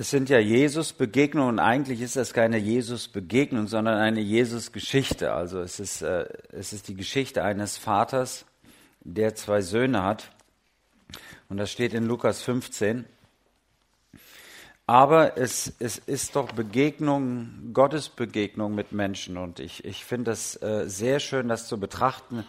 Es 0.00 0.10
sind 0.10 0.28
ja 0.28 0.38
Jesus-Begegnungen. 0.38 1.58
Eigentlich 1.58 2.00
ist 2.02 2.14
das 2.14 2.32
keine 2.32 2.56
Jesus-Begegnung, 2.56 3.66
sondern 3.66 3.98
eine 3.98 4.20
Jesus-Geschichte. 4.20 5.32
Also 5.32 5.58
es 5.58 5.80
ist, 5.80 6.02
äh, 6.02 6.26
es 6.52 6.72
ist 6.72 6.86
die 6.86 6.94
Geschichte 6.94 7.42
eines 7.42 7.76
Vaters, 7.76 8.44
der 9.00 9.34
zwei 9.34 9.60
Söhne 9.60 10.04
hat. 10.04 10.30
Und 11.48 11.56
das 11.56 11.72
steht 11.72 11.94
in 11.94 12.06
Lukas 12.06 12.42
15. 12.42 13.06
Aber 14.86 15.36
es, 15.36 15.72
es 15.80 15.98
ist 15.98 16.36
doch 16.36 16.52
Begegnung, 16.52 17.72
Gottes 17.72 18.08
Begegnung 18.08 18.76
mit 18.76 18.92
Menschen. 18.92 19.36
Und 19.36 19.58
ich, 19.58 19.84
ich 19.84 20.04
finde 20.04 20.30
es 20.30 20.62
äh, 20.62 20.84
sehr 20.86 21.18
schön, 21.18 21.48
das 21.48 21.66
zu 21.66 21.80
betrachten 21.80 22.44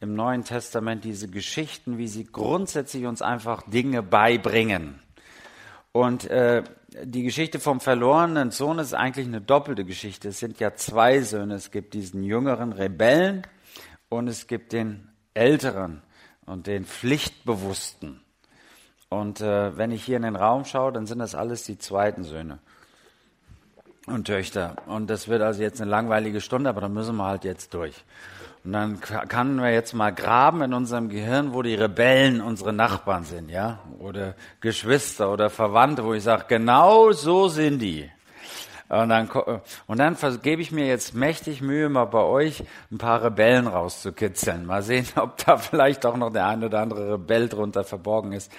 im 0.00 0.14
Neuen 0.14 0.44
Testament, 0.44 1.04
diese 1.04 1.28
Geschichten, 1.28 1.98
wie 1.98 2.08
sie 2.08 2.24
grundsätzlich 2.24 3.04
uns 3.04 3.20
einfach 3.20 3.68
Dinge 3.68 4.02
beibringen. 4.02 4.98
Und 5.92 6.28
äh, 6.30 6.62
die 7.04 7.22
Geschichte 7.22 7.60
vom 7.60 7.80
verlorenen 7.80 8.50
Sohn 8.50 8.78
ist 8.78 8.94
eigentlich 8.94 9.26
eine 9.26 9.40
doppelte 9.40 9.84
Geschichte. 9.84 10.28
Es 10.28 10.38
sind 10.38 10.60
ja 10.60 10.74
zwei 10.74 11.20
Söhne. 11.20 11.54
Es 11.54 11.70
gibt 11.70 11.94
diesen 11.94 12.22
jüngeren 12.22 12.72
Rebellen 12.72 13.42
und 14.08 14.28
es 14.28 14.46
gibt 14.46 14.72
den 14.72 15.08
älteren 15.34 16.02
und 16.46 16.66
den 16.66 16.84
Pflichtbewussten. 16.84 18.20
Und 19.08 19.40
äh, 19.40 19.76
wenn 19.76 19.90
ich 19.90 20.04
hier 20.04 20.16
in 20.16 20.22
den 20.22 20.36
Raum 20.36 20.64
schaue, 20.64 20.92
dann 20.92 21.06
sind 21.06 21.18
das 21.18 21.34
alles 21.34 21.64
die 21.64 21.78
zweiten 21.78 22.24
Söhne 22.24 22.58
und 24.06 24.26
Töchter. 24.26 24.76
Und 24.86 25.08
das 25.10 25.28
wird 25.28 25.42
also 25.42 25.62
jetzt 25.62 25.80
eine 25.80 25.90
langweilige 25.90 26.40
Stunde, 26.40 26.70
aber 26.70 26.80
da 26.80 26.88
müssen 26.88 27.16
wir 27.16 27.26
halt 27.26 27.44
jetzt 27.44 27.74
durch. 27.74 28.04
Und 28.66 28.72
dann 28.72 29.00
können 29.00 29.62
wir 29.62 29.72
jetzt 29.72 29.94
mal 29.94 30.12
graben 30.12 30.60
in 30.60 30.74
unserem 30.74 31.08
Gehirn, 31.08 31.54
wo 31.54 31.62
die 31.62 31.76
Rebellen 31.76 32.40
unsere 32.40 32.72
Nachbarn 32.72 33.22
sind, 33.22 33.48
ja, 33.48 33.78
oder 34.00 34.34
Geschwister 34.60 35.32
oder 35.32 35.50
Verwandte, 35.50 36.04
wo 36.04 36.14
ich 36.14 36.24
sage, 36.24 36.46
genau 36.48 37.12
so 37.12 37.46
sind 37.46 37.78
die. 37.78 38.10
Und 38.88 39.08
dann, 39.08 39.30
und 39.86 39.98
dann 39.98 40.16
gebe 40.42 40.62
ich 40.62 40.72
mir 40.72 40.86
jetzt 40.88 41.14
mächtig 41.14 41.62
Mühe, 41.62 41.88
mal 41.88 42.06
bei 42.06 42.22
euch 42.22 42.64
ein 42.90 42.98
paar 42.98 43.22
Rebellen 43.22 43.68
rauszukitzeln. 43.68 44.66
Mal 44.66 44.82
sehen, 44.82 45.06
ob 45.16 45.36
da 45.44 45.58
vielleicht 45.58 46.04
auch 46.04 46.16
noch 46.16 46.32
der 46.32 46.48
ein 46.48 46.64
oder 46.64 46.80
andere 46.80 47.12
Rebell 47.12 47.48
drunter 47.48 47.84
verborgen 47.84 48.32
ist. 48.32 48.50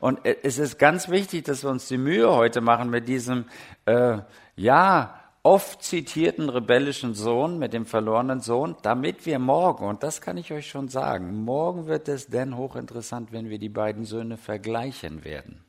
Und 0.00 0.18
es 0.24 0.58
ist 0.58 0.76
ganz 0.80 1.08
wichtig, 1.08 1.44
dass 1.44 1.62
wir 1.62 1.70
uns 1.70 1.86
die 1.86 1.98
Mühe 1.98 2.28
heute 2.30 2.62
machen 2.62 2.90
mit 2.90 3.06
diesem, 3.06 3.44
äh, 3.84 4.18
ja, 4.56 5.21
oft 5.42 5.82
zitierten 5.82 6.48
rebellischen 6.48 7.14
Sohn 7.14 7.58
mit 7.58 7.72
dem 7.72 7.84
verlorenen 7.84 8.40
Sohn, 8.40 8.76
damit 8.82 9.26
wir 9.26 9.38
morgen, 9.38 9.86
und 9.86 10.02
das 10.02 10.20
kann 10.20 10.36
ich 10.36 10.52
euch 10.52 10.68
schon 10.68 10.88
sagen, 10.88 11.42
morgen 11.44 11.86
wird 11.86 12.08
es 12.08 12.28
denn 12.28 12.56
hochinteressant, 12.56 13.32
wenn 13.32 13.50
wir 13.50 13.58
die 13.58 13.68
beiden 13.68 14.04
Söhne 14.04 14.36
vergleichen 14.36 15.24
werden. 15.24 15.64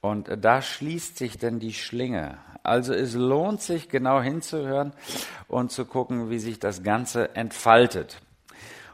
Und 0.00 0.30
da 0.40 0.62
schließt 0.62 1.18
sich 1.18 1.38
denn 1.38 1.58
die 1.58 1.74
Schlinge. 1.74 2.38
Also 2.62 2.94
es 2.94 3.14
lohnt 3.14 3.60
sich 3.60 3.88
genau 3.88 4.22
hinzuhören 4.22 4.92
und 5.48 5.72
zu 5.72 5.84
gucken, 5.84 6.30
wie 6.30 6.38
sich 6.38 6.58
das 6.58 6.82
Ganze 6.82 7.34
entfaltet. 7.34 8.20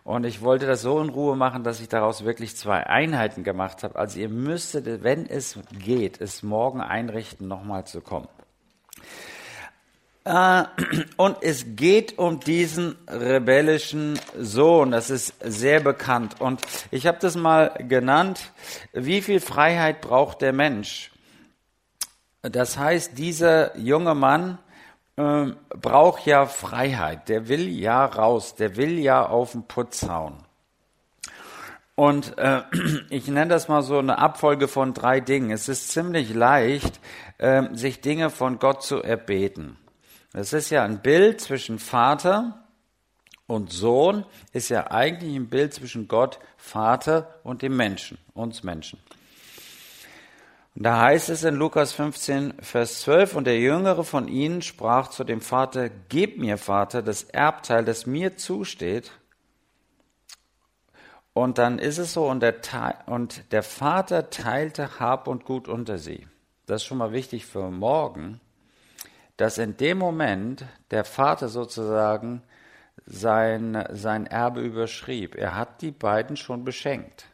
Und 0.02 0.24
ich 0.24 0.42
wollte 0.42 0.66
das 0.66 0.82
so 0.82 1.00
in 1.00 1.10
Ruhe 1.10 1.36
machen, 1.36 1.62
dass 1.62 1.80
ich 1.80 1.88
daraus 1.88 2.24
wirklich 2.24 2.56
zwei 2.56 2.86
Einheiten 2.86 3.44
gemacht 3.44 3.82
habe. 3.84 3.96
Also 3.96 4.18
ihr 4.18 4.28
müsstet, 4.28 5.02
wenn 5.02 5.26
es 5.26 5.58
geht, 5.78 6.20
es 6.20 6.42
morgen 6.42 6.80
einrichten, 6.80 7.48
nochmal 7.48 7.86
zu 7.86 8.00
kommen. 8.00 8.28
Äh, 10.24 10.64
und 11.16 11.36
es 11.42 11.76
geht 11.76 12.18
um 12.18 12.40
diesen 12.40 12.96
rebellischen 13.06 14.18
Sohn. 14.38 14.90
Das 14.90 15.10
ist 15.10 15.34
sehr 15.40 15.80
bekannt. 15.80 16.40
Und 16.40 16.62
ich 16.90 17.06
habe 17.06 17.18
das 17.20 17.36
mal 17.36 17.74
genannt, 17.88 18.52
wie 18.92 19.22
viel 19.22 19.40
Freiheit 19.40 20.00
braucht 20.00 20.40
der 20.40 20.52
Mensch? 20.52 21.12
Das 22.42 22.76
heißt, 22.76 23.16
dieser 23.16 23.76
junge 23.78 24.14
Mann 24.14 24.58
äh, 25.16 25.46
braucht 25.80 26.26
ja 26.26 26.46
Freiheit. 26.46 27.28
Der 27.28 27.48
will 27.48 27.68
ja 27.68 28.04
raus. 28.04 28.54
Der 28.54 28.76
will 28.76 28.98
ja 28.98 29.26
auf 29.26 29.52
den 29.52 29.66
Putz 29.66 30.08
hauen. 30.08 30.38
Und 31.96 32.36
äh, 32.38 32.62
ich 33.10 33.28
nenne 33.28 33.48
das 33.48 33.68
mal 33.68 33.82
so 33.82 33.98
eine 33.98 34.18
Abfolge 34.18 34.68
von 34.68 34.94
drei 34.94 35.20
Dingen. 35.20 35.50
Es 35.50 35.68
ist 35.68 35.90
ziemlich 35.90 36.32
leicht, 36.32 36.98
äh, 37.38 37.62
sich 37.74 38.00
Dinge 38.00 38.30
von 38.30 38.58
Gott 38.58 38.82
zu 38.82 39.02
erbeten. 39.02 39.76
Das 40.34 40.52
ist 40.52 40.70
ja 40.70 40.82
ein 40.82 41.00
Bild 41.00 41.40
zwischen 41.40 41.78
Vater 41.78 42.64
und 43.46 43.72
Sohn, 43.72 44.26
ist 44.52 44.68
ja 44.68 44.90
eigentlich 44.90 45.36
ein 45.36 45.48
Bild 45.48 45.72
zwischen 45.72 46.08
Gott, 46.08 46.40
Vater 46.56 47.38
und 47.44 47.62
dem 47.62 47.76
Menschen, 47.76 48.18
uns 48.34 48.64
Menschen. 48.64 48.98
Und 50.74 50.82
da 50.82 51.00
heißt 51.02 51.28
es 51.28 51.44
in 51.44 51.54
Lukas 51.54 51.92
15, 51.92 52.54
Vers 52.60 53.02
12, 53.02 53.36
und 53.36 53.44
der 53.44 53.60
Jüngere 53.60 54.02
von 54.02 54.26
ihnen 54.26 54.60
sprach 54.60 55.06
zu 55.06 55.22
dem 55.22 55.40
Vater, 55.40 55.88
Gib 56.08 56.36
mir, 56.36 56.58
Vater, 56.58 57.00
das 57.00 57.22
Erbteil, 57.22 57.84
das 57.84 58.04
mir 58.04 58.36
zusteht. 58.36 59.12
Und 61.32 61.58
dann 61.58 61.78
ist 61.78 61.98
es 61.98 62.12
so, 62.12 62.26
und 62.26 62.40
der, 62.40 62.56
und 63.06 63.52
der 63.52 63.62
Vater 63.62 64.30
teilte 64.30 64.98
Hab 64.98 65.28
und 65.28 65.44
Gut 65.44 65.68
unter 65.68 65.98
sie. 65.98 66.26
Das 66.66 66.82
ist 66.82 66.88
schon 66.88 66.98
mal 66.98 67.12
wichtig 67.12 67.46
für 67.46 67.70
morgen 67.70 68.40
dass 69.36 69.58
in 69.58 69.76
dem 69.76 69.98
Moment 69.98 70.64
der 70.90 71.04
Vater 71.04 71.48
sozusagen 71.48 72.42
sein, 73.06 73.86
sein 73.92 74.26
Erbe 74.26 74.60
überschrieb. 74.60 75.34
Er 75.34 75.56
hat 75.56 75.82
die 75.82 75.90
beiden 75.90 76.36
schon 76.36 76.64
beschenkt. 76.64 77.26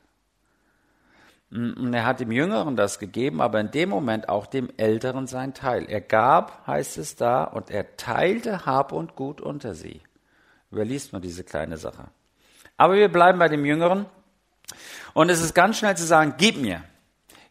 Und 1.50 1.92
er 1.92 2.06
hat 2.06 2.20
dem 2.20 2.30
Jüngeren 2.30 2.76
das 2.76 3.00
gegeben, 3.00 3.40
aber 3.40 3.58
in 3.60 3.72
dem 3.72 3.88
Moment 3.88 4.28
auch 4.28 4.46
dem 4.46 4.70
Älteren 4.76 5.26
sein 5.26 5.52
Teil. 5.52 5.84
Er 5.88 6.00
gab, 6.00 6.64
heißt 6.66 6.96
es 6.96 7.16
da, 7.16 7.42
und 7.42 7.70
er 7.70 7.96
teilte 7.96 8.66
Hab 8.66 8.92
und 8.92 9.16
Gut 9.16 9.40
unter 9.40 9.74
sie. 9.74 10.00
Überliest 10.72 11.12
man 11.12 11.22
diese 11.22 11.42
kleine 11.42 11.76
Sache. 11.76 12.08
Aber 12.76 12.94
wir 12.94 13.08
bleiben 13.08 13.40
bei 13.40 13.48
dem 13.48 13.64
Jüngeren. 13.64 14.06
Und 15.12 15.28
es 15.28 15.42
ist 15.42 15.52
ganz 15.52 15.78
schnell 15.78 15.96
zu 15.96 16.06
sagen, 16.06 16.34
gib 16.38 16.56
mir. 16.56 16.84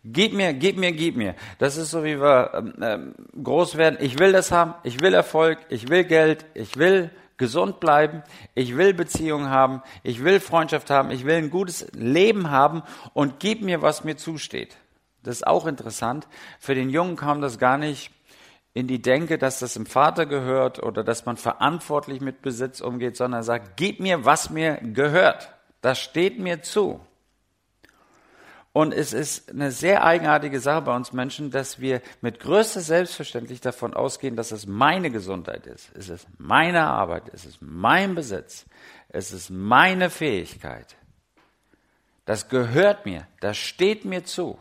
Gib 0.03 0.33
mir, 0.33 0.53
gib 0.53 0.77
mir, 0.77 0.93
gib 0.93 1.17
mir. 1.17 1.35
Das 1.57 1.75
ist 1.75 1.91
so, 1.91 2.03
wie 2.03 2.19
wir 2.19 2.53
ähm, 2.53 2.73
ähm, 2.81 3.15
groß 3.43 3.75
werden. 3.75 3.97
Ich 3.99 4.17
will 4.17 4.31
das 4.31 4.51
haben, 4.51 4.73
ich 4.83 5.01
will 5.01 5.13
Erfolg, 5.13 5.59
ich 5.69 5.89
will 5.89 6.05
Geld, 6.05 6.45
ich 6.53 6.77
will 6.77 7.11
gesund 7.37 7.79
bleiben, 7.79 8.23
ich 8.55 8.77
will 8.77 8.93
Beziehungen 8.93 9.49
haben, 9.49 9.81
ich 10.03 10.23
will 10.23 10.39
Freundschaft 10.39 10.89
haben, 10.89 11.11
ich 11.11 11.25
will 11.25 11.35
ein 11.35 11.49
gutes 11.49 11.87
Leben 11.93 12.49
haben 12.49 12.83
und 13.13 13.39
gib 13.39 13.61
mir, 13.61 13.81
was 13.81 14.03
mir 14.03 14.15
zusteht. 14.15 14.77
Das 15.23 15.37
ist 15.37 15.47
auch 15.47 15.65
interessant. 15.65 16.27
Für 16.59 16.75
den 16.75 16.89
Jungen 16.89 17.15
kam 17.15 17.41
das 17.41 17.59
gar 17.59 17.77
nicht 17.77 18.11
in 18.73 18.87
die 18.87 19.01
Denke, 19.01 19.37
dass 19.37 19.59
das 19.59 19.75
im 19.75 19.85
Vater 19.85 20.25
gehört 20.25 20.81
oder 20.81 21.03
dass 21.03 21.25
man 21.25 21.35
verantwortlich 21.35 22.21
mit 22.21 22.41
Besitz 22.41 22.79
umgeht, 22.79 23.17
sondern 23.17 23.43
sagt, 23.43 23.75
gib 23.75 23.99
mir, 23.99 24.23
was 24.23 24.49
mir 24.49 24.75
gehört. 24.77 25.53
Das 25.81 25.99
steht 25.99 26.39
mir 26.39 26.61
zu. 26.61 27.01
Und 28.71 28.93
es 28.93 29.13
ist 29.13 29.49
eine 29.49 29.71
sehr 29.71 30.03
eigenartige 30.03 30.59
Sache 30.59 30.83
bei 30.83 30.95
uns 30.95 31.11
Menschen, 31.11 31.49
dass 31.49 31.79
wir 31.79 32.01
mit 32.21 32.39
größter 32.39 32.81
Selbstverständlich 32.81 33.61
davon 33.61 33.95
ausgehen, 33.95 34.35
dass 34.35 34.51
es 34.51 34.67
meine 34.67 35.09
Gesundheit 35.09 35.65
ist. 35.65 35.91
Es 35.95 36.09
ist 36.09 36.27
meine 36.37 36.83
Arbeit, 36.83 37.23
es 37.33 37.45
ist 37.45 37.61
mein 37.61 38.13
Besitz, 38.13 38.65
es 39.09 39.31
ist 39.31 39.49
meine 39.49 40.09
Fähigkeit. 40.09 40.95
Das 42.25 42.47
gehört 42.47 43.07
mir, 43.07 43.27
das 43.39 43.57
steht 43.57 44.05
mir 44.05 44.23
zu. 44.23 44.59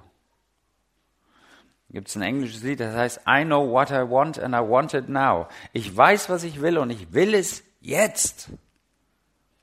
Gibt 1.90 2.08
es 2.08 2.16
ein 2.16 2.22
englisches 2.22 2.62
Lied, 2.62 2.80
das 2.80 2.94
heißt 2.94 3.20
I 3.28 3.44
know 3.44 3.70
what 3.70 3.90
I 3.90 4.08
want 4.08 4.38
and 4.38 4.54
I 4.54 4.58
want 4.58 4.94
it 4.94 5.08
now. 5.08 5.48
Ich 5.72 5.94
weiß, 5.94 6.30
was 6.30 6.44
ich 6.44 6.60
will 6.62 6.78
und 6.78 6.90
ich 6.90 7.12
will 7.12 7.34
es 7.34 7.62
jetzt. 7.80 8.50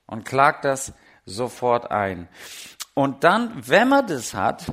Und 0.06 0.24
klagt 0.24 0.64
das 0.64 0.92
sofort 1.24 1.90
ein. 1.90 2.28
Und 2.98 3.24
dann, 3.24 3.52
wenn 3.68 3.90
man 3.90 4.06
das 4.06 4.32
hat, 4.32 4.72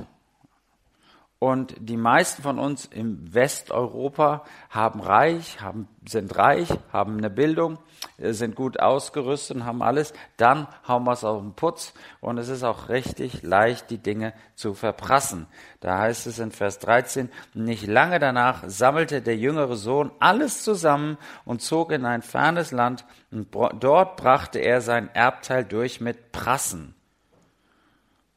und 1.40 1.74
die 1.78 1.98
meisten 1.98 2.42
von 2.42 2.58
uns 2.58 2.86
im 2.86 3.34
Westeuropa 3.34 4.44
haben 4.70 5.00
reich, 5.00 5.60
haben, 5.60 5.88
sind 6.08 6.34
reich, 6.38 6.70
haben 6.90 7.18
eine 7.18 7.28
Bildung, 7.28 7.78
äh, 8.16 8.32
sind 8.32 8.54
gut 8.56 8.80
ausgerüstet 8.80 9.58
und 9.58 9.66
haben 9.66 9.82
alles, 9.82 10.14
dann 10.38 10.68
hauen 10.88 11.04
wir 11.04 11.12
es 11.12 11.22
auf 11.22 11.42
den 11.42 11.52
Putz 11.52 11.92
und 12.22 12.38
es 12.38 12.48
ist 12.48 12.62
auch 12.62 12.88
richtig 12.88 13.42
leicht, 13.42 13.90
die 13.90 13.98
Dinge 13.98 14.32
zu 14.54 14.72
verprassen. 14.72 15.46
Da 15.80 15.98
heißt 15.98 16.26
es 16.26 16.38
in 16.38 16.50
Vers 16.50 16.78
13, 16.78 17.30
nicht 17.52 17.86
lange 17.86 18.18
danach 18.20 18.62
sammelte 18.66 19.20
der 19.20 19.36
jüngere 19.36 19.76
Sohn 19.76 20.12
alles 20.20 20.64
zusammen 20.64 21.18
und 21.44 21.60
zog 21.60 21.92
in 21.92 22.06
ein 22.06 22.22
fernes 22.22 22.72
Land 22.72 23.04
und 23.30 23.54
dort 23.80 24.16
brachte 24.16 24.60
er 24.60 24.80
sein 24.80 25.14
Erbteil 25.14 25.66
durch 25.66 26.00
mit 26.00 26.32
Prassen. 26.32 26.93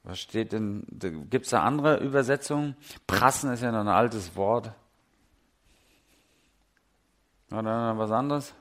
Was 0.07 0.19
steht 0.19 0.53
denn, 0.53 0.87
gibt 1.29 1.47
es 1.47 1.51
da 1.51 1.63
andere 1.63 1.97
Übersetzungen? 1.97 2.77
Prassen 3.07 3.51
ist 3.51 3.61
ja 3.61 3.73
noch 3.73 3.81
ein 3.81 3.89
altes 3.89 4.37
Wort. 4.37 4.71
Oder 7.51 7.97
was 7.97 8.09
anderes? 8.11 8.53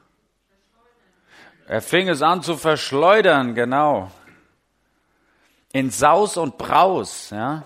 Er 1.68 1.80
fing 1.82 2.08
es 2.08 2.20
an 2.20 2.42
zu 2.42 2.56
verschleudern, 2.56 3.54
genau. 3.54 4.10
In 5.70 5.90
Saus 5.90 6.36
und 6.36 6.58
Braus, 6.58 7.30
ja. 7.30 7.62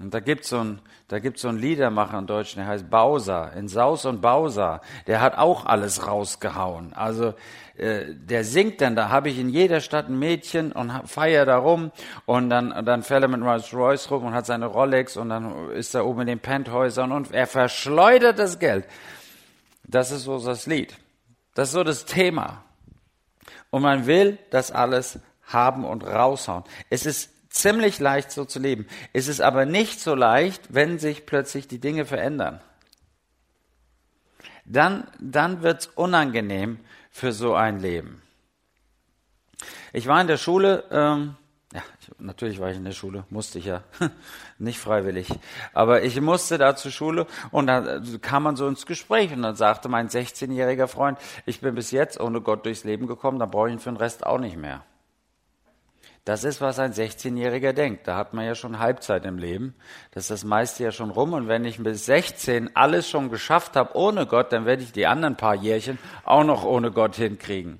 Und 0.00 0.12
da 0.12 0.18
gibt's 0.18 0.48
so 0.48 0.58
ein, 0.58 0.80
da 1.08 1.20
gibt's 1.20 1.42
so 1.42 1.48
ein 1.48 1.56
Liedermacher 1.56 2.18
in 2.18 2.26
Deutsch, 2.26 2.56
der 2.56 2.66
heißt 2.66 2.90
Bauser, 2.90 3.52
in 3.52 3.68
Saus 3.68 4.04
und 4.06 4.20
Bauser. 4.20 4.80
Der 5.06 5.20
hat 5.20 5.38
auch 5.38 5.64
alles 5.64 6.08
rausgehauen. 6.08 6.94
Also, 6.94 7.34
äh, 7.76 8.06
der 8.12 8.42
singt 8.42 8.80
dann, 8.80 8.96
da 8.96 9.08
habe 9.08 9.28
ich 9.28 9.38
in 9.38 9.48
jeder 9.48 9.80
Stadt 9.80 10.08
ein 10.08 10.18
Mädchen 10.18 10.72
und 10.72 10.90
feier 11.06 11.46
da 11.46 11.58
rum 11.58 11.92
und 12.24 12.50
dann, 12.50 12.84
dann 12.84 13.04
fährt 13.04 13.22
er 13.22 13.28
mit 13.28 13.40
Rolls 13.40 13.72
Royce 13.72 14.10
rum 14.10 14.24
und 14.24 14.34
hat 14.34 14.46
seine 14.46 14.66
Rolex 14.66 15.16
und 15.16 15.28
dann 15.28 15.70
ist 15.70 15.94
er 15.94 16.04
oben 16.04 16.22
in 16.22 16.26
den 16.26 16.40
Penthäusern 16.40 17.12
und 17.12 17.32
er 17.32 17.46
verschleudert 17.46 18.40
das 18.40 18.58
Geld. 18.58 18.84
Das 19.84 20.10
ist 20.10 20.24
so 20.24 20.44
das 20.44 20.66
Lied. 20.66 20.96
Das 21.54 21.68
ist 21.68 21.74
so 21.74 21.84
das 21.84 22.04
Thema. 22.04 22.64
Und 23.70 23.82
man 23.82 24.06
will 24.06 24.38
das 24.50 24.72
alles 24.72 25.20
haben 25.44 25.84
und 25.84 26.04
raushauen. 26.04 26.64
Es 26.90 27.06
ist 27.06 27.30
ziemlich 27.56 27.98
leicht 27.98 28.30
so 28.30 28.44
zu 28.44 28.58
leben. 28.58 28.86
Es 29.12 29.28
ist 29.28 29.40
aber 29.40 29.66
nicht 29.66 30.00
so 30.00 30.14
leicht, 30.14 30.74
wenn 30.74 30.98
sich 30.98 31.26
plötzlich 31.26 31.68
die 31.68 31.78
Dinge 31.78 32.04
verändern. 32.04 32.60
Dann, 34.64 35.06
dann 35.20 35.62
wird's 35.62 35.86
unangenehm 35.94 36.80
für 37.10 37.32
so 37.32 37.54
ein 37.54 37.80
Leben. 37.80 38.22
Ich 39.92 40.06
war 40.06 40.20
in 40.20 40.26
der 40.26 40.36
Schule, 40.36 40.84
ähm, 40.90 41.36
ja, 41.72 41.82
natürlich 42.18 42.60
war 42.60 42.70
ich 42.70 42.76
in 42.76 42.84
der 42.84 42.92
Schule, 42.92 43.24
musste 43.30 43.58
ich 43.58 43.66
ja, 43.66 43.82
nicht 44.58 44.78
freiwillig, 44.78 45.28
aber 45.72 46.02
ich 46.02 46.20
musste 46.20 46.58
da 46.58 46.76
zur 46.76 46.90
Schule 46.90 47.26
und 47.50 47.68
da 47.68 48.00
kam 48.20 48.42
man 48.42 48.56
so 48.56 48.68
ins 48.68 48.86
Gespräch 48.86 49.32
und 49.32 49.42
dann 49.42 49.56
sagte 49.56 49.88
mein 49.88 50.08
16-jähriger 50.08 50.88
Freund, 50.88 51.18
ich 51.46 51.60
bin 51.60 51.74
bis 51.74 51.92
jetzt 51.92 52.20
ohne 52.20 52.40
Gott 52.40 52.66
durchs 52.66 52.84
Leben 52.84 53.06
gekommen, 53.06 53.38
dann 53.38 53.50
brauche 53.50 53.68
ich 53.68 53.74
ihn 53.74 53.80
für 53.80 53.90
den 53.90 53.96
Rest 53.96 54.26
auch 54.26 54.38
nicht 54.38 54.56
mehr. 54.56 54.84
Das 56.26 56.42
ist, 56.42 56.60
was 56.60 56.80
ein 56.80 56.92
16-Jähriger 56.92 57.72
denkt. 57.72 58.08
Da 58.08 58.16
hat 58.16 58.34
man 58.34 58.44
ja 58.44 58.56
schon 58.56 58.80
Halbzeit 58.80 59.24
im 59.24 59.38
Leben. 59.38 59.76
Das 60.10 60.24
ist 60.24 60.30
das 60.32 60.44
meiste 60.44 60.82
ja 60.82 60.90
schon 60.90 61.10
rum. 61.10 61.34
Und 61.34 61.46
wenn 61.46 61.64
ich 61.64 61.80
bis 61.80 62.06
16 62.06 62.74
alles 62.74 63.08
schon 63.08 63.30
geschafft 63.30 63.76
habe 63.76 63.96
ohne 63.96 64.26
Gott, 64.26 64.52
dann 64.52 64.66
werde 64.66 64.82
ich 64.82 64.90
die 64.90 65.06
anderen 65.06 65.36
paar 65.36 65.54
Jährchen 65.54 66.00
auch 66.24 66.42
noch 66.42 66.64
ohne 66.64 66.90
Gott 66.90 67.14
hinkriegen. 67.14 67.78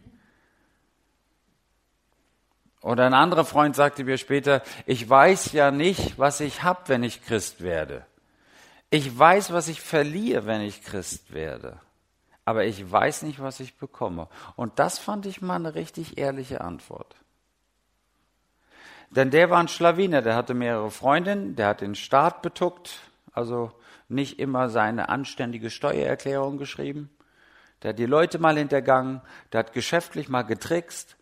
Und 2.83 3.01
ein 3.01 3.15
anderer 3.15 3.45
Freund 3.45 3.75
sagte 3.75 4.05
mir 4.05 4.17
später, 4.17 4.63
ich 4.87 5.11
weiß 5.11 5.51
ja 5.51 5.73
nicht, 5.73 6.17
was 6.17 6.39
ich 6.39 6.63
hab, 6.63 6.89
wenn 6.89 7.03
ich 7.03 7.25
Christ 7.25 7.63
werde. 7.63 8.07
Ich 8.91 9.19
weiß, 9.19 9.53
was 9.53 9.67
ich 9.67 9.81
verliere, 9.81 10.47
wenn 10.47 10.61
ich 10.61 10.85
Christ 10.85 11.35
werde. 11.35 11.81
Aber 12.45 12.65
ich 12.65 12.93
weiß 12.93 13.23
nicht, 13.23 13.41
was 13.41 13.59
ich 13.59 13.77
bekomme. 13.77 14.29
Und 14.55 14.79
das 14.79 15.01
fand 15.01 15.27
ich 15.27 15.43
mal 15.43 15.57
eine 15.57 15.75
richtig 15.75 16.17
ehrliche 16.17 16.61
Antwort. 16.61 17.17
Denn 19.11 19.31
der 19.31 19.51
war 19.51 19.59
ein 19.59 19.69
Schlawiner, 19.69 20.23
der 20.23 20.35
hatte 20.35 20.55
mehrere 20.55 20.91
Freundinnen, 20.91 21.57
der 21.57 21.69
hat 21.69 21.81
den 21.81 21.95
Staat 21.95 22.43
betuckt, 22.43 23.01
also 23.33 23.71
nicht 24.09 24.39
immer 24.39 24.69
seine 24.69 25.09
anständige 25.09 25.71
Steuererklärung 25.71 26.59
geschrieben. 26.59 27.11
Der 27.83 27.91
hat 27.91 27.99
die 27.99 28.07
Leute 28.07 28.39
mal 28.39 28.57
hintergangen, 28.57 29.21
der 29.53 29.61
hat 29.61 29.73
geschäftlich 29.73 30.29
mal 30.29 30.43
getrickst. 30.43 31.17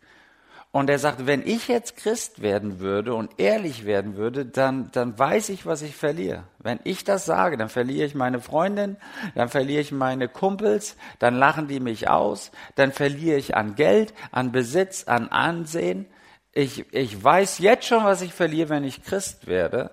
Und 0.71 0.89
er 0.89 0.99
sagt, 0.99 1.25
wenn 1.25 1.41
ich 1.47 1.69
jetzt 1.69 1.95
Christ 1.95 2.41
werden 2.41 2.79
würde 2.79 3.13
und 3.13 3.39
ehrlich 3.39 3.85
werden 3.85 4.17
würde, 4.17 4.45
dann, 4.45 4.91
dann 4.91 5.17
weiß 5.17 5.47
ich, 5.49 5.65
was 5.65 5.81
ich 5.81 5.95
verliere. 5.95 6.43
Wenn 6.59 6.79
ich 6.83 7.05
das 7.05 7.25
sage, 7.25 7.55
dann 7.55 7.69
verliere 7.69 8.05
ich 8.05 8.13
meine 8.13 8.41
Freundin, 8.41 8.97
dann 9.35 9.47
verliere 9.47 9.79
ich 9.79 9.93
meine 9.93 10.27
Kumpels, 10.27 10.97
dann 11.19 11.35
lachen 11.35 11.69
die 11.69 11.79
mich 11.79 12.09
aus, 12.09 12.51
dann 12.75 12.91
verliere 12.91 13.37
ich 13.37 13.55
an 13.55 13.75
Geld, 13.75 14.13
an 14.31 14.51
Besitz, 14.51 15.05
an 15.05 15.29
Ansehen 15.29 16.07
ich, 16.55 16.91
ich 16.93 17.21
weiß 17.21 17.59
jetzt 17.59 17.85
schon, 17.85 18.03
was 18.05 18.21
ich 18.21 18.33
verliere, 18.33 18.69
wenn 18.69 18.85
ich 18.85 19.03
Christ 19.03 19.45
werde. 19.45 19.91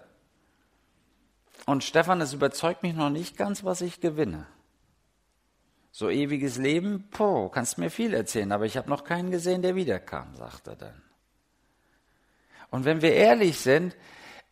Und 1.66 1.84
Stefan, 1.84 2.20
es 2.20 2.32
überzeugt 2.32 2.84
mich 2.84 2.94
noch 2.94 3.10
nicht 3.10 3.36
ganz, 3.36 3.64
was 3.64 3.80
ich 3.80 4.00
gewinne. 4.00 4.46
So 5.90 6.08
ewiges 6.08 6.56
Leben, 6.56 7.08
po, 7.10 7.48
kannst 7.48 7.78
mir 7.78 7.90
viel 7.90 8.14
erzählen, 8.14 8.52
aber 8.52 8.64
ich 8.64 8.76
habe 8.76 8.88
noch 8.88 9.04
keinen 9.04 9.30
gesehen, 9.30 9.60
der 9.62 9.74
wiederkam, 9.74 10.34
sagt 10.36 10.68
er 10.68 10.76
dann. 10.76 11.02
Und 12.70 12.84
wenn 12.84 13.02
wir 13.02 13.12
ehrlich 13.12 13.58
sind, 13.58 13.96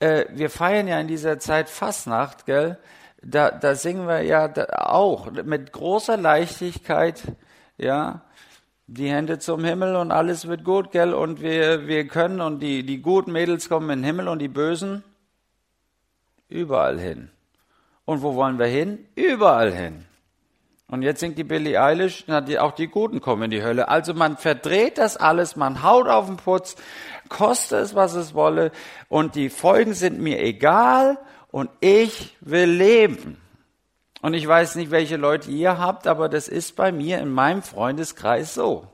äh, 0.01 0.27
wir 0.31 0.51
feiern 0.51 0.89
ja 0.89 1.01
in 1.01 1.09
dieser 1.09 1.39
Zeit 1.39 1.71
Fastnacht, 1.71 2.45
gell? 2.45 2.79
Da, 3.23 3.51
da 3.51 3.75
singen 3.75 4.09
wir 4.09 4.23
ja 4.23 4.53
auch 4.79 5.31
mit 5.31 5.73
großer 5.73 6.17
Leichtigkeit, 6.17 7.23
ja, 7.77 8.23
die 8.93 9.09
Hände 9.09 9.39
zum 9.39 9.65
Himmel 9.65 9.95
und 9.95 10.11
alles 10.11 10.49
wird 10.49 10.65
gut, 10.65 10.91
gell? 10.91 11.15
Und 11.15 11.41
wir, 11.41 11.87
wir 11.87 12.09
können 12.09 12.41
und 12.41 12.61
die, 12.61 12.85
die 12.85 13.01
guten 13.01 13.31
Mädels 13.31 13.69
kommen 13.69 13.89
in 13.91 14.01
den 14.01 14.05
Himmel 14.05 14.27
und 14.27 14.41
die 14.41 14.49
Bösen 14.49 15.05
überall 16.49 16.99
hin. 16.99 17.31
Und 18.05 18.23
wo 18.23 18.35
wollen 18.35 18.59
wir 18.59 18.67
hin? 18.67 19.07
Überall 19.15 19.73
hin. 19.73 20.07
Und 20.89 21.03
jetzt 21.03 21.21
singt 21.21 21.39
die 21.39 21.45
Billie 21.45 21.81
Eilish, 21.81 22.25
na, 22.27 22.41
die, 22.41 22.59
auch 22.59 22.73
die 22.73 22.89
Guten 22.89 23.21
kommen 23.21 23.45
in 23.45 23.51
die 23.53 23.63
Hölle. 23.63 23.87
Also 23.87 24.13
man 24.13 24.37
verdreht 24.37 24.99
das 24.99 25.17
alles, 25.17 25.55
man 25.55 25.85
haut 25.85 26.09
auf 26.09 26.27
den 26.27 26.37
Putz, 26.37 26.75
koste 27.29 27.77
es, 27.77 27.95
was 27.95 28.15
es 28.15 28.35
wolle, 28.35 28.73
und 29.09 29.37
die 29.37 29.51
Folgen 29.51 29.95
sind 29.95 30.21
mir 30.21 30.43
egal, 30.43 31.17
und 31.53 31.71
ich 31.79 32.37
will 32.41 32.71
leben. 32.71 33.37
Und 34.23 34.35
ich 34.35 34.47
weiß 34.47 34.77
nicht, 34.77 34.91
welche 34.91 35.17
Leute 35.17 35.51
ihr 35.51 35.79
habt, 35.79 36.07
aber 36.07 36.29
das 36.29 36.49
ist 36.49 36.77
bei 36.77 36.93
mir 36.93 37.19
in 37.19 37.31
meinem 37.31 37.63
Freundeskreis 37.63 38.55
so. 38.55 38.87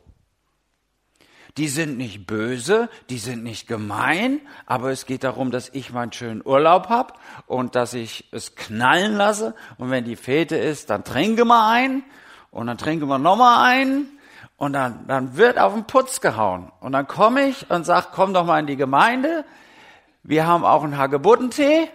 Die 1.56 1.68
sind 1.68 1.96
nicht 1.96 2.26
böse, 2.26 2.90
die 3.08 3.16
sind 3.16 3.42
nicht 3.42 3.66
gemein, 3.66 4.40
aber 4.66 4.90
es 4.90 5.06
geht 5.06 5.24
darum, 5.24 5.50
dass 5.50 5.70
ich 5.70 5.90
meinen 5.90 6.12
schönen 6.12 6.42
Urlaub 6.44 6.90
hab 6.90 7.18
und 7.46 7.74
dass 7.74 7.94
ich 7.94 8.28
es 8.30 8.56
knallen 8.56 9.16
lasse. 9.16 9.54
Und 9.78 9.90
wenn 9.90 10.04
die 10.04 10.16
Fete 10.16 10.56
ist, 10.56 10.90
dann 10.90 11.02
trinke 11.02 11.46
mal 11.46 11.72
ein 11.72 12.04
und 12.50 12.66
dann 12.66 12.76
trinke 12.76 13.06
mal 13.06 13.18
nochmal 13.18 13.72
ein 13.72 14.06
und 14.58 14.74
dann, 14.74 15.06
dann 15.06 15.38
wird 15.38 15.58
auf 15.58 15.72
den 15.72 15.86
Putz 15.86 16.20
gehauen. 16.20 16.70
Und 16.80 16.92
dann 16.92 17.06
komme 17.06 17.46
ich 17.48 17.70
und 17.70 17.84
sag, 17.84 18.12
komm 18.12 18.34
doch 18.34 18.44
mal 18.44 18.60
in 18.60 18.66
die 18.66 18.76
Gemeinde. 18.76 19.46
Wir 20.22 20.46
haben 20.46 20.64
auch 20.64 20.84
einen 20.84 20.98
Hagebuttentee 20.98 21.88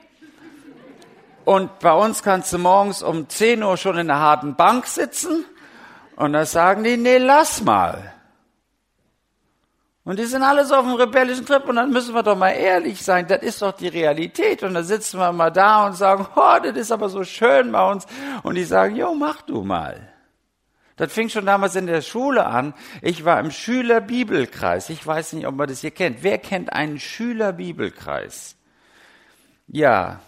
und 1.45 1.79
bei 1.79 1.93
uns 1.93 2.23
kannst 2.23 2.53
du 2.53 2.57
morgens 2.57 3.03
um 3.03 3.27
10 3.27 3.63
Uhr 3.63 3.77
schon 3.77 3.97
in 3.97 4.07
der 4.07 4.19
harten 4.19 4.55
Bank 4.55 4.88
sitzen. 4.88 5.45
Und 6.15 6.33
da 6.33 6.45
sagen 6.45 6.83
die, 6.83 6.97
nee, 6.97 7.17
lass 7.17 7.63
mal. 7.63 8.13
Und 10.03 10.17
die 10.17 10.25
sind 10.25 10.41
alle 10.41 10.65
so 10.65 10.75
auf 10.75 10.85
dem 10.85 10.95
rebellischen 10.95 11.45
Trip 11.45 11.63
und 11.69 11.75
dann 11.75 11.91
müssen 11.91 12.15
wir 12.15 12.23
doch 12.23 12.35
mal 12.35 12.51
ehrlich 12.51 13.03
sein, 13.03 13.27
das 13.27 13.43
ist 13.43 13.61
doch 13.61 13.71
die 13.71 13.88
Realität. 13.88 14.63
Und 14.63 14.73
da 14.73 14.83
sitzen 14.83 15.19
wir 15.19 15.31
mal 15.31 15.51
da 15.51 15.85
und 15.85 15.93
sagen, 15.93 16.27
oh, 16.35 16.57
das 16.61 16.75
ist 16.75 16.91
aber 16.91 17.09
so 17.09 17.23
schön 17.23 17.71
bei 17.71 17.89
uns. 17.89 18.07
Und 18.44 18.55
die 18.55 18.63
sagen, 18.63 18.95
jo, 18.95 19.13
mach 19.13 19.42
du 19.44 19.61
mal. 19.61 20.11
Das 20.97 21.13
fing 21.13 21.30
schon 21.30 21.45
damals 21.45 21.75
in 21.75 21.87
der 21.87 22.01
Schule 22.01 22.45
an. 22.45 22.73
Ich 23.01 23.25
war 23.25 23.39
im 23.39 23.51
Schülerbibelkreis. 23.51 24.89
Ich 24.89 25.06
weiß 25.06 25.33
nicht, 25.33 25.47
ob 25.47 25.56
man 25.56 25.68
das 25.68 25.81
hier 25.81 25.92
kennt. 25.92 26.23
Wer 26.23 26.37
kennt 26.37 26.73
einen 26.73 26.99
Schülerbibelkreis? 26.99 28.56
Ja, 29.68 30.19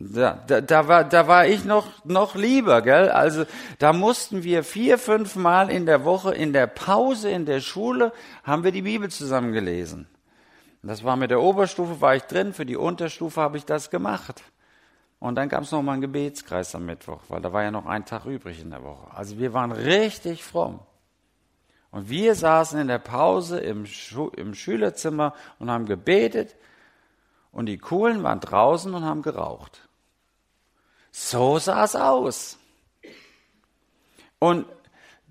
da, 0.00 0.38
da, 0.46 0.60
da, 0.60 0.86
war, 0.86 1.04
da 1.04 1.26
war 1.26 1.46
ich 1.46 1.64
noch, 1.64 2.04
noch 2.04 2.36
lieber, 2.36 2.82
gell? 2.82 3.10
Also 3.10 3.46
da 3.78 3.92
mussten 3.92 4.44
wir 4.44 4.62
vier, 4.62 4.96
fünf 4.96 5.34
Mal 5.34 5.70
in 5.70 5.86
der 5.86 6.04
Woche 6.04 6.32
in 6.32 6.52
der 6.52 6.68
Pause 6.68 7.30
in 7.30 7.46
der 7.46 7.60
Schule 7.60 8.12
haben 8.44 8.62
wir 8.62 8.70
die 8.70 8.82
Bibel 8.82 9.10
zusammen 9.10 9.52
gelesen. 9.52 10.06
Das 10.82 11.02
war 11.02 11.16
mit 11.16 11.32
der 11.32 11.40
Oberstufe 11.40 12.00
war 12.00 12.14
ich 12.14 12.22
drin, 12.22 12.52
für 12.52 12.64
die 12.64 12.76
Unterstufe 12.76 13.40
habe 13.40 13.56
ich 13.56 13.64
das 13.64 13.90
gemacht. 13.90 14.42
Und 15.18 15.34
dann 15.34 15.48
gab 15.48 15.62
es 15.64 15.72
noch 15.72 15.82
mal 15.82 15.94
einen 15.94 16.02
Gebetskreis 16.02 16.76
am 16.76 16.86
Mittwoch, 16.86 17.22
weil 17.28 17.40
da 17.40 17.52
war 17.52 17.64
ja 17.64 17.72
noch 17.72 17.86
ein 17.86 18.04
Tag 18.04 18.24
übrig 18.24 18.62
in 18.62 18.70
der 18.70 18.84
Woche. 18.84 19.12
Also 19.12 19.38
wir 19.38 19.52
waren 19.52 19.72
richtig 19.72 20.44
fromm. 20.44 20.78
Und 21.90 22.08
wir 22.08 22.36
saßen 22.36 22.78
in 22.78 22.86
der 22.86 23.00
Pause 23.00 23.58
im, 23.58 23.84
Schu 23.84 24.28
im 24.28 24.54
Schülerzimmer 24.54 25.34
und 25.58 25.70
haben 25.70 25.86
gebetet. 25.86 26.54
Und 27.50 27.66
die 27.66 27.78
Coolen 27.78 28.22
waren 28.22 28.38
draußen 28.38 28.94
und 28.94 29.04
haben 29.04 29.22
geraucht. 29.22 29.87
So 31.20 31.58
sah 31.58 31.82
es 31.82 31.96
aus. 31.96 32.58
Und 34.38 34.66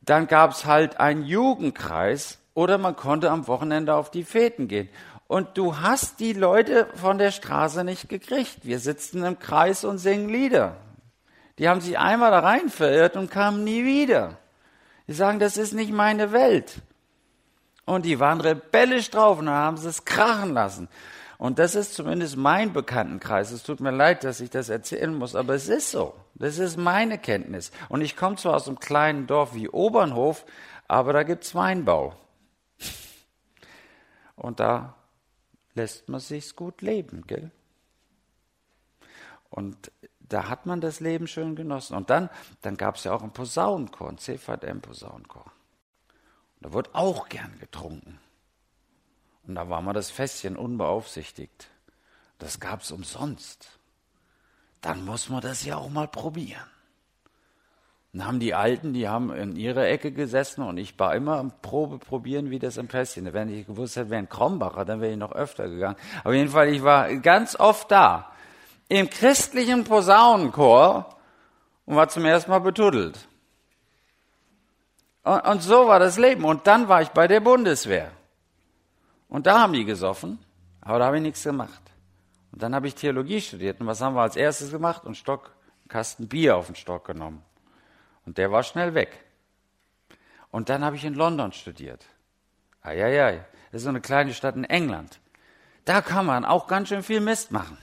dann 0.02 0.28
gab 0.28 0.52
es 0.52 0.66
halt 0.66 1.00
einen 1.00 1.24
Jugendkreis 1.24 2.40
oder 2.54 2.78
man 2.78 2.98
konnte 2.98 3.32
am 3.32 3.48
Wochenende 3.48 3.96
auf 3.96 4.12
die 4.12 4.26
Feten 4.26 4.68
gehen. 4.68 4.90
Und 5.28 5.58
du 5.58 5.80
hast 5.80 6.20
die 6.20 6.34
Leute 6.34 6.90
von 6.96 7.18
der 7.18 7.32
Straße 7.32 7.86
nicht 7.86 8.10
gekriegt. 8.10 8.60
Wir 8.64 8.80
sitzen 8.80 9.24
im 9.24 9.40
Kreis 9.40 9.86
und 9.86 9.98
singen 9.98 10.28
Lieder. 10.28 10.76
Die 11.58 11.70
haben 11.70 11.80
sich 11.80 11.98
einmal 11.98 12.32
da 12.32 12.40
rein 12.40 12.68
verirrt 12.68 13.16
und 13.16 13.32
kamen 13.32 13.64
nie 13.64 13.86
wieder. 13.86 14.38
Die 15.08 15.14
sagen, 15.14 15.40
das 15.40 15.56
ist 15.56 15.74
nicht 15.74 15.94
meine 15.94 16.34
Welt. 16.34 16.82
Und 17.86 18.06
die 18.06 18.20
waren 18.20 18.42
rebellisch 18.42 19.10
drauf 19.10 19.40
und 19.40 19.50
haben 19.50 19.78
sie 19.78 19.88
es 19.88 20.04
krachen 20.04 20.54
lassen. 20.54 20.90
Und 21.38 21.60
das 21.60 21.76
ist 21.76 21.94
zumindest 21.94 22.36
mein 22.36 22.74
Bekanntenkreis. 22.74 23.52
Es 23.52 23.64
tut 23.64 23.80
mir 23.80 23.92
leid, 23.92 24.24
dass 24.24 24.40
ich 24.40 24.50
das 24.50 24.70
erzählen 24.70 25.14
muss, 25.14 25.36
aber 25.36 25.54
es 25.54 25.68
ist 25.68 25.92
so. 25.92 26.16
Das 26.34 26.58
ist 26.58 26.78
meine 26.78 27.20
Kenntnis. 27.20 27.72
Und 27.90 28.02
ich 28.02 28.16
komme 28.16 28.38
zwar 28.38 28.56
aus 28.56 28.68
einem 28.68 28.80
kleinen 28.80 29.28
Dorf 29.28 29.54
wie 29.54 29.70
Obernhof, 29.70 30.46
aber 30.88 31.14
da 31.14 31.24
gibt's 31.24 31.54
Weinbau. 31.54 32.16
Und 34.36 34.60
da 34.60 34.96
lässt 35.76 36.10
man 36.10 36.20
sich's 36.20 36.56
gut 36.56 36.82
leben, 36.82 37.26
gell? 37.28 37.52
Und 39.50 39.92
da 40.20 40.50
hat 40.50 40.66
man 40.66 40.82
das 40.82 41.00
Leben 41.00 41.28
schön 41.28 41.56
genossen. 41.56 41.96
Und 41.96 42.10
dann, 42.10 42.30
dann 42.62 42.78
gab 42.78 42.96
es 42.96 43.04
ja 43.04 43.14
auch 43.14 43.22
einen 43.22 43.32
Posaunenchor, 43.32 44.10
einen 44.10 44.18
CVM-Posaunenchor. 44.18 45.52
Da 46.62 46.74
wurde 46.74 46.90
auch 46.94 47.30
gern 47.30 47.58
getrunken. 47.60 48.20
Und 49.48 49.56
da 49.56 49.70
war 49.70 49.82
mal 49.82 49.94
das 49.94 50.12
Fässchen 50.12 50.58
unbeaufsichtigt. 50.58 51.70
Das 52.38 52.60
gab 52.60 52.82
es 52.82 52.92
umsonst. 52.92 53.70
Dann 54.82 55.06
muss 55.06 55.30
man 55.30 55.42
das 55.42 55.66
ja 55.66 55.78
auch 55.78 55.90
mal 55.90 56.08
probieren. 56.08 56.62
Dann 58.14 58.26
haben 58.26 58.40
die 58.40 58.54
Alten, 58.54 58.94
die 58.94 59.08
haben 59.08 59.34
in 59.34 59.56
ihrer 59.56 59.88
Ecke 59.88 60.12
gesessen 60.12 60.64
und 60.64 60.78
ich 60.78 60.98
war 61.00 61.16
immer 61.16 61.38
am 61.38 61.52
Probe 61.62 61.98
probieren, 61.98 62.50
wie 62.50 62.60
das 62.60 62.78
im 62.78 62.90
Fässchen. 62.90 63.32
Wenn 63.34 63.50
ich 63.50 63.68
gewusst 63.68 63.96
hätte, 63.96 64.10
wäre 64.10 64.20
ein 64.20 64.30
Krombacher, 64.30 64.86
dann 64.86 65.02
wäre 65.02 65.12
ich 65.12 65.18
noch 65.18 65.34
öfter 65.34 65.68
gegangen. 65.70 65.98
Auf 66.24 66.34
jeden 66.34 66.50
Fall, 66.50 66.70
ich 66.70 66.84
war 66.84 67.14
ganz 67.18 67.56
oft 67.60 67.92
da. 67.92 68.32
Im 68.90 69.10
christlichen 69.10 69.84
Posaunenchor 69.84 71.18
und 71.86 71.96
war 71.96 72.08
zum 72.10 72.26
ersten 72.26 72.52
Mal 72.52 72.60
betuddelt. 72.60 73.28
Und, 75.24 75.42
und 75.42 75.62
so 75.62 75.88
war 75.88 76.00
das 76.00 76.18
Leben. 76.18 76.46
Und 76.46 76.66
dann 76.68 76.88
war 76.88 77.02
ich 77.02 77.10
bei 77.10 77.28
der 77.28 77.42
Bundeswehr. 77.42 78.12
Und 79.30 79.48
da 79.48 79.60
haben 79.60 79.74
die 79.74 79.86
gesoffen, 79.86 80.40
aber 80.82 81.00
da 81.00 81.06
habe 81.06 81.18
ich 81.18 81.24
nichts 81.24 81.44
gemacht. 81.44 81.82
Und 82.52 82.62
dann 82.62 82.74
habe 82.74 82.88
ich 82.88 82.96
Theologie 82.96 83.42
studiert. 83.42 83.82
Und 83.82 83.88
was 83.88 84.02
haben 84.02 84.16
wir 84.16 84.22
als 84.22 84.36
erstes 84.36 84.72
gemacht? 84.72 85.06
Einen 85.06 85.16
Stock, 85.16 85.52
einen 85.82 85.90
Kasten 85.90 86.28
Bier 86.28 86.56
auf 86.56 86.68
den 86.68 86.76
Stock 86.76 87.06
genommen. 87.06 87.44
Und 88.26 88.38
der 88.38 88.52
war 88.52 88.64
schnell 88.64 88.94
weg. 88.94 89.24
Und 90.50 90.70
dann 90.70 90.84
habe 90.84 90.96
ich 90.96 91.06
in 91.06 91.14
London 91.14 91.52
studiert. 91.52 92.06
Eieiei, 92.82 93.46
das 93.72 93.82
ist 93.82 93.84
so 93.84 93.90
eine 93.90 94.02
kleine 94.02 94.34
Stadt 94.34 94.56
in 94.56 94.64
England. 94.64 95.20
Da 95.86 96.02
kann 96.02 96.26
man 96.26 96.46
auch 96.46 96.68
ganz 96.68 96.90
schön 96.90 97.04
viel 97.04 97.20
Mist 97.20 97.52
machen. 97.52 97.78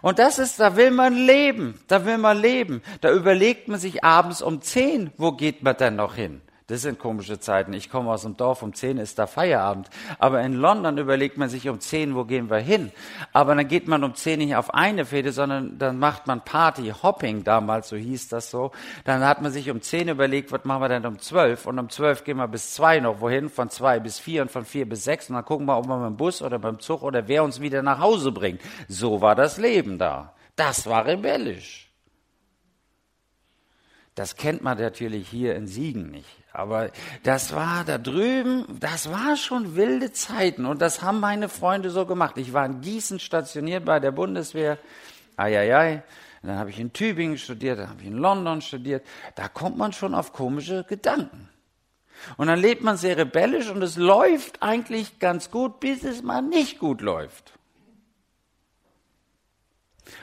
Und 0.00 0.18
das 0.18 0.38
ist, 0.38 0.58
da 0.60 0.76
will 0.76 0.90
man 0.90 1.14
leben, 1.14 1.80
da 1.88 2.04
will 2.04 2.18
man 2.18 2.38
leben. 2.38 2.82
Da 3.00 3.12
überlegt 3.12 3.68
man 3.68 3.78
sich 3.78 4.04
abends 4.04 4.42
um 4.42 4.60
zehn, 4.60 5.12
wo 5.16 5.32
geht 5.32 5.62
man 5.62 5.76
denn 5.76 5.96
noch 5.96 6.14
hin? 6.14 6.40
Das 6.72 6.80
sind 6.80 6.98
komische 6.98 7.38
Zeiten. 7.38 7.74
Ich 7.74 7.90
komme 7.90 8.10
aus 8.10 8.22
dem 8.22 8.38
Dorf, 8.38 8.62
um 8.62 8.72
zehn 8.72 8.96
ist 8.96 9.18
da 9.18 9.26
Feierabend. 9.26 9.90
Aber 10.18 10.40
in 10.40 10.54
London 10.54 10.96
überlegt 10.96 11.36
man 11.36 11.50
sich 11.50 11.68
um 11.68 11.80
zehn, 11.80 12.14
wo 12.14 12.24
gehen 12.24 12.48
wir 12.48 12.60
hin? 12.60 12.92
Aber 13.34 13.54
dann 13.54 13.68
geht 13.68 13.88
man 13.88 14.02
um 14.04 14.14
zehn 14.14 14.38
nicht 14.38 14.56
auf 14.56 14.72
eine 14.72 15.04
Fete, 15.04 15.32
sondern 15.32 15.76
dann 15.76 15.98
macht 15.98 16.26
man 16.26 16.42
Party, 16.42 16.90
Hopping 17.02 17.44
damals, 17.44 17.90
so 17.90 17.96
hieß 17.96 18.28
das 18.28 18.50
so. 18.50 18.70
Dann 19.04 19.22
hat 19.22 19.42
man 19.42 19.52
sich 19.52 19.70
um 19.70 19.82
zehn 19.82 20.08
überlegt, 20.08 20.50
was 20.50 20.64
machen 20.64 20.80
wir 20.80 20.88
denn 20.88 21.04
um 21.04 21.18
zwölf? 21.18 21.66
Und 21.66 21.78
um 21.78 21.90
zwölf 21.90 22.24
gehen 22.24 22.38
wir 22.38 22.48
bis 22.48 22.72
zwei 22.72 23.00
noch 23.00 23.20
wohin, 23.20 23.50
von 23.50 23.68
zwei 23.68 24.00
bis 24.00 24.18
vier 24.18 24.40
und 24.40 24.50
von 24.50 24.64
vier 24.64 24.88
bis 24.88 25.04
sechs. 25.04 25.28
Und 25.28 25.34
dann 25.34 25.44
gucken 25.44 25.66
wir, 25.66 25.76
ob 25.76 25.86
wir 25.86 25.98
mit 25.98 26.06
dem 26.06 26.16
Bus 26.16 26.40
oder 26.40 26.58
beim 26.58 26.80
Zug 26.80 27.02
oder 27.02 27.28
wer 27.28 27.44
uns 27.44 27.60
wieder 27.60 27.82
nach 27.82 27.98
Hause 27.98 28.32
bringt. 28.32 28.62
So 28.88 29.20
war 29.20 29.34
das 29.34 29.58
Leben 29.58 29.98
da. 29.98 30.32
Das 30.56 30.86
war 30.86 31.04
rebellisch. 31.04 31.91
Das 34.14 34.36
kennt 34.36 34.62
man 34.62 34.78
natürlich 34.78 35.28
hier 35.28 35.54
in 35.56 35.66
Siegen 35.66 36.10
nicht. 36.10 36.28
Aber 36.52 36.90
das 37.22 37.54
war 37.54 37.84
da 37.84 37.96
drüben, 37.96 38.66
das 38.78 39.10
war 39.10 39.36
schon 39.36 39.74
wilde 39.74 40.12
Zeiten 40.12 40.66
und 40.66 40.82
das 40.82 41.00
haben 41.00 41.18
meine 41.18 41.48
Freunde 41.48 41.90
so 41.90 42.04
gemacht. 42.04 42.36
Ich 42.36 42.52
war 42.52 42.66
in 42.66 42.82
Gießen 42.82 43.20
stationiert 43.20 43.86
bei 43.86 44.00
der 44.00 44.12
Bundeswehr. 44.12 44.78
Eieiei. 45.36 46.02
Dann 46.42 46.58
habe 46.58 46.70
ich 46.70 46.78
in 46.78 46.92
Tübingen 46.92 47.38
studiert, 47.38 47.78
dann 47.78 47.88
habe 47.88 48.02
ich 48.02 48.08
in 48.08 48.18
London 48.18 48.60
studiert. 48.60 49.06
Da 49.36 49.48
kommt 49.48 49.78
man 49.78 49.92
schon 49.92 50.14
auf 50.14 50.32
komische 50.32 50.84
Gedanken. 50.84 51.48
Und 52.36 52.48
dann 52.48 52.58
lebt 52.58 52.82
man 52.82 52.96
sehr 52.96 53.16
rebellisch 53.16 53.70
und 53.70 53.82
es 53.82 53.96
läuft 53.96 54.62
eigentlich 54.62 55.18
ganz 55.20 55.50
gut, 55.50 55.80
bis 55.80 56.04
es 56.04 56.22
mal 56.22 56.42
nicht 56.42 56.78
gut 56.78 57.00
läuft. 57.00 57.52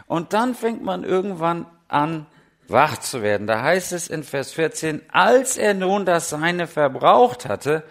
Und 0.08 0.34
dann 0.34 0.56
fängt 0.56 0.84
man 0.84 1.04
irgendwann 1.04 1.66
an, 1.88 2.26
wach 2.72 2.98
zu 2.98 3.22
werden. 3.22 3.48
Da 3.48 3.62
heißt 3.62 3.92
es 3.94 4.08
in 4.08 4.24
Vers 4.24 4.52
14, 4.52 5.02
als 5.12 5.58
er 5.58 5.74
nun 5.74 6.06
das 6.06 6.30
Seine 6.30 6.68
verbraucht 6.68 7.48
hatte, 7.48 7.84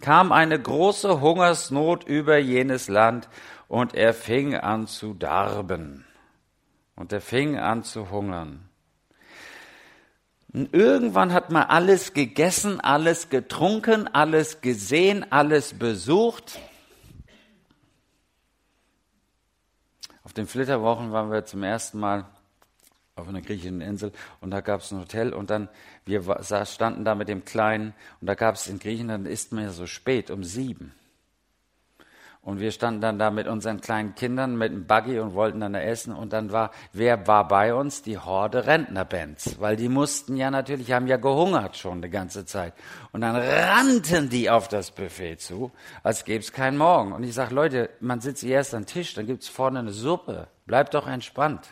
kam 0.00 0.32
eine 0.32 0.60
große 0.60 1.20
Hungersnot 1.20 2.04
über 2.04 2.38
jenes 2.38 2.88
Land 2.88 3.28
und 3.68 3.94
er 3.94 4.14
fing 4.14 4.54
an 4.54 4.86
zu 4.86 5.14
darben. 5.14 6.04
Und 6.96 7.12
er 7.12 7.20
fing 7.20 7.56
an 7.56 7.84
zu 7.84 8.10
hungern. 8.10 8.68
Und 10.52 10.74
irgendwann 10.74 11.32
hat 11.32 11.50
man 11.50 11.64
alles 11.64 12.14
gegessen, 12.14 12.80
alles 12.80 13.28
getrunken, 13.28 14.08
alles 14.08 14.60
gesehen, 14.60 15.30
alles 15.30 15.78
besucht. 15.78 16.58
Auf 20.24 20.32
den 20.32 20.46
Flitterwochen 20.46 21.12
waren 21.12 21.30
wir 21.30 21.44
zum 21.44 21.62
ersten 21.62 22.00
Mal 22.00 22.24
auf 23.18 23.28
einer 23.28 23.42
griechischen 23.42 23.80
Insel 23.80 24.12
und 24.40 24.50
da 24.50 24.60
gab 24.60 24.80
es 24.80 24.92
ein 24.92 25.00
Hotel 25.00 25.32
und 25.32 25.50
dann, 25.50 25.68
wir 26.04 26.22
standen 26.64 27.04
da 27.04 27.14
mit 27.14 27.28
dem 27.28 27.44
Kleinen 27.44 27.94
und 28.20 28.26
da 28.26 28.34
gab 28.34 28.54
es 28.54 28.66
in 28.66 28.78
Griechenland, 28.78 29.26
isst 29.26 29.52
man 29.52 29.64
ja 29.64 29.70
so 29.70 29.86
spät, 29.86 30.30
um 30.30 30.44
sieben. 30.44 30.92
Und 32.48 32.60
wir 32.60 32.70
standen 32.70 33.02
dann 33.02 33.18
da 33.18 33.30
mit 33.30 33.46
unseren 33.46 33.80
kleinen 33.80 34.14
Kindern 34.14 34.56
mit 34.56 34.72
dem 34.72 34.86
Buggy 34.86 35.18
und 35.18 35.34
wollten 35.34 35.60
dann 35.60 35.74
da 35.74 35.80
essen. 35.80 36.14
Und 36.14 36.32
dann 36.32 36.50
war, 36.50 36.70
wer 36.94 37.26
war 37.26 37.46
bei 37.46 37.74
uns? 37.74 38.00
Die 38.00 38.16
Horde 38.16 38.66
Rentnerbands. 38.66 39.60
Weil 39.60 39.76
die 39.76 39.90
mussten 39.90 40.34
ja 40.34 40.50
natürlich, 40.50 40.92
haben 40.92 41.08
ja 41.08 41.18
gehungert 41.18 41.76
schon 41.76 42.00
die 42.00 42.08
ganze 42.08 42.46
Zeit. 42.46 42.72
Und 43.12 43.20
dann 43.20 43.36
rannten 43.36 44.30
die 44.30 44.48
auf 44.48 44.68
das 44.68 44.92
Buffet 44.92 45.36
zu, 45.36 45.72
als 46.02 46.24
gäbe 46.24 46.40
es 46.40 46.52
keinen 46.52 46.78
Morgen. 46.78 47.12
Und 47.12 47.22
ich 47.22 47.34
sage, 47.34 47.54
Leute, 47.54 47.90
man 48.00 48.22
sitzt 48.22 48.44
erst 48.44 48.72
am 48.74 48.86
Tisch, 48.86 49.12
dann 49.12 49.26
gibt's 49.26 49.48
vorne 49.48 49.80
eine 49.80 49.90
Suppe. 49.92 50.48
Bleibt 50.64 50.94
doch 50.94 51.06
entspannt. 51.06 51.68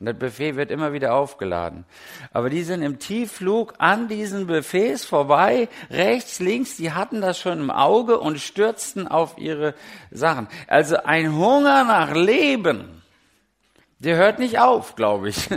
Und 0.00 0.06
das 0.06 0.16
Buffet 0.18 0.56
wird 0.56 0.70
immer 0.70 0.94
wieder 0.94 1.14
aufgeladen. 1.14 1.84
Aber 2.32 2.48
die 2.48 2.62
sind 2.62 2.80
im 2.80 2.98
Tiefflug 2.98 3.74
an 3.76 4.08
diesen 4.08 4.46
Buffets 4.46 5.04
vorbei, 5.04 5.68
rechts, 5.90 6.40
links, 6.40 6.78
die 6.78 6.92
hatten 6.92 7.20
das 7.20 7.38
schon 7.38 7.60
im 7.60 7.70
Auge 7.70 8.18
und 8.18 8.40
stürzten 8.40 9.06
auf 9.06 9.36
ihre 9.36 9.74
Sachen. 10.10 10.48
Also 10.68 10.96
ein 10.96 11.36
Hunger 11.36 11.84
nach 11.84 12.14
Leben, 12.14 13.02
der 13.98 14.16
hört 14.16 14.38
nicht 14.38 14.58
auf, 14.58 14.96
glaube 14.96 15.28
ich. 15.28 15.50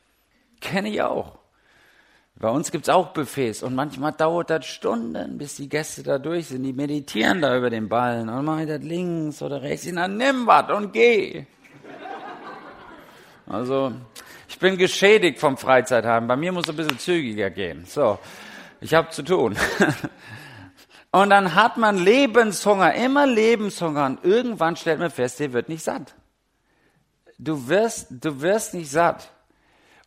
Kenne 0.60 0.90
ich 0.90 1.00
auch. 1.00 1.38
Bei 2.38 2.50
uns 2.50 2.70
gibt's 2.70 2.90
auch 2.90 3.14
Buffets 3.14 3.62
und 3.62 3.74
manchmal 3.74 4.12
dauert 4.12 4.50
das 4.50 4.66
Stunden, 4.66 5.38
bis 5.38 5.56
die 5.56 5.70
Gäste 5.70 6.02
da 6.02 6.18
durch 6.18 6.48
sind. 6.48 6.64
Die 6.64 6.74
meditieren 6.74 7.40
da 7.40 7.56
über 7.56 7.70
den 7.70 7.88
Ballen 7.88 8.28
und 8.28 8.44
machen 8.44 8.66
das 8.66 8.82
links 8.82 9.40
oder 9.40 9.62
rechts. 9.62 9.90
Dann 9.90 10.18
nimm 10.18 10.46
was 10.46 10.70
und 10.70 10.92
geh. 10.92 11.46
Also 13.46 13.92
ich 14.48 14.58
bin 14.58 14.76
geschädigt 14.76 15.38
vom 15.38 15.56
Freizeitheim. 15.56 16.26
Bei 16.26 16.36
mir 16.36 16.52
muss 16.52 16.64
es 16.64 16.70
ein 16.70 16.76
bisschen 16.76 16.98
zügiger 16.98 17.50
gehen. 17.50 17.84
So, 17.86 18.18
ich 18.80 18.94
habe 18.94 19.10
zu 19.10 19.22
tun. 19.22 19.56
Und 21.12 21.30
dann 21.30 21.54
hat 21.54 21.76
man 21.76 21.96
Lebenshunger, 21.96 22.94
immer 22.94 23.26
Lebenshunger. 23.26 24.06
Und 24.06 24.24
irgendwann 24.24 24.76
stellt 24.76 24.98
man 24.98 25.10
fest, 25.10 25.40
der 25.40 25.52
wird 25.52 25.68
nicht 25.68 25.82
satt. 25.82 26.14
Du 27.38 27.68
wirst, 27.68 28.08
du 28.10 28.40
wirst 28.40 28.74
nicht 28.74 28.90
satt. 28.90 29.30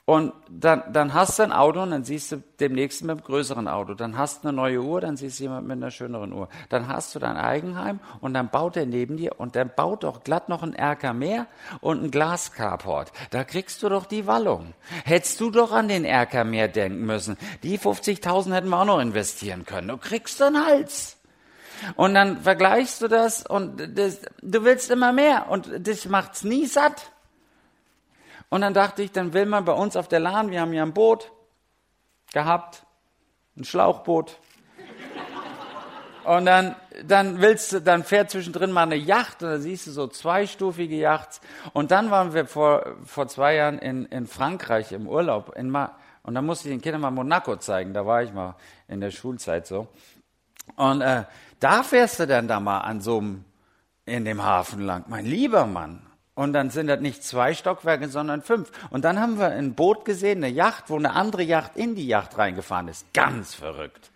Und 0.10 0.34
dann, 0.50 0.82
dann 0.92 1.14
hast 1.14 1.38
du 1.38 1.44
ein 1.44 1.52
Auto 1.52 1.84
und 1.84 1.92
dann 1.92 2.04
siehst 2.04 2.32
du 2.32 2.42
demnächst 2.60 3.04
mit 3.04 3.12
einem 3.12 3.22
größeren 3.22 3.68
Auto. 3.68 3.94
Dann 3.94 4.18
hast 4.18 4.44
du 4.44 4.48
eine 4.48 4.56
neue 4.58 4.82
Uhr, 4.82 5.02
dann 5.02 5.18
siehst 5.18 5.38
du 5.38 5.44
jemand 5.44 5.68
mit 5.68 5.78
einer 5.78 5.92
schöneren 5.92 6.34
Uhr. 6.34 6.50
Dann 6.70 6.88
hast 6.88 7.14
du 7.14 7.20
dein 7.20 7.38
Eigenheim 7.38 8.00
und 8.20 8.34
dann 8.34 8.50
baut 8.50 8.76
er 8.76 8.88
neben 8.88 9.18
dir 9.18 9.40
und 9.40 9.56
dann 9.56 9.70
baut 9.76 10.04
doch 10.04 10.24
glatt 10.24 10.50
noch 10.50 10.64
ein 10.64 10.74
Erker 10.74 11.14
mehr 11.14 11.46
und 11.80 12.02
ein 12.02 12.10
Glascarport. 12.10 13.12
Da 13.30 13.44
kriegst 13.44 13.84
du 13.84 13.90
doch 13.90 14.08
die 14.08 14.26
Wallung. 14.26 14.74
Hättest 15.06 15.40
du 15.42 15.52
doch 15.52 15.72
an 15.72 15.88
den 15.88 16.06
Erker 16.06 16.44
mehr 16.44 16.70
denken 16.70 17.06
müssen. 17.06 17.38
Die 17.62 17.78
50.000 17.78 18.52
hätten 18.52 18.70
wir 18.70 18.82
auch 18.82 18.86
noch 18.86 19.00
investieren 19.00 19.64
können. 19.64 19.90
Du 19.90 19.98
kriegst 19.98 20.42
einen 20.42 20.66
Hals. 20.66 21.18
Und 21.98 22.16
dann 22.16 22.42
vergleichst 22.42 23.04
du 23.04 23.10
das 23.10 23.46
und 23.46 23.96
das, 23.96 24.22
du 24.42 24.64
willst 24.64 24.90
immer 24.90 25.14
mehr 25.14 25.52
und 25.52 25.70
das 25.88 26.06
macht's 26.06 26.44
nie 26.44 26.66
satt. 26.66 27.12
Und 28.50 28.62
dann 28.62 28.74
dachte 28.74 29.04
ich, 29.04 29.12
dann 29.12 29.34
will 29.34 29.46
man 29.46 29.66
bei 29.66 29.74
uns 29.74 29.96
auf 29.96 30.08
der 30.08 30.20
Lahn, 30.20 30.52
wir 30.52 30.62
haben 30.62 30.74
ja 30.74 30.84
ein 30.84 30.94
Boot 30.94 31.32
gehabt, 32.34 32.86
ein 33.56 33.64
Schlauchboot. 33.64 34.38
Und 36.26 36.46
dann, 36.46 36.76
dann 37.06 37.42
willst 37.42 37.74
du, 37.74 37.82
dann 37.82 38.04
fährt 38.04 38.30
zwischendrin 38.30 38.72
mal 38.72 38.84
eine 38.84 38.96
Yacht 38.96 39.42
und 39.42 39.50
da 39.50 39.58
siehst 39.58 39.88
du 39.88 39.92
so 39.92 40.08
zweistufige 40.08 40.96
Yachts. 40.96 41.42
Und 41.74 41.92
dann 41.92 42.12
waren 42.12 42.34
wir 42.34 42.46
vor, 42.46 42.98
vor 43.06 43.28
zwei 43.28 43.56
Jahren 43.56 43.80
in, 43.80 44.06
in 44.06 44.28
Frankreich 44.28 44.92
im 44.92 45.08
Urlaub. 45.08 45.56
In 45.56 45.70
Ma 45.70 45.96
und 46.24 46.36
dann 46.36 46.46
musste 46.46 46.68
ich 46.68 46.76
den 46.76 46.82
Kindern 46.82 47.02
mal 47.02 47.12
Monaco 47.12 47.56
zeigen. 47.56 47.94
Da 47.94 48.06
war 48.06 48.22
ich 48.22 48.32
mal 48.34 48.56
in 48.88 49.02
der 49.02 49.10
Schulzeit 49.10 49.66
so. 49.66 49.88
Und 50.76 51.02
äh, 51.02 51.24
da 51.60 51.82
fährst 51.82 52.20
du 52.20 52.28
dann 52.28 52.48
da 52.48 52.60
mal 52.60 52.80
an 52.80 53.02
so 53.02 53.18
einem, 53.18 53.46
in 54.06 54.26
dem 54.26 54.44
Hafen 54.44 54.82
lang. 54.82 55.06
Mein 55.08 55.26
lieber 55.26 55.66
Mann, 55.66 56.06
und 56.40 56.54
dann 56.54 56.70
sind 56.70 56.88
das 56.88 57.02
nicht 57.02 57.22
zwei 57.22 57.54
Stockwerke, 57.54 58.08
sondern 58.08 58.42
fünf. 58.42 58.72
Und 58.92 59.04
dann 59.04 59.20
haben 59.20 59.40
wir 59.40 59.48
ein 59.48 59.74
Boot 59.74 60.06
gesehen, 60.06 60.42
eine 60.42 60.48
Yacht, 60.48 60.86
wo 60.88 60.96
eine 60.96 61.12
andere 61.12 61.44
Yacht 61.44 61.76
in 61.76 61.96
die 61.96 62.08
Yacht 62.08 62.38
reingefahren 62.38 62.88
ist. 62.88 63.14
Ganz 63.14 63.54
verrückt. 63.54 64.10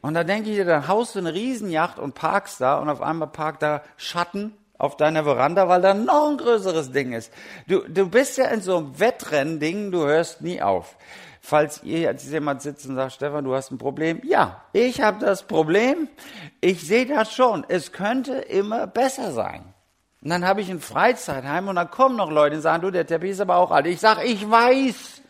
Und 0.00 0.14
da 0.14 0.24
denke 0.24 0.50
ich 0.50 0.56
dir, 0.56 0.64
dann 0.64 0.88
haust 0.88 1.14
du 1.14 1.20
eine 1.20 1.32
Riesenjacht 1.32 2.00
und 2.00 2.16
parkst 2.16 2.60
da 2.60 2.80
und 2.80 2.88
auf 2.88 3.00
einmal 3.00 3.28
parkt 3.28 3.62
da 3.62 3.84
Schatten 3.96 4.54
auf 4.76 4.96
deiner 4.96 5.22
Veranda, 5.22 5.68
weil 5.68 5.82
da 5.82 5.94
noch 5.94 6.30
ein 6.30 6.36
größeres 6.36 6.90
Ding 6.90 7.12
ist. 7.12 7.32
Du, 7.68 7.86
du 7.86 8.08
bist 8.10 8.36
ja 8.36 8.46
in 8.46 8.60
so 8.60 8.78
einem 8.78 8.98
Wettrennding, 8.98 9.92
du 9.92 10.00
hörst 10.04 10.40
nie 10.40 10.60
auf. 10.60 10.96
Falls 11.40 11.80
ihr 11.84 12.00
jetzt 12.00 12.28
jemand 12.28 12.60
sitzt 12.60 12.86
und 12.86 12.96
sagt, 12.96 13.12
Stefan, 13.12 13.44
du 13.44 13.54
hast 13.54 13.70
ein 13.70 13.78
Problem. 13.78 14.20
Ja, 14.24 14.64
ich 14.72 15.00
habe 15.00 15.24
das 15.24 15.44
Problem. 15.44 16.08
Ich 16.60 16.84
sehe 16.84 17.06
das 17.06 17.32
schon. 17.32 17.64
Es 17.68 17.92
könnte 17.92 18.32
immer 18.34 18.88
besser 18.88 19.30
sein. 19.30 19.74
Und 20.22 20.30
dann 20.30 20.44
habe 20.44 20.60
ich 20.60 20.70
ein 20.70 20.80
Freizeitheim 20.80 21.68
und 21.68 21.76
dann 21.76 21.90
kommen 21.90 22.16
noch 22.16 22.30
Leute 22.30 22.56
und 22.56 22.62
sagen, 22.62 22.82
du, 22.82 22.90
der 22.90 23.06
Teppich 23.06 23.30
ist 23.30 23.40
aber 23.40 23.56
auch 23.56 23.70
alt. 23.70 23.86
Ich 23.86 24.00
sage, 24.00 24.24
ich 24.24 24.48
weiß. 24.48 25.22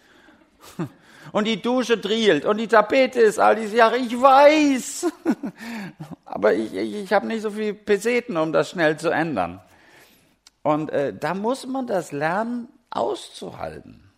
Und 1.32 1.44
die 1.46 1.60
Dusche 1.60 1.98
drielt 1.98 2.46
und 2.46 2.56
die 2.56 2.68
Tapete 2.68 3.20
ist 3.20 3.38
alt. 3.38 3.58
Ich 3.58 3.70
sage, 3.70 3.98
ich 3.98 4.18
weiß. 4.18 5.12
Aber 6.24 6.54
ich, 6.54 6.74
ich, 6.74 6.94
ich 6.94 7.12
habe 7.12 7.26
nicht 7.26 7.42
so 7.42 7.50
viel 7.50 7.74
Peseten, 7.74 8.38
um 8.38 8.50
das 8.50 8.70
schnell 8.70 8.96
zu 8.96 9.10
ändern. 9.10 9.60
Und 10.62 10.90
äh, 10.90 11.14
da 11.14 11.34
muss 11.34 11.66
man 11.66 11.86
das 11.86 12.12
lernen, 12.12 12.68
auszuhalten. 12.90 14.10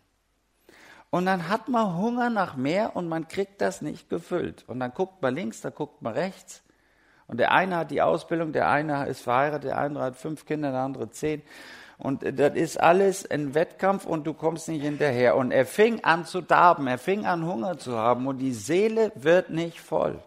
Und 1.10 1.26
dann 1.26 1.48
hat 1.48 1.68
man 1.68 1.96
Hunger 1.96 2.30
nach 2.30 2.56
mehr 2.56 2.94
und 2.94 3.08
man 3.08 3.26
kriegt 3.26 3.60
das 3.60 3.82
nicht 3.82 4.08
gefüllt. 4.08 4.64
Und 4.68 4.78
dann 4.78 4.94
guckt 4.94 5.20
man 5.20 5.34
links, 5.34 5.60
da 5.60 5.70
guckt 5.70 6.02
man 6.02 6.12
rechts. 6.12 6.62
Und 7.30 7.38
der 7.38 7.52
eine 7.52 7.76
hat 7.76 7.92
die 7.92 8.02
Ausbildung, 8.02 8.52
der 8.52 8.68
eine 8.68 9.06
ist 9.06 9.20
verheiratet, 9.20 9.70
der 9.70 9.78
andere 9.78 10.02
hat 10.02 10.16
fünf 10.16 10.46
Kinder, 10.46 10.72
der 10.72 10.80
andere 10.80 11.10
zehn. 11.10 11.42
Und 11.96 12.24
das 12.24 12.54
ist 12.56 12.80
alles 12.80 13.30
ein 13.30 13.54
Wettkampf 13.54 14.04
und 14.04 14.26
du 14.26 14.34
kommst 14.34 14.68
nicht 14.68 14.82
hinterher. 14.82 15.36
Und 15.36 15.52
er 15.52 15.64
fing 15.64 16.02
an 16.02 16.24
zu 16.24 16.40
darben, 16.40 16.88
er 16.88 16.98
fing 16.98 17.26
an 17.26 17.46
Hunger 17.46 17.78
zu 17.78 17.96
haben 17.96 18.26
und 18.26 18.38
die 18.38 18.52
Seele 18.52 19.12
wird 19.14 19.50
nicht 19.50 19.80
voll. 19.80 20.18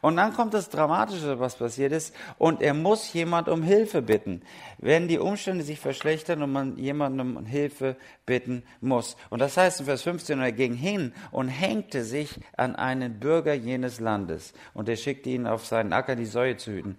Und 0.00 0.16
dann 0.16 0.32
kommt 0.34 0.54
das 0.54 0.68
Dramatische, 0.70 1.40
was 1.40 1.56
passiert 1.56 1.92
ist, 1.92 2.14
und 2.38 2.62
er 2.62 2.74
muss 2.74 3.12
jemand 3.12 3.48
um 3.48 3.62
Hilfe 3.62 4.02
bitten, 4.02 4.42
wenn 4.78 5.08
die 5.08 5.18
Umstände 5.18 5.64
sich 5.64 5.80
verschlechtern 5.80 6.42
und 6.42 6.52
man 6.52 6.76
jemandem 6.76 7.36
um 7.36 7.46
Hilfe 7.46 7.96
bitten 8.26 8.62
muss. 8.80 9.16
Und 9.30 9.40
das 9.40 9.56
heißt 9.56 9.80
in 9.80 9.86
Vers 9.86 10.02
15, 10.02 10.40
er 10.40 10.52
ging 10.52 10.74
hin 10.74 11.12
und 11.30 11.48
hängte 11.48 12.04
sich 12.04 12.38
an 12.56 12.76
einen 12.76 13.18
Bürger 13.20 13.54
jenes 13.54 14.00
Landes, 14.00 14.52
und 14.74 14.88
er 14.88 14.96
schickte 14.96 15.30
ihn 15.30 15.46
auf 15.46 15.66
seinen 15.66 15.92
Acker, 15.92 16.16
die 16.16 16.26
Säue 16.26 16.56
zu 16.56 16.72
hüten. 16.72 16.98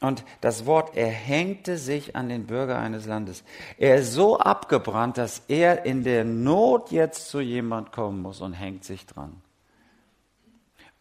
Und 0.00 0.24
das 0.40 0.64
Wort, 0.64 0.96
er 0.96 1.08
hängte 1.08 1.76
sich 1.76 2.16
an 2.16 2.30
den 2.30 2.46
Bürger 2.46 2.78
eines 2.78 3.06
Landes. 3.06 3.44
Er 3.76 3.96
ist 3.96 4.12
so 4.12 4.38
abgebrannt, 4.38 5.18
dass 5.18 5.42
er 5.48 5.84
in 5.84 6.04
der 6.04 6.24
Not 6.24 6.90
jetzt 6.90 7.28
zu 7.28 7.40
jemand 7.40 7.92
kommen 7.92 8.22
muss 8.22 8.40
und 8.40 8.54
hängt 8.54 8.84
sich 8.84 9.04
dran. 9.04 9.42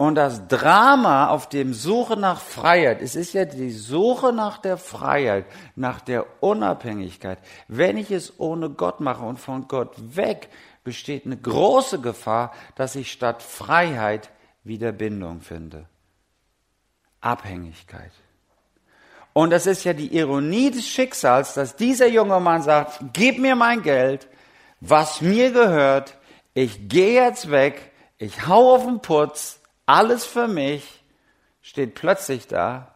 Und 0.02 0.16
das 0.16 0.48
Drama 0.48 1.28
auf 1.28 1.50
dem 1.50 1.74
Suche 1.74 2.16
nach 2.16 2.40
Freiheit, 2.40 3.02
es 3.02 3.18
ist 3.18 3.34
ja 3.34 3.44
die 3.44 3.72
Suche 3.72 4.32
nach 4.32 4.58
der 4.58 4.78
Freiheit, 4.78 5.46
nach 5.76 6.00
der 6.00 6.26
Unabhängigkeit. 6.42 7.38
Wenn 7.68 7.98
ich 7.98 8.10
es 8.10 8.40
ohne 8.40 8.70
Gott 8.70 9.02
mache 9.02 9.26
und 9.26 9.42
von 9.42 9.68
Gott 9.68 9.94
weg, 10.16 10.48
besteht 10.86 11.26
eine 11.26 11.36
große 11.36 12.00
Gefahr, 12.00 12.54
dass 12.76 12.96
ich 12.96 13.12
statt 13.12 13.44
Freiheit 13.44 14.30
wieder 14.64 14.94
Bindung 14.94 15.42
finde. 15.42 15.90
Abhängigkeit. 17.20 18.14
Und 19.34 19.50
das 19.50 19.68
ist 19.68 19.84
ja 19.84 19.92
die 19.92 20.16
Ironie 20.16 20.72
des 20.72 20.88
Schicksals, 20.88 21.56
dass 21.56 21.76
dieser 21.76 22.08
junge 22.08 22.40
Mann 22.40 22.62
sagt, 22.62 23.02
gib 23.12 23.38
mir 23.38 23.58
mein 23.58 23.82
Geld, 23.82 24.30
was 24.80 25.20
mir 25.20 25.52
gehört, 25.52 26.18
ich 26.54 26.88
gehe 26.88 27.22
jetzt 27.22 27.52
weg, 27.52 27.92
ich 28.18 28.48
hau 28.48 28.76
auf 28.76 28.86
den 28.86 29.02
Putz, 29.02 29.59
alles 29.90 30.24
für 30.24 30.48
mich, 30.48 31.04
steht 31.62 31.96
plötzlich 31.96 32.46
da 32.46 32.94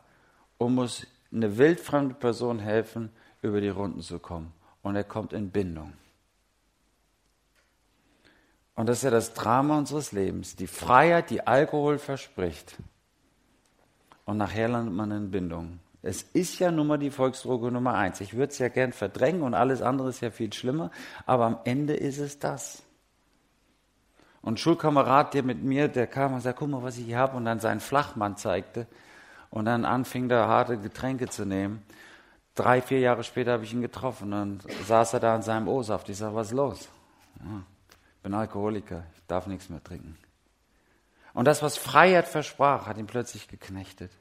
und 0.59 0.75
muss 0.75 1.07
eine 1.31 1.57
wildfremde 1.57 2.13
Person 2.13 2.59
helfen, 2.59 3.11
über 3.41 3.61
die 3.61 3.69
Runden 3.69 4.01
zu 4.01 4.19
kommen. 4.19 4.53
Und 4.83 4.95
er 4.95 5.03
kommt 5.03 5.33
in 5.33 5.49
Bindung. 5.49 5.93
Und 8.75 8.87
das 8.87 8.97
ist 8.97 9.03
ja 9.03 9.09
das 9.09 9.33
Drama 9.33 9.79
unseres 9.79 10.11
Lebens. 10.11 10.55
Die 10.55 10.67
Freiheit, 10.67 11.31
die 11.31 11.47
Alkohol 11.47 11.97
verspricht. 11.97 12.77
Und 14.25 14.37
nachher 14.37 14.67
landet 14.67 14.93
man 14.93 15.09
in 15.09 15.31
Bindung. 15.31 15.79
Es 16.03 16.21
ist 16.21 16.59
ja 16.59 16.69
nun 16.69 16.85
mal 16.85 16.97
die 16.99 17.11
Volksdroge 17.11 17.71
Nummer 17.71 17.95
eins. 17.95 18.21
Ich 18.21 18.35
würde 18.35 18.51
es 18.51 18.59
ja 18.59 18.67
gern 18.67 18.93
verdrängen 18.93 19.41
und 19.41 19.55
alles 19.55 19.81
andere 19.81 20.09
ist 20.09 20.21
ja 20.21 20.29
viel 20.29 20.53
schlimmer. 20.53 20.91
Aber 21.25 21.45
am 21.45 21.57
Ende 21.63 21.95
ist 21.95 22.19
es 22.19 22.37
das. 22.37 22.83
Und 24.43 24.55
ein 24.55 24.57
Schulkamerad, 24.57 25.33
der 25.33 25.41
mit 25.41 25.63
mir, 25.63 25.87
der 25.87 26.05
kam 26.05 26.33
und 26.33 26.41
sagte, 26.41 26.59
guck 26.59 26.69
mal, 26.69 26.83
was 26.83 26.97
ich 26.97 27.05
hier 27.05 27.17
habe, 27.17 27.37
und 27.37 27.45
dann 27.45 27.61
seinen 27.61 27.79
Flachmann 27.79 28.35
zeigte 28.35 28.87
und 29.49 29.65
dann 29.65 29.85
anfing, 29.85 30.27
da 30.27 30.47
harte 30.47 30.77
Getränke 30.77 31.29
zu 31.29 31.45
nehmen. 31.45 31.81
Drei, 32.53 32.81
vier 32.81 32.99
Jahre 32.99 33.23
später 33.23 33.53
habe 33.53 33.63
ich 33.63 33.73
ihn 33.73 33.81
getroffen 33.81 34.33
und 34.33 34.63
saß 34.85 35.13
er 35.13 35.21
da 35.21 35.35
in 35.35 35.43
seinem 35.43 35.69
O-Saft. 35.69 36.09
Ich 36.09 36.17
sage, 36.17 36.35
was 36.35 36.47
ist 36.47 36.53
los? 36.53 36.89
Ja, 37.39 37.63
bin 38.21 38.33
Alkoholiker, 38.33 39.05
ich 39.15 39.21
darf 39.27 39.47
nichts 39.47 39.69
mehr 39.69 39.81
trinken. 39.81 40.17
Und 41.33 41.45
das, 41.45 41.63
was 41.63 41.77
Freiheit 41.77 42.27
versprach, 42.27 42.85
hat 42.85 42.97
ihn 42.97 43.07
plötzlich 43.07 43.47
geknechtet. 43.47 44.11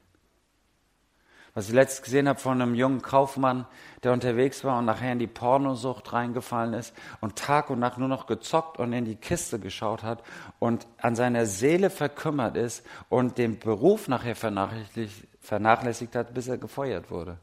Was 1.55 1.67
ich 1.67 1.75
letztens 1.75 2.03
gesehen 2.03 2.27
habe 2.27 2.39
von 2.39 2.59
einem 2.59 2.73
jungen 2.73 3.03
Kaufmann, 3.03 3.67
der 4.01 4.11
unterwegs 4.11 4.63
war 4.63 4.79
und 4.79 4.85
nachher 4.85 5.11
in 5.11 5.19
die 5.19 5.27
Pornosucht 5.27 6.11
reingefallen 6.11 6.73
ist 6.73 6.95
und 7.21 7.35
Tag 7.35 7.69
und 7.69 7.79
Nacht 7.79 7.99
nur 7.99 8.07
noch 8.07 8.25
gezockt 8.25 8.79
und 8.79 8.91
in 8.91 9.05
die 9.05 9.15
Kiste 9.15 9.59
geschaut 9.59 10.01
hat 10.01 10.23
und 10.57 10.87
an 10.97 11.15
seiner 11.15 11.45
Seele 11.45 11.91
verkümmert 11.91 12.57
ist 12.57 12.83
und 13.07 13.37
den 13.37 13.59
Beruf 13.59 14.07
nachher 14.07 14.35
vernachlässigt 14.35 16.15
hat, 16.15 16.33
bis 16.33 16.47
er 16.47 16.57
gefeuert 16.57 17.11
wurde. 17.11 17.37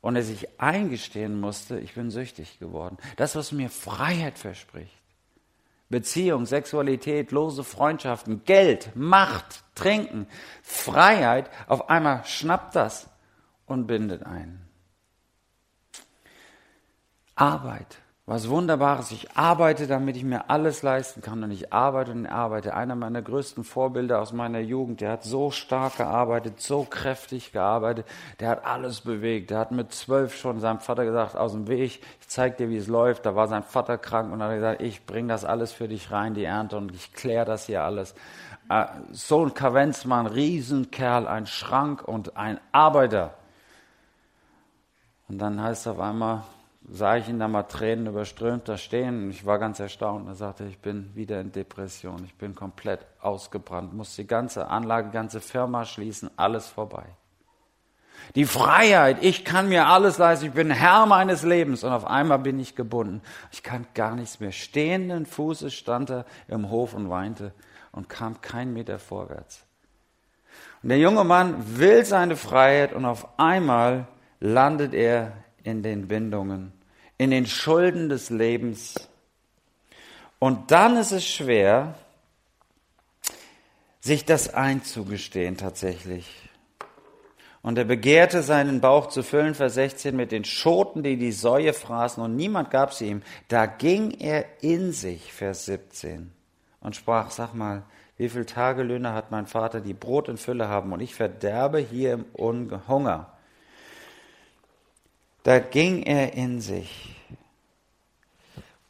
Und 0.00 0.16
er 0.16 0.24
sich 0.24 0.60
eingestehen 0.60 1.38
musste, 1.38 1.78
ich 1.78 1.94
bin 1.94 2.10
süchtig 2.10 2.58
geworden. 2.58 2.96
Das, 3.16 3.36
was 3.36 3.52
mir 3.52 3.70
Freiheit 3.70 4.38
verspricht. 4.38 4.96
Beziehung, 5.88 6.46
Sexualität, 6.46 7.32
lose 7.32 7.64
Freundschaften, 7.64 8.44
Geld, 8.44 8.90
Macht, 8.94 9.62
Trinken, 9.74 10.26
Freiheit, 10.62 11.50
auf 11.66 11.90
einmal 11.90 12.24
schnappt 12.24 12.76
das 12.76 13.09
und 13.70 13.86
bindet 13.86 14.24
ein. 14.24 14.60
Arbeit, 17.34 17.96
was 18.26 18.50
Wunderbares. 18.50 19.12
Ich 19.12 19.36
arbeite, 19.36 19.86
damit 19.86 20.14
ich 20.16 20.24
mir 20.24 20.50
alles 20.50 20.82
leisten 20.82 21.22
kann. 21.22 21.42
Und 21.42 21.50
ich 21.50 21.72
arbeite 21.72 22.12
und 22.12 22.26
arbeite. 22.26 22.74
Einer 22.74 22.94
meiner 22.94 23.22
größten 23.22 23.64
Vorbilder 23.64 24.20
aus 24.20 24.32
meiner 24.32 24.60
Jugend, 24.60 25.00
der 25.00 25.12
hat 25.12 25.24
so 25.24 25.50
stark 25.50 25.96
gearbeitet, 25.96 26.60
so 26.60 26.84
kräftig 26.84 27.52
gearbeitet. 27.52 28.06
Der 28.40 28.50
hat 28.50 28.66
alles 28.66 29.00
bewegt. 29.00 29.50
Der 29.50 29.58
hat 29.58 29.72
mit 29.72 29.92
zwölf 29.92 30.36
schon 30.36 30.60
seinem 30.60 30.80
Vater 30.80 31.06
gesagt, 31.06 31.34
aus 31.34 31.52
dem 31.52 31.66
Weg, 31.66 31.80
ich 32.20 32.28
zeig 32.28 32.58
dir, 32.58 32.68
wie 32.68 32.76
es 32.76 32.88
läuft. 32.88 33.24
Da 33.24 33.34
war 33.34 33.48
sein 33.48 33.62
Vater 33.62 33.96
krank 33.96 34.30
und 34.32 34.42
hat 34.42 34.52
gesagt, 34.52 34.82
ich 34.82 35.06
bring 35.06 35.26
das 35.26 35.46
alles 35.46 35.72
für 35.72 35.88
dich 35.88 36.10
rein, 36.10 36.34
die 36.34 36.44
Ernte, 36.44 36.76
und 36.76 36.94
ich 36.94 37.14
kläre 37.14 37.46
das 37.46 37.66
hier 37.66 37.84
alles. 37.84 38.14
Äh, 38.68 38.84
so 39.12 39.44
ein 39.44 39.54
Kavenzmann, 39.54 40.26
Riesenkerl, 40.26 41.26
ein 41.26 41.46
Schrank 41.46 42.06
und 42.06 42.36
ein 42.36 42.60
Arbeiter. 42.70 43.34
Und 45.30 45.38
dann 45.38 45.62
heißt 45.62 45.82
es 45.82 45.86
auf 45.86 46.00
einmal, 46.00 46.42
sah 46.88 47.16
ich 47.16 47.28
ihn 47.28 47.38
da 47.38 47.46
mal 47.46 47.62
Tränen 47.62 48.08
überströmt 48.08 48.68
da 48.68 48.76
stehen 48.76 49.22
und 49.22 49.30
ich 49.30 49.46
war 49.46 49.60
ganz 49.60 49.78
erstaunt. 49.78 50.26
Er 50.26 50.34
sagte, 50.34 50.64
ich 50.64 50.80
bin 50.80 51.14
wieder 51.14 51.40
in 51.40 51.52
Depression, 51.52 52.24
ich 52.24 52.34
bin 52.34 52.56
komplett 52.56 53.06
ausgebrannt, 53.20 53.94
muss 53.94 54.16
die 54.16 54.26
ganze 54.26 54.66
Anlage, 54.66 55.10
ganze 55.10 55.40
Firma 55.40 55.84
schließen, 55.84 56.30
alles 56.36 56.66
vorbei. 56.66 57.04
Die 58.34 58.44
Freiheit, 58.44 59.18
ich 59.22 59.44
kann 59.44 59.68
mir 59.68 59.86
alles 59.86 60.18
leisten, 60.18 60.46
ich 60.46 60.52
bin 60.52 60.72
Herr 60.72 61.06
meines 61.06 61.44
Lebens 61.44 61.84
und 61.84 61.92
auf 61.92 62.08
einmal 62.08 62.40
bin 62.40 62.58
ich 62.58 62.74
gebunden. 62.74 63.22
Ich 63.52 63.62
kann 63.62 63.86
gar 63.94 64.16
nichts 64.16 64.40
mehr. 64.40 64.50
Stehenden 64.50 65.26
Fußes 65.26 65.72
stand 65.72 66.10
er 66.10 66.24
im 66.48 66.70
Hof 66.70 66.92
und 66.92 67.08
weinte 67.08 67.52
und 67.92 68.08
kam 68.08 68.40
kein 68.40 68.72
Meter 68.72 68.98
vorwärts. 68.98 69.64
Und 70.82 70.88
der 70.88 70.98
junge 70.98 71.22
Mann 71.22 71.78
will 71.78 72.04
seine 72.04 72.34
Freiheit 72.34 72.92
und 72.92 73.04
auf 73.04 73.38
einmal 73.38 74.08
landet 74.40 74.94
er 74.94 75.32
in 75.62 75.82
den 75.82 76.08
Bindungen, 76.08 76.72
in 77.18 77.30
den 77.30 77.46
Schulden 77.46 78.08
des 78.08 78.30
Lebens. 78.30 79.08
Und 80.38 80.70
dann 80.70 80.96
ist 80.96 81.12
es 81.12 81.26
schwer, 81.26 81.94
sich 84.00 84.24
das 84.24 84.52
einzugestehen 84.54 85.56
tatsächlich. 85.56 86.50
Und 87.62 87.76
er 87.76 87.84
begehrte 87.84 88.42
seinen 88.42 88.80
Bauch 88.80 89.08
zu 89.08 89.22
füllen, 89.22 89.54
Vers 89.54 89.74
16, 89.74 90.16
mit 90.16 90.32
den 90.32 90.44
Schoten, 90.44 91.02
die 91.02 91.18
die 91.18 91.32
Säue 91.32 91.74
fraßen, 91.74 92.22
und 92.22 92.34
niemand 92.34 92.70
gab 92.70 92.94
sie 92.94 93.08
ihm. 93.08 93.22
Da 93.48 93.66
ging 93.66 94.12
er 94.12 94.46
in 94.62 94.92
sich, 94.92 95.30
Vers 95.34 95.66
17, 95.66 96.32
und 96.80 96.96
sprach, 96.96 97.30
sag 97.30 97.52
mal, 97.52 97.82
wie 98.16 98.30
viele 98.30 98.46
Tagelöhne 98.46 99.12
hat 99.12 99.30
mein 99.30 99.46
Vater, 99.46 99.82
die 99.82 99.92
Brot 99.92 100.30
in 100.30 100.38
Fülle 100.38 100.68
haben, 100.68 100.92
und 100.92 101.00
ich 101.00 101.14
verderbe 101.14 101.78
hier 101.78 102.14
im 102.14 102.24
Hunger. 102.88 103.30
Da 105.42 105.58
ging 105.58 106.02
er 106.02 106.34
in 106.34 106.60
sich 106.60 107.16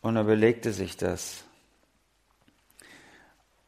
und 0.01 0.17
überlegte 0.17 0.73
sich 0.73 0.97
das. 0.97 1.45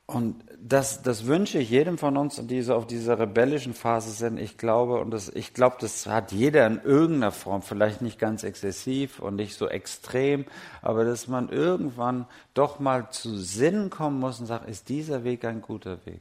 Und 0.06 0.44
das, 0.58 1.02
das 1.02 1.26
wünsche 1.26 1.58
ich 1.58 1.70
jedem 1.70 1.96
von 1.96 2.16
uns, 2.16 2.36
die 2.46 2.60
so 2.62 2.74
auf 2.74 2.86
dieser 2.86 3.18
rebellischen 3.18 3.72
Phase 3.72 4.10
sind. 4.10 4.38
Ich 4.38 4.58
glaube, 4.58 5.00
und 5.00 5.10
das, 5.10 5.28
ich 5.28 5.54
glaube, 5.54 5.76
das 5.80 6.06
hat 6.06 6.32
jeder 6.32 6.66
in 6.66 6.80
irgendeiner 6.82 7.32
Form, 7.32 7.62
vielleicht 7.62 8.02
nicht 8.02 8.18
ganz 8.18 8.44
exzessiv 8.44 9.20
und 9.20 9.36
nicht 9.36 9.56
so 9.56 9.68
extrem, 9.68 10.44
aber 10.82 11.04
dass 11.04 11.28
man 11.28 11.48
irgendwann 11.48 12.26
doch 12.52 12.78
mal 12.78 13.10
zu 13.10 13.38
Sinn 13.38 13.90
kommen 13.90 14.20
muss 14.20 14.38
und 14.38 14.46
sagt, 14.46 14.68
ist 14.68 14.88
dieser 14.88 15.24
Weg 15.24 15.44
ein 15.44 15.62
guter 15.62 16.04
Weg? 16.04 16.20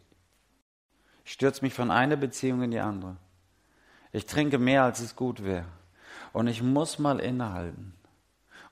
Ich 1.25 1.33
stürze 1.33 1.63
mich 1.63 1.73
von 1.73 1.91
einer 1.91 2.15
Beziehung 2.15 2.61
in 2.61 2.71
die 2.71 2.79
andere. 2.79 3.17
Ich 4.11 4.25
trinke 4.25 4.57
mehr, 4.57 4.83
als 4.83 5.01
es 5.01 5.15
gut 5.15 5.43
wäre. 5.43 5.65
Und 6.33 6.47
ich 6.47 6.63
muss 6.63 6.99
mal 6.99 7.19
innehalten. 7.19 7.93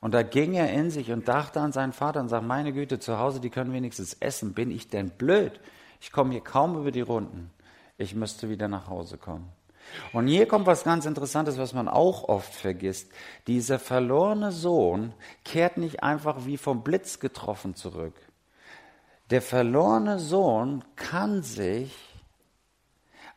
Und 0.02 0.14
da 0.14 0.24
ging 0.24 0.54
er 0.54 0.72
in 0.72 0.92
sich 0.92 1.12
und 1.12 1.28
dachte 1.28 1.60
an 1.60 1.74
seinen 1.74 1.92
Vater 1.92 2.22
und 2.22 2.30
sagte, 2.30 2.48
meine 2.48 2.72
Güte, 2.72 3.00
zu 3.00 3.18
Hause, 3.18 3.42
die 3.42 3.50
können 3.50 3.74
wenigstens 3.74 4.14
essen. 4.14 4.54
Bin 4.54 4.72
ich 4.72 4.88
denn 4.88 5.10
blöd? 5.10 5.60
Ich 6.00 6.12
komme 6.12 6.32
hier 6.32 6.44
kaum 6.44 6.78
über 6.78 6.92
die 6.92 7.02
Runden. 7.02 7.52
Ich 7.98 8.16
müsste 8.16 8.50
wieder 8.50 8.70
nach 8.70 8.88
Hause 8.88 9.18
kommen. 9.18 9.50
Und 10.14 10.28
hier 10.28 10.48
kommt 10.48 10.68
was 10.68 10.84
ganz 10.84 11.06
Interessantes, 11.06 11.58
was 11.58 11.74
man 11.74 11.88
auch 11.88 12.30
oft 12.30 12.54
vergisst. 12.54 13.12
Dieser 13.48 13.80
verlorene 13.80 14.52
Sohn 14.52 15.14
kehrt 15.44 15.78
nicht 15.78 16.04
einfach 16.04 16.46
wie 16.46 16.58
vom 16.58 16.84
Blitz 16.84 17.20
getroffen 17.20 17.76
zurück. 17.76 18.14
Der 19.32 19.42
verlorene 19.42 20.20
Sohn 20.20 20.84
kann 20.96 21.44
sich 21.44 21.96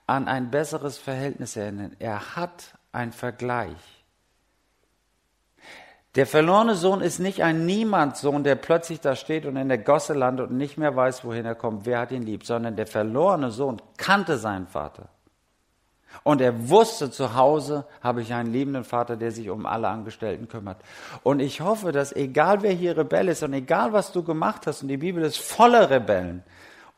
an 0.07 0.29
ein 0.29 0.51
besseres 0.51 0.99
Verhältnis 0.99 1.57
erinnern. 1.57 1.97
Er 1.99 2.37
hat 2.37 2.79
einen 2.93 3.13
Vergleich. 3.13 3.92
Der 6.15 6.27
verlorene 6.27 6.75
Sohn 6.75 7.01
ist 7.01 7.21
nicht 7.21 7.43
ein 7.43 7.65
Niemandssohn, 7.65 8.45
der 8.45 8.55
plötzlich 8.57 9.01
da 9.01 9.17
steht 9.17 9.47
und 9.47 9.57
in 9.57 9.69
der 9.69 9.79
Gosse 9.79 10.13
landet 10.13 10.51
und 10.51 10.59
nicht 10.59 10.77
mehr 10.77 10.95
weiß, 10.95 11.25
wohin 11.25 11.47
er 11.47 11.55
kommt, 11.55 11.87
wer 11.87 12.01
hat 12.01 12.13
ihn 12.13 12.23
lieb, 12.23 12.45
sondern 12.45 12.77
der 12.77 12.87
verlorene 12.87 13.51
Sohn 13.51 13.81
kannte 13.97 14.37
seinen 14.37 14.67
Vater. 14.67 15.09
Und 16.23 16.43
er 16.43 16.69
wusste, 16.69 17.11
zu 17.11 17.35
Hause 17.35 17.87
habe 18.03 18.21
ich 18.21 18.35
einen 18.35 18.53
liebenden 18.53 18.85
Vater, 18.85 19.17
der 19.17 19.31
sich 19.31 19.49
um 19.49 19.65
alle 19.65 19.89
Angestellten 19.89 20.49
kümmert. 20.49 20.77
Und 21.23 21.41
ich 21.41 21.63
hoffe, 21.63 21.93
dass 21.93 22.13
egal 22.13 22.61
wer 22.61 22.73
hier 22.73 22.99
Rebell 22.99 23.29
ist 23.29 23.43
und 23.43 23.55
egal 23.55 23.95
was 23.95 24.13
du 24.13 24.23
gemacht 24.23 24.67
hast, 24.67 24.83
und 24.83 24.89
die 24.89 24.99
Bibel 24.99 25.25
ist 25.25 25.39
voller 25.39 25.89
Rebellen, 25.89 26.45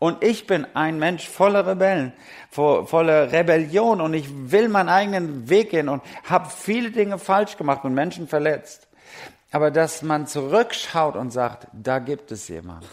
und 0.00 0.22
ich 0.22 0.46
bin 0.46 0.66
ein 0.74 0.98
Mensch 0.98 1.29
voller 1.29 1.66
Rebellen, 1.66 2.12
voller 2.50 3.33
Rebellion 3.33 4.00
und 4.03 4.12
ich 4.12 4.29
will 4.50 4.68
meinen 4.68 4.90
eigenen 4.90 5.48
Weg 5.48 5.70
gehen 5.70 5.88
und 5.88 6.03
habe 6.24 6.50
viele 6.50 6.90
Dinge 6.90 7.16
falsch 7.16 7.57
gemacht 7.57 7.85
und 7.85 7.94
Menschen 7.94 8.29
verletzt. 8.29 8.83
Aber 9.54 9.70
dass 9.70 10.02
man 10.02 10.26
zurückschaut 10.26 11.14
und 11.14 11.30
sagt, 11.30 11.68
da 11.72 12.00
gibt 12.00 12.32
es 12.32 12.48
jemand. 12.48 12.84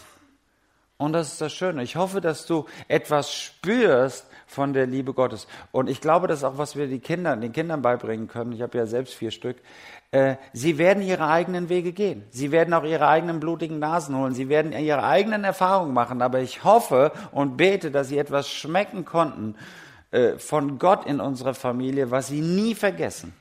Und 0.96 1.12
das 1.12 1.32
ist 1.32 1.40
das 1.40 1.52
Schöne. 1.52 1.82
Ich 1.82 1.96
hoffe, 1.96 2.20
dass 2.20 2.46
du 2.46 2.66
etwas 2.86 3.34
spürst 3.34 4.28
von 4.46 4.72
der 4.72 4.86
Liebe 4.86 5.12
Gottes. 5.12 5.48
Und 5.72 5.90
ich 5.90 6.00
glaube, 6.00 6.28
das 6.28 6.38
ist 6.38 6.44
auch, 6.44 6.58
was 6.58 6.76
wir 6.76 6.86
die 6.86 7.00
Kindern, 7.00 7.40
den 7.40 7.50
Kindern 7.50 7.82
beibringen 7.82 8.28
können. 8.28 8.52
Ich 8.52 8.62
habe 8.62 8.78
ja 8.78 8.86
selbst 8.86 9.14
vier 9.14 9.32
Stück. 9.32 9.56
Äh, 10.12 10.36
sie 10.52 10.78
werden 10.78 11.02
ihre 11.02 11.26
eigenen 11.26 11.68
Wege 11.68 11.90
gehen. 11.90 12.22
Sie 12.30 12.52
werden 12.52 12.74
auch 12.74 12.84
ihre 12.84 13.08
eigenen 13.08 13.40
blutigen 13.40 13.80
Nasen 13.80 14.16
holen. 14.16 14.32
Sie 14.32 14.48
werden 14.48 14.70
ihre 14.70 15.02
eigenen 15.02 15.42
Erfahrungen 15.42 15.92
machen. 15.92 16.22
Aber 16.22 16.38
ich 16.38 16.62
hoffe 16.62 17.10
und 17.32 17.56
bete, 17.56 17.90
dass 17.90 18.06
sie 18.06 18.18
etwas 18.18 18.48
schmecken 18.48 19.04
konnten 19.04 19.56
äh, 20.12 20.38
von 20.38 20.78
Gott 20.78 21.06
in 21.06 21.18
unserer 21.18 21.54
Familie, 21.54 22.12
was 22.12 22.28
sie 22.28 22.40
nie 22.40 22.76
vergessen. 22.76 23.34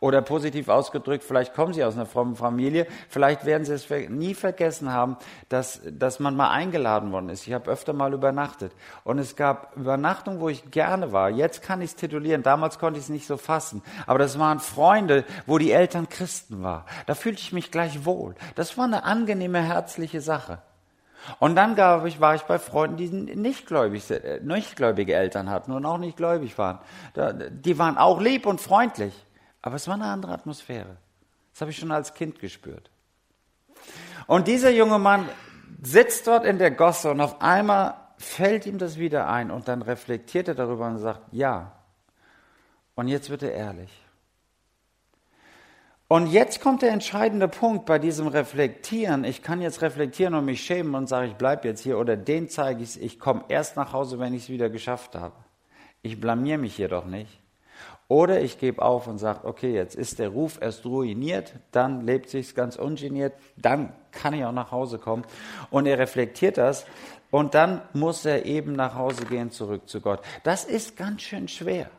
Oder 0.00 0.22
positiv 0.22 0.68
ausgedrückt, 0.68 1.24
vielleicht 1.24 1.54
kommen 1.54 1.72
Sie 1.72 1.82
aus 1.82 1.94
einer 1.94 2.06
frommen 2.06 2.36
Familie, 2.36 2.86
vielleicht 3.08 3.44
werden 3.46 3.64
Sie 3.64 3.72
es 3.72 3.88
nie 4.10 4.34
vergessen 4.34 4.92
haben, 4.92 5.16
dass, 5.48 5.80
dass 5.90 6.20
man 6.20 6.36
mal 6.36 6.50
eingeladen 6.50 7.12
worden 7.12 7.30
ist. 7.30 7.46
Ich 7.46 7.52
habe 7.52 7.70
öfter 7.70 7.92
mal 7.92 8.12
übernachtet. 8.12 8.72
Und 9.04 9.18
es 9.18 9.36
gab 9.36 9.76
Übernachtungen, 9.76 10.40
wo 10.40 10.48
ich 10.48 10.70
gerne 10.70 11.12
war. 11.12 11.30
Jetzt 11.30 11.62
kann 11.62 11.80
ich 11.80 11.90
es 11.90 11.96
titulieren, 11.96 12.42
damals 12.42 12.78
konnte 12.78 12.98
ich 12.98 13.04
es 13.04 13.10
nicht 13.10 13.26
so 13.26 13.36
fassen. 13.36 13.82
Aber 14.06 14.18
das 14.18 14.38
waren 14.38 14.60
Freunde, 14.60 15.24
wo 15.46 15.58
die 15.58 15.72
Eltern 15.72 16.08
Christen 16.08 16.62
waren. 16.62 16.84
Da 17.06 17.14
fühlte 17.14 17.40
ich 17.40 17.52
mich 17.52 17.70
gleich 17.70 18.04
wohl. 18.04 18.34
Das 18.54 18.76
war 18.76 18.84
eine 18.84 19.04
angenehme, 19.04 19.62
herzliche 19.62 20.20
Sache. 20.20 20.58
Und 21.38 21.56
dann 21.56 21.74
gab 21.74 22.06
ich, 22.06 22.20
war 22.20 22.34
ich 22.34 22.42
bei 22.42 22.58
Freunden, 22.58 22.96
die 22.96 23.08
nicht, 23.08 23.66
gläubig, 23.66 24.08
äh, 24.10 24.40
nicht 24.42 24.76
gläubige 24.76 25.14
Eltern 25.14 25.50
hatten 25.50 25.72
und 25.72 25.84
auch 25.84 25.98
nicht 25.98 26.16
gläubig 26.16 26.56
waren. 26.58 26.78
Die 27.50 27.78
waren 27.78 27.98
auch 27.98 28.20
lieb 28.20 28.46
und 28.46 28.60
freundlich. 28.60 29.25
Aber 29.66 29.74
es 29.74 29.88
war 29.88 29.94
eine 29.94 30.04
andere 30.04 30.30
Atmosphäre. 30.30 30.96
Das 31.52 31.60
habe 31.60 31.72
ich 31.72 31.76
schon 31.76 31.90
als 31.90 32.14
Kind 32.14 32.38
gespürt. 32.38 32.88
Und 34.28 34.46
dieser 34.46 34.70
junge 34.70 35.00
Mann 35.00 35.28
sitzt 35.82 36.28
dort 36.28 36.44
in 36.44 36.58
der 36.58 36.70
Gosse 36.70 37.10
und 37.10 37.20
auf 37.20 37.42
einmal 37.42 37.94
fällt 38.16 38.66
ihm 38.66 38.78
das 38.78 38.96
wieder 38.96 39.28
ein 39.28 39.50
und 39.50 39.66
dann 39.66 39.82
reflektiert 39.82 40.46
er 40.46 40.54
darüber 40.54 40.86
und 40.86 40.98
sagt, 40.98 41.22
ja. 41.32 41.72
Und 42.94 43.08
jetzt 43.08 43.28
wird 43.28 43.42
er 43.42 43.54
ehrlich. 43.54 43.90
Und 46.06 46.28
jetzt 46.28 46.60
kommt 46.60 46.82
der 46.82 46.92
entscheidende 46.92 47.48
Punkt 47.48 47.86
bei 47.86 47.98
diesem 47.98 48.28
Reflektieren. 48.28 49.24
Ich 49.24 49.42
kann 49.42 49.60
jetzt 49.60 49.82
reflektieren 49.82 50.34
und 50.34 50.44
mich 50.44 50.62
schämen 50.62 50.94
und 50.94 51.08
sage, 51.08 51.26
ich 51.26 51.34
bleibe 51.34 51.66
jetzt 51.66 51.80
hier 51.80 51.98
oder 51.98 52.16
den 52.16 52.48
zeige 52.48 52.84
ich, 52.84 53.02
ich 53.02 53.18
komme 53.18 53.42
erst 53.48 53.74
nach 53.74 53.92
Hause, 53.92 54.20
wenn 54.20 54.32
ich 54.32 54.44
es 54.44 54.48
wieder 54.48 54.70
geschafft 54.70 55.16
habe. 55.16 55.34
Ich 56.02 56.20
blamier 56.20 56.56
mich 56.56 56.76
hier 56.76 56.86
doch 56.86 57.04
nicht. 57.04 57.40
Oder 58.08 58.40
ich 58.40 58.58
gebe 58.58 58.82
auf 58.82 59.08
und 59.08 59.18
sage, 59.18 59.40
okay, 59.44 59.74
jetzt 59.74 59.96
ist 59.96 60.20
der 60.20 60.28
Ruf 60.28 60.58
erst 60.60 60.84
ruiniert, 60.86 61.54
dann 61.72 62.06
lebt 62.06 62.30
sich's 62.30 62.54
ganz 62.54 62.76
ungeniert, 62.76 63.34
dann 63.56 63.92
kann 64.12 64.32
ich 64.32 64.44
auch 64.44 64.52
nach 64.52 64.70
Hause 64.70 64.98
kommen. 64.98 65.24
Und 65.70 65.86
er 65.86 65.98
reflektiert 65.98 66.56
das 66.56 66.86
und 67.32 67.54
dann 67.54 67.82
muss 67.94 68.24
er 68.24 68.46
eben 68.46 68.74
nach 68.74 68.94
Hause 68.94 69.24
gehen, 69.24 69.50
zurück 69.50 69.88
zu 69.88 70.00
Gott. 70.00 70.20
Das 70.44 70.64
ist 70.64 70.96
ganz 70.96 71.22
schön 71.22 71.48
schwer. 71.48 71.90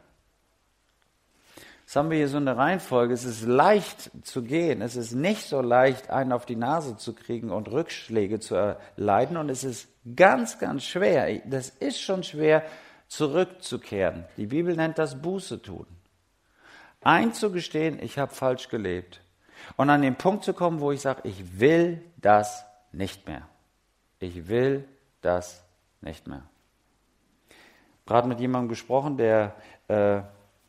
Jetzt 1.82 1.96
haben 1.96 2.10
wir 2.10 2.18
hier 2.18 2.28
so 2.30 2.38
eine 2.38 2.56
Reihenfolge. 2.56 3.14
Es 3.14 3.26
ist 3.26 3.46
leicht 3.46 4.12
zu 4.24 4.44
gehen. 4.44 4.82
Es 4.82 4.96
ist 4.96 5.14
nicht 5.14 5.44
so 5.44 5.62
leicht, 5.62 6.10
einen 6.10 6.34
auf 6.34 6.46
die 6.46 6.58
Nase 6.58 6.98
zu 6.98 7.14
kriegen 7.14 7.50
und 7.50 7.70
Rückschläge 7.70 8.40
zu 8.40 8.56
erleiden. 8.56 9.38
Und 9.38 9.50
es 9.50 9.64
ist 9.64 9.88
ganz, 10.16 10.60
ganz 10.60 10.84
schwer. 10.84 11.42
Das 11.46 11.70
ist 11.70 12.02
schon 12.02 12.24
schwer, 12.24 12.64
zurückzukehren. 13.08 14.26
Die 14.36 14.48
Bibel 14.48 14.76
nennt 14.76 14.98
das 14.98 15.22
Buße 15.22 15.62
tun 15.62 15.88
einzugestehen, 17.08 18.00
ich 18.02 18.20
habe 18.20 18.34
falsch 18.34 18.68
gelebt. 18.68 19.22
Und 19.78 19.90
an 19.90 20.02
den 20.02 20.16
Punkt 20.16 20.44
zu 20.44 20.54
kommen, 20.54 20.82
wo 20.82 20.92
ich 20.92 21.02
sage, 21.02 21.22
ich 21.24 21.60
will 21.60 22.04
das 22.18 22.66
nicht 22.92 23.28
mehr. 23.28 23.48
Ich 24.20 24.48
will 24.48 24.86
das 25.22 25.64
nicht 26.02 26.28
mehr. 26.28 26.44
Gerade 28.06 28.28
mit 28.28 28.40
jemandem 28.40 28.70
gesprochen, 28.70 29.18
der 29.18 29.56
äh, 29.88 30.22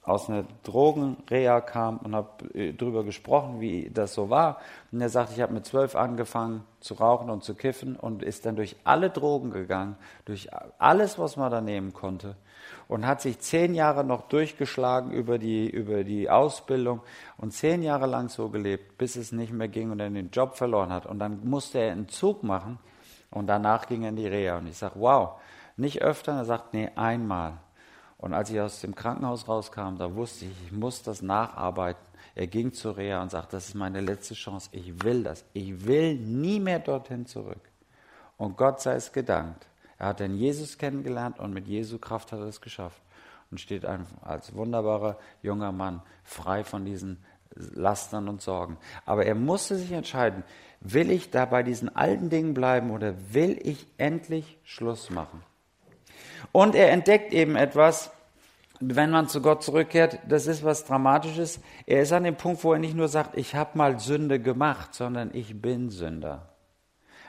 aus 0.02 0.28
einer 0.28 0.44
Drogenreha 0.62 1.60
kam 1.60 1.98
und 1.98 2.14
habe 2.14 2.54
äh, 2.54 2.72
darüber 2.72 3.04
gesprochen, 3.04 3.60
wie 3.60 3.90
das 3.90 4.14
so 4.14 4.30
war. 4.30 4.58
Und 4.90 5.00
er 5.00 5.08
sagt, 5.08 5.32
ich 5.32 5.40
habe 5.40 5.52
mit 5.52 5.66
zwölf 5.66 5.96
angefangen 5.96 6.64
zu 6.80 6.94
rauchen 6.94 7.30
und 7.30 7.44
zu 7.44 7.54
kiffen 7.54 7.96
und 7.96 8.22
ist 8.22 8.46
dann 8.46 8.56
durch 8.56 8.76
alle 8.84 9.10
Drogen 9.10 9.50
gegangen, 9.50 9.96
durch 10.24 10.48
alles, 10.78 11.18
was 11.18 11.36
man 11.36 11.50
da 11.50 11.60
nehmen 11.60 11.92
konnte 11.92 12.36
und 12.88 13.06
hat 13.06 13.20
sich 13.20 13.38
zehn 13.38 13.74
Jahre 13.74 14.02
noch 14.02 14.22
durchgeschlagen 14.28 15.12
über 15.12 15.38
die, 15.38 15.68
über 15.68 16.04
die 16.04 16.30
Ausbildung 16.30 17.02
und 17.36 17.52
zehn 17.52 17.82
Jahre 17.82 18.06
lang 18.06 18.30
so 18.30 18.48
gelebt, 18.48 18.96
bis 18.96 19.16
es 19.16 19.30
nicht 19.30 19.52
mehr 19.52 19.68
ging 19.68 19.90
und 19.90 20.00
er 20.00 20.08
den 20.08 20.30
Job 20.30 20.56
verloren 20.56 20.90
hat. 20.90 21.04
Und 21.04 21.18
dann 21.18 21.46
musste 21.48 21.78
er 21.78 21.92
einen 21.92 22.08
Zug 22.08 22.42
machen 22.42 22.78
und 23.30 23.46
danach 23.46 23.86
ging 23.86 24.02
er 24.02 24.08
in 24.08 24.16
die 24.16 24.26
Reha. 24.26 24.56
Und 24.56 24.66
ich 24.66 24.78
sage, 24.78 24.94
wow, 24.96 25.38
nicht 25.76 26.00
öfter. 26.00 26.32
Er 26.32 26.44
sagt, 26.46 26.72
nee, 26.72 26.90
einmal. 26.96 27.58
Und 28.16 28.32
als 28.32 28.50
ich 28.50 28.60
aus 28.60 28.80
dem 28.80 28.94
Krankenhaus 28.94 29.46
rauskam, 29.46 29.96
da 29.98 30.14
wusste 30.14 30.46
ich, 30.46 30.52
ich 30.66 30.72
muss 30.72 31.02
das 31.02 31.20
nacharbeiten. 31.20 32.02
Er 32.34 32.46
ging 32.46 32.72
zur 32.72 32.96
Reha 32.96 33.20
und 33.20 33.30
sagte, 33.30 33.56
das 33.56 33.68
ist 33.68 33.74
meine 33.74 34.00
letzte 34.00 34.34
Chance. 34.34 34.70
Ich 34.72 35.04
will 35.04 35.22
das. 35.24 35.44
Ich 35.52 35.86
will 35.86 36.14
nie 36.14 36.58
mehr 36.58 36.78
dorthin 36.78 37.26
zurück. 37.26 37.70
Und 38.38 38.56
Gott 38.56 38.80
sei 38.80 38.94
es 38.94 39.12
gedankt. 39.12 39.66
Er 39.98 40.08
hat 40.08 40.20
den 40.20 40.36
Jesus 40.36 40.78
kennengelernt 40.78 41.38
und 41.38 41.52
mit 41.52 41.66
Jesu 41.66 41.98
Kraft 41.98 42.32
hat 42.32 42.40
er 42.40 42.46
es 42.46 42.60
geschafft. 42.60 43.00
Und 43.50 43.60
steht 43.60 43.86
als 43.86 44.54
wunderbarer 44.54 45.16
junger 45.42 45.72
Mann 45.72 46.02
frei 46.22 46.64
von 46.64 46.84
diesen 46.84 47.24
Lastern 47.54 48.28
und 48.28 48.42
Sorgen. 48.42 48.76
Aber 49.06 49.24
er 49.24 49.34
musste 49.34 49.76
sich 49.76 49.92
entscheiden, 49.92 50.44
will 50.80 51.10
ich 51.10 51.30
da 51.30 51.46
bei 51.46 51.62
diesen 51.62 51.94
alten 51.94 52.30
Dingen 52.30 52.54
bleiben 52.54 52.90
oder 52.90 53.14
will 53.32 53.58
ich 53.62 53.86
endlich 53.96 54.58
Schluss 54.64 55.10
machen? 55.10 55.42
Und 56.52 56.74
er 56.74 56.92
entdeckt 56.92 57.32
eben 57.32 57.56
etwas, 57.56 58.10
wenn 58.80 59.10
man 59.10 59.28
zu 59.28 59.42
Gott 59.42 59.64
zurückkehrt, 59.64 60.20
das 60.28 60.46
ist 60.46 60.62
was 60.62 60.84
Dramatisches. 60.84 61.60
Er 61.86 62.02
ist 62.02 62.12
an 62.12 62.24
dem 62.24 62.36
Punkt, 62.36 62.62
wo 62.62 62.72
er 62.72 62.78
nicht 62.78 62.94
nur 62.94 63.08
sagt, 63.08 63.36
ich 63.36 63.54
habe 63.54 63.76
mal 63.76 63.98
Sünde 63.98 64.40
gemacht, 64.40 64.94
sondern 64.94 65.30
ich 65.34 65.60
bin 65.60 65.90
Sünder. 65.90 66.47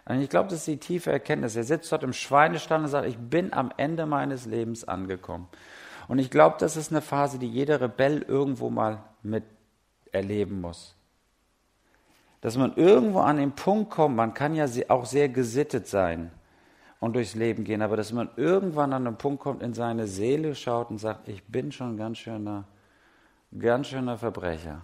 Und 0.06 0.22
ich 0.22 0.30
glaube, 0.30 0.50
das 0.50 0.60
ist 0.60 0.68
die 0.68 0.78
tiefe 0.78 1.12
Erkenntnis. 1.12 1.56
Er 1.56 1.64
sitzt 1.64 1.92
dort 1.92 2.04
im 2.04 2.14
Schweinestall 2.14 2.82
und 2.82 2.88
sagt, 2.88 3.08
ich 3.08 3.18
bin 3.18 3.54
am 3.54 3.72
Ende 3.78 4.06
meines 4.06 4.46
Lebens 4.46 4.88
angekommen. 4.88 5.48
Und 6.08 6.20
ich 6.20 6.32
glaube, 6.32 6.56
das 6.60 6.78
ist 6.78 6.92
eine 6.92 7.02
Phase, 7.02 7.38
die 7.38 7.48
jeder 7.48 7.82
Rebell 7.82 8.24
irgendwo 8.24 8.70
mal 8.70 9.04
miterleben 9.22 10.62
muss. 10.62 10.96
Dass 12.42 12.58
man 12.58 12.76
irgendwo 12.76 13.20
an 13.20 13.38
den 13.38 13.52
Punkt 13.52 13.92
kommt, 13.92 14.16
man 14.16 14.34
kann 14.34 14.56
ja 14.56 14.66
auch 14.88 15.06
sehr 15.06 15.30
gesittet 15.30 15.88
sein, 15.88 16.32
und 17.00 17.16
durchs 17.16 17.36
Leben 17.36 17.64
gehen, 17.64 17.82
aber 17.82 17.98
dass 17.98 18.12
man 18.12 18.30
irgendwann 18.36 18.94
an 18.94 19.08
einen 19.08 19.18
Punkt 19.18 19.42
kommt, 19.42 19.64
in 19.64 19.74
seine 19.74 20.08
Seele 20.08 20.54
schaut 20.56 20.90
und 20.90 20.98
sagt, 20.98 21.28
ich 21.28 21.44
bin 21.46 21.72
schon 21.72 21.98
ganz 21.98 22.18
schöner, 22.18 22.66
ganz 23.58 23.88
schöner 23.88 24.18
Verbrecher. 24.18 24.82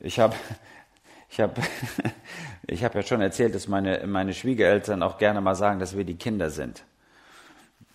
Ich 0.00 0.20
habe 0.20 0.36
ich 1.30 1.40
hab, 1.40 1.58
ich 2.66 2.84
hab 2.84 2.94
ja 2.94 3.02
schon 3.02 3.20
erzählt, 3.20 3.54
dass 3.54 3.68
meine, 3.68 4.06
meine 4.06 4.34
Schwiegereltern 4.34 5.02
auch 5.02 5.18
gerne 5.18 5.40
mal 5.40 5.54
sagen, 5.54 5.78
dass 5.78 5.96
wir 5.96 6.04
die 6.04 6.16
Kinder 6.16 6.50
sind. 6.50 6.84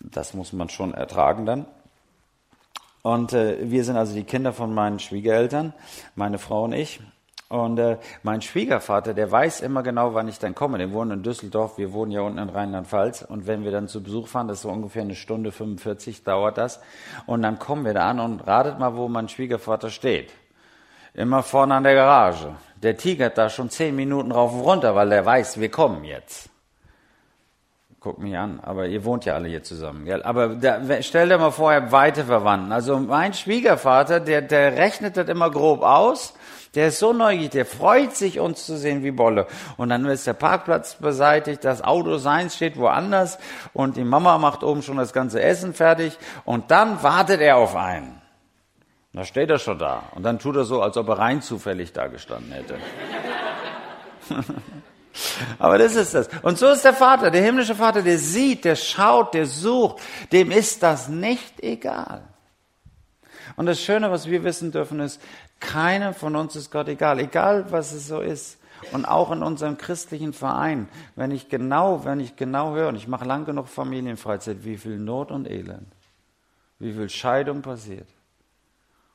Das 0.00 0.34
muss 0.34 0.52
man 0.52 0.68
schon 0.68 0.94
ertragen 0.94 1.46
dann. 1.46 1.66
Und 3.02 3.32
äh, 3.32 3.58
wir 3.70 3.84
sind 3.84 3.96
also 3.96 4.14
die 4.14 4.24
Kinder 4.24 4.52
von 4.52 4.72
meinen 4.72 4.98
Schwiegereltern, 4.98 5.74
meine 6.14 6.38
Frau 6.38 6.64
und 6.64 6.72
ich. 6.72 7.00
Und 7.50 7.78
äh, 7.78 7.98
mein 8.22 8.40
Schwiegervater, 8.40 9.12
der 9.12 9.30
weiß 9.30 9.60
immer 9.60 9.82
genau, 9.82 10.14
wann 10.14 10.26
ich 10.28 10.38
dann 10.38 10.54
komme. 10.54 10.78
Der 10.78 10.90
wohnt 10.92 11.12
in 11.12 11.22
Düsseldorf, 11.22 11.76
wir 11.76 11.92
wohnen 11.92 12.10
ja 12.10 12.22
unten 12.22 12.38
in 12.38 12.48
Rheinland-Pfalz. 12.48 13.22
Und 13.22 13.46
wenn 13.46 13.62
wir 13.62 13.70
dann 13.70 13.88
zu 13.88 14.02
Besuch 14.02 14.28
fahren, 14.28 14.48
das 14.48 14.58
ist 14.58 14.62
so 14.62 14.70
ungefähr 14.70 15.02
eine 15.02 15.14
Stunde 15.14 15.52
45 15.52 16.24
dauert 16.24 16.56
das. 16.56 16.80
Und 17.26 17.42
dann 17.42 17.58
kommen 17.58 17.84
wir 17.84 17.94
da 17.94 18.10
an 18.10 18.20
und 18.20 18.46
ratet 18.46 18.78
mal, 18.78 18.96
wo 18.96 19.08
mein 19.08 19.28
Schwiegervater 19.28 19.90
steht. 19.90 20.32
Immer 21.12 21.42
vorne 21.42 21.74
an 21.74 21.84
der 21.84 21.94
Garage. 21.94 22.56
Der 22.84 22.96
tigert 22.96 23.36
da 23.36 23.50
schon 23.50 23.70
zehn 23.70 23.96
Minuten 23.96 24.30
rauf 24.30 24.52
und 24.52 24.60
runter, 24.60 24.94
weil 24.94 25.08
der 25.08 25.26
weiß, 25.26 25.58
wir 25.58 25.70
kommen 25.70 26.04
jetzt. 26.04 26.48
Guck 27.98 28.18
mich 28.18 28.36
an, 28.36 28.60
aber 28.60 28.86
ihr 28.86 29.04
wohnt 29.04 29.24
ja 29.24 29.34
alle 29.34 29.48
hier 29.48 29.62
zusammen, 29.62 30.04
gell? 30.04 30.22
Aber 30.22 30.48
da, 30.48 31.02
stell 31.02 31.30
dir 31.30 31.38
mal 31.38 31.50
vor, 31.50 31.72
ihr 31.72 31.80
habt 31.80 31.90
weite 31.92 32.24
Verwandten. 32.24 32.70
Also 32.70 32.98
mein 32.98 33.32
Schwiegervater, 33.32 34.20
der, 34.20 34.42
der 34.42 34.76
rechnet 34.76 35.16
das 35.16 35.28
immer 35.28 35.50
grob 35.50 35.82
aus 35.82 36.34
der 36.74 36.88
ist 36.88 36.98
so 36.98 37.12
neugierig, 37.12 37.50
der 37.50 37.66
freut 37.66 38.16
sich, 38.16 38.40
uns 38.40 38.66
zu 38.66 38.76
sehen 38.76 39.04
wie 39.04 39.12
Bolle. 39.12 39.46
Und 39.76 39.90
dann 39.90 40.04
ist 40.06 40.26
der 40.26 40.32
Parkplatz 40.32 40.96
beseitigt, 40.96 41.64
das 41.64 41.82
Auto 41.82 42.18
seins 42.18 42.56
steht 42.56 42.76
woanders 42.76 43.38
und 43.72 43.96
die 43.96 44.04
Mama 44.04 44.38
macht 44.38 44.64
oben 44.64 44.82
schon 44.82 44.96
das 44.96 45.12
ganze 45.12 45.40
Essen 45.40 45.74
fertig 45.74 46.18
und 46.44 46.70
dann 46.70 47.02
wartet 47.02 47.40
er 47.40 47.56
auf 47.56 47.76
einen. 47.76 48.20
Da 49.14 49.24
steht 49.24 49.48
er 49.48 49.58
schon 49.58 49.78
da. 49.78 50.02
Und 50.16 50.24
dann 50.24 50.40
tut 50.40 50.56
er 50.56 50.64
so, 50.64 50.82
als 50.82 50.96
ob 50.96 51.08
er 51.08 51.18
rein 51.18 51.40
zufällig 51.40 51.92
da 51.92 52.08
gestanden 52.08 52.52
hätte. 52.52 52.76
Aber 55.60 55.78
das 55.78 55.94
ist 55.94 56.14
das. 56.14 56.28
Und 56.42 56.58
so 56.58 56.68
ist 56.68 56.84
der 56.84 56.92
Vater, 56.94 57.30
der 57.30 57.42
himmlische 57.42 57.76
Vater, 57.76 58.02
der 58.02 58.18
sieht, 58.18 58.64
der 58.64 58.74
schaut, 58.74 59.32
der 59.34 59.46
sucht. 59.46 60.02
Dem 60.32 60.50
ist 60.50 60.82
das 60.82 61.08
nicht 61.08 61.62
egal. 61.62 62.22
Und 63.54 63.66
das 63.66 63.80
Schöne, 63.80 64.10
was 64.10 64.28
wir 64.28 64.42
wissen 64.42 64.72
dürfen, 64.72 64.98
ist, 64.98 65.22
keinem 65.60 66.12
von 66.12 66.34
uns 66.34 66.56
ist 66.56 66.72
Gott 66.72 66.88
egal, 66.88 67.20
egal 67.20 67.70
was 67.70 67.92
es 67.92 68.08
so 68.08 68.20
ist. 68.20 68.58
Und 68.90 69.04
auch 69.04 69.30
in 69.30 69.44
unserem 69.44 69.78
christlichen 69.78 70.32
Verein, 70.32 70.88
wenn 71.14 71.30
ich 71.30 71.48
genau, 71.48 72.04
wenn 72.04 72.18
ich 72.18 72.34
genau 72.34 72.74
höre, 72.74 72.88
und 72.88 72.96
ich 72.96 73.06
mache 73.06 73.24
lang 73.24 73.44
genug 73.44 73.68
Familienfreizeit, 73.68 74.64
wie 74.64 74.76
viel 74.76 74.98
Not 74.98 75.30
und 75.30 75.48
Elend, 75.48 75.86
wie 76.80 76.92
viel 76.92 77.08
Scheidung 77.08 77.62
passiert, 77.62 78.08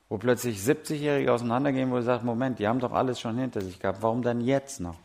wo 0.09 0.17
plötzlich 0.17 0.57
70-Jährige 0.59 1.31
auseinandergehen, 1.31 1.91
wo 1.91 1.99
ich 1.99 2.05
sage, 2.05 2.25
Moment, 2.25 2.59
die 2.59 2.67
haben 2.67 2.79
doch 2.79 2.91
alles 2.91 3.19
schon 3.19 3.37
hinter 3.37 3.61
sich 3.61 3.79
gehabt, 3.79 4.01
warum 4.01 4.23
dann 4.23 4.41
jetzt 4.41 4.79
noch? 4.79 4.97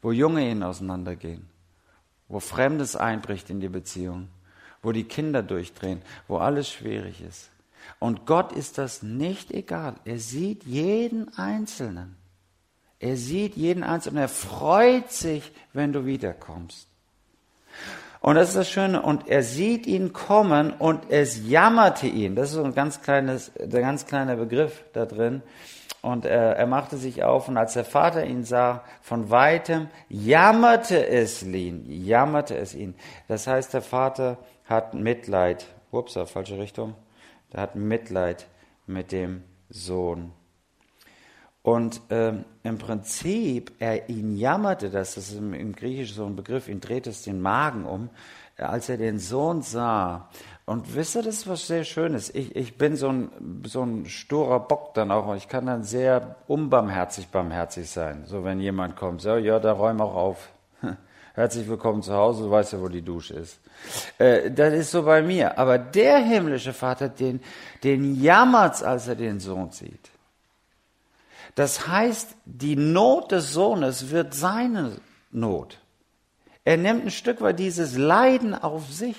Wo 0.00 0.12
junge 0.12 0.48
Ehen 0.48 0.62
auseinandergehen, 0.62 1.48
wo 2.28 2.38
Fremdes 2.38 2.94
einbricht 2.94 3.50
in 3.50 3.60
die 3.60 3.68
Beziehung, 3.68 4.28
wo 4.82 4.92
die 4.92 5.04
Kinder 5.04 5.42
durchdrehen, 5.42 6.00
wo 6.28 6.38
alles 6.38 6.70
schwierig 6.70 7.20
ist. 7.20 7.50
Und 7.98 8.26
Gott 8.26 8.52
ist 8.52 8.78
das 8.78 9.02
nicht 9.02 9.50
egal. 9.50 9.96
Er 10.04 10.18
sieht 10.18 10.64
jeden 10.64 11.36
Einzelnen. 11.36 12.16
Er 13.00 13.16
sieht 13.16 13.56
jeden 13.56 13.82
Einzelnen. 13.82 14.18
Er 14.18 14.28
freut 14.28 15.10
sich, 15.10 15.50
wenn 15.72 15.92
du 15.92 16.04
wiederkommst. 16.04 16.86
Und 18.20 18.34
das 18.34 18.48
ist 18.48 18.56
das 18.56 18.68
Schöne. 18.68 19.02
Und 19.02 19.28
er 19.28 19.42
sieht 19.42 19.86
ihn 19.86 20.12
kommen 20.12 20.72
und 20.72 21.10
es 21.10 21.48
jammerte 21.48 22.06
ihn. 22.06 22.34
Das 22.34 22.50
ist 22.50 22.56
so 22.56 22.64
ein 22.64 22.74
ganz 22.74 23.02
kleines, 23.02 23.52
der 23.58 23.80
ganz 23.80 24.06
kleiner 24.06 24.36
Begriff 24.36 24.84
da 24.92 25.06
drin. 25.06 25.42
Und 26.02 26.24
er, 26.24 26.56
er 26.56 26.66
machte 26.66 26.96
sich 26.96 27.24
auf 27.24 27.48
und 27.48 27.56
als 27.56 27.72
der 27.72 27.84
Vater 27.84 28.24
ihn 28.24 28.44
sah, 28.44 28.84
von 29.02 29.30
weitem 29.30 29.88
jammerte 30.08 31.06
es 31.06 31.42
ihn, 31.42 31.84
jammerte 31.88 32.56
es 32.56 32.74
ihn. 32.74 32.94
Das 33.26 33.46
heißt, 33.46 33.74
der 33.74 33.82
Vater 33.82 34.38
hat 34.64 34.94
Mitleid. 34.94 35.66
Ups, 35.90 36.18
falsche 36.26 36.58
Richtung 36.58 36.94
der 37.52 37.62
hat 37.62 37.76
Mitleid 37.76 38.46
mit 38.86 39.12
dem 39.12 39.44
Sohn. 39.68 40.32
Und 41.68 42.00
ähm, 42.08 42.46
im 42.62 42.78
Prinzip, 42.78 43.72
er 43.78 44.08
ihn 44.08 44.38
jammerte, 44.38 44.88
das 44.88 45.18
ist 45.18 45.34
im, 45.34 45.52
im 45.52 45.74
Griechischen 45.74 46.16
so 46.16 46.24
ein 46.24 46.34
Begriff, 46.34 46.66
ihn 46.66 46.80
dreht 46.80 47.06
es 47.06 47.24
den 47.24 47.42
Magen 47.42 47.84
um, 47.84 48.08
als 48.56 48.88
er 48.88 48.96
den 48.96 49.18
Sohn 49.18 49.60
sah. 49.60 50.30
Und 50.64 50.96
wisst 50.96 51.14
ihr, 51.14 51.22
das 51.22 51.36
ist 51.36 51.46
was 51.46 51.66
sehr 51.66 51.84
Schönes. 51.84 52.34
Ich, 52.34 52.56
ich 52.56 52.78
bin 52.78 52.96
so 52.96 53.10
ein, 53.10 53.62
so 53.66 53.82
ein 53.82 54.06
sturer 54.06 54.60
Bock 54.60 54.94
dann 54.94 55.10
auch. 55.10 55.34
Ich 55.36 55.46
kann 55.46 55.66
dann 55.66 55.82
sehr 55.82 56.36
unbarmherzig 56.46 57.28
barmherzig 57.28 57.90
sein. 57.90 58.24
So, 58.24 58.44
wenn 58.44 58.60
jemand 58.60 58.96
kommt, 58.96 59.20
so, 59.20 59.36
ja, 59.36 59.58
da 59.58 59.72
räum 59.72 60.00
auch 60.00 60.14
auf. 60.14 60.48
Herzlich 61.34 61.68
willkommen 61.68 62.02
zu 62.02 62.14
Hause, 62.14 62.44
du 62.44 62.50
weißt 62.50 62.72
ja, 62.72 62.80
wo 62.80 62.88
die 62.88 63.02
Dusche 63.02 63.34
ist. 63.34 63.60
Äh, 64.16 64.50
das 64.50 64.72
ist 64.72 64.90
so 64.90 65.02
bei 65.02 65.20
mir. 65.20 65.58
Aber 65.58 65.76
der 65.76 66.16
himmlische 66.20 66.72
Vater, 66.72 67.10
den, 67.10 67.42
den 67.84 68.18
jammert's, 68.22 68.82
als 68.82 69.06
er 69.06 69.16
den 69.16 69.38
Sohn 69.38 69.70
sieht. 69.70 70.08
Das 71.54 71.88
heißt, 71.88 72.36
die 72.44 72.76
Not 72.76 73.32
des 73.32 73.52
Sohnes 73.52 74.10
wird 74.10 74.34
seine 74.34 75.00
Not. 75.30 75.78
Er 76.64 76.76
nimmt 76.76 77.06
ein 77.06 77.10
Stück 77.10 77.40
weit 77.40 77.58
dieses 77.58 77.96
Leiden 77.96 78.54
auf 78.54 78.92
sich. 78.92 79.16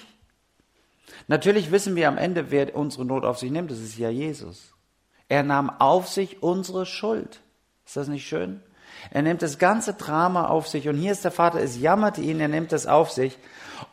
Natürlich 1.27 1.71
wissen 1.71 1.95
wir 1.95 2.07
am 2.07 2.17
Ende, 2.17 2.51
wer 2.51 2.75
unsere 2.75 3.05
Not 3.05 3.25
auf 3.25 3.39
sich 3.39 3.51
nimmt. 3.51 3.71
Das 3.71 3.79
ist 3.79 3.97
ja 3.97 4.09
Jesus. 4.09 4.73
Er 5.27 5.43
nahm 5.43 5.69
auf 5.69 6.07
sich 6.07 6.41
unsere 6.41 6.85
Schuld. 6.85 7.41
Ist 7.85 7.97
das 7.97 8.07
nicht 8.07 8.27
schön? 8.27 8.61
Er 9.11 9.21
nimmt 9.21 9.41
das 9.41 9.57
ganze 9.57 9.93
Drama 9.93 10.47
auf 10.47 10.67
sich 10.67 10.87
und 10.87 10.97
hier 10.97 11.11
ist 11.11 11.23
der 11.23 11.31
Vater, 11.31 11.59
es 11.59 11.79
jammerte 11.79 12.21
ihn, 12.21 12.39
er 12.39 12.47
nimmt 12.47 12.73
es 12.73 12.87
auf 12.87 13.11
sich 13.11 13.37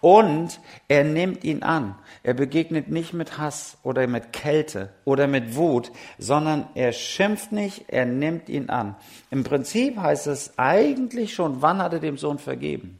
und 0.00 0.60
er 0.88 1.04
nimmt 1.04 1.44
ihn 1.44 1.62
an. 1.62 1.94
Er 2.22 2.34
begegnet 2.34 2.88
nicht 2.88 3.12
mit 3.12 3.38
Hass 3.38 3.78
oder 3.82 4.06
mit 4.06 4.32
Kälte 4.32 4.92
oder 5.04 5.26
mit 5.26 5.56
Wut, 5.56 5.92
sondern 6.18 6.68
er 6.74 6.92
schimpft 6.92 7.52
nicht, 7.52 7.84
er 7.88 8.04
nimmt 8.04 8.48
ihn 8.48 8.68
an. 8.68 8.96
Im 9.30 9.44
Prinzip 9.44 9.96
heißt 9.96 10.26
es 10.26 10.58
eigentlich 10.58 11.34
schon, 11.34 11.62
wann 11.62 11.78
hat 11.78 11.92
er 11.92 12.00
dem 12.00 12.18
Sohn 12.18 12.38
vergeben? 12.38 12.98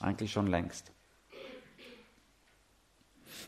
Eigentlich 0.00 0.32
schon 0.32 0.46
längst. 0.46 0.89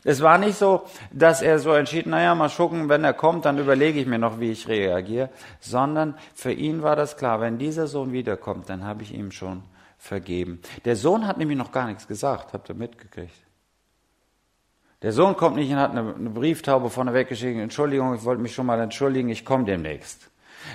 Es 0.05 0.21
war 0.21 0.37
nicht 0.37 0.57
so, 0.57 0.83
dass 1.11 1.41
er 1.41 1.59
so 1.59 1.71
entschied, 1.71 2.07
naja, 2.07 2.35
mal 2.35 2.49
gucken, 2.49 2.89
wenn 2.89 3.03
er 3.05 3.13
kommt, 3.13 3.45
dann 3.45 3.57
überlege 3.57 3.99
ich 3.99 4.05
mir 4.05 4.19
noch, 4.19 4.39
wie 4.39 4.51
ich 4.51 4.67
reagiere, 4.67 5.29
sondern 5.61 6.15
für 6.35 6.51
ihn 6.51 6.81
war 6.81 6.95
das 6.95 7.15
klar, 7.15 7.39
wenn 7.39 7.57
dieser 7.57 7.87
Sohn 7.87 8.11
wiederkommt, 8.11 8.69
dann 8.69 8.83
habe 8.83 9.03
ich 9.03 9.13
ihm 9.13 9.31
schon 9.31 9.63
vergeben. 9.97 10.61
Der 10.83 10.97
Sohn 10.97 11.25
hat 11.25 11.37
nämlich 11.37 11.57
noch 11.57 11.71
gar 11.71 11.87
nichts 11.87 12.07
gesagt, 12.07 12.51
habt 12.51 12.67
ihr 12.69 12.75
mitgekriegt. 12.75 13.33
Der 15.01 15.13
Sohn 15.13 15.37
kommt 15.37 15.55
nicht 15.55 15.71
und 15.71 15.79
hat 15.79 15.91
eine, 15.91 16.15
eine 16.15 16.29
Brieftaube 16.29 16.89
vorne 16.89 17.13
weggeschickt, 17.13 17.59
Entschuldigung, 17.59 18.15
ich 18.15 18.25
wollte 18.25 18.41
mich 18.41 18.53
schon 18.53 18.65
mal 18.65 18.79
entschuldigen, 18.81 19.29
ich 19.29 19.45
komme 19.45 19.63
demnächst. 19.63 20.29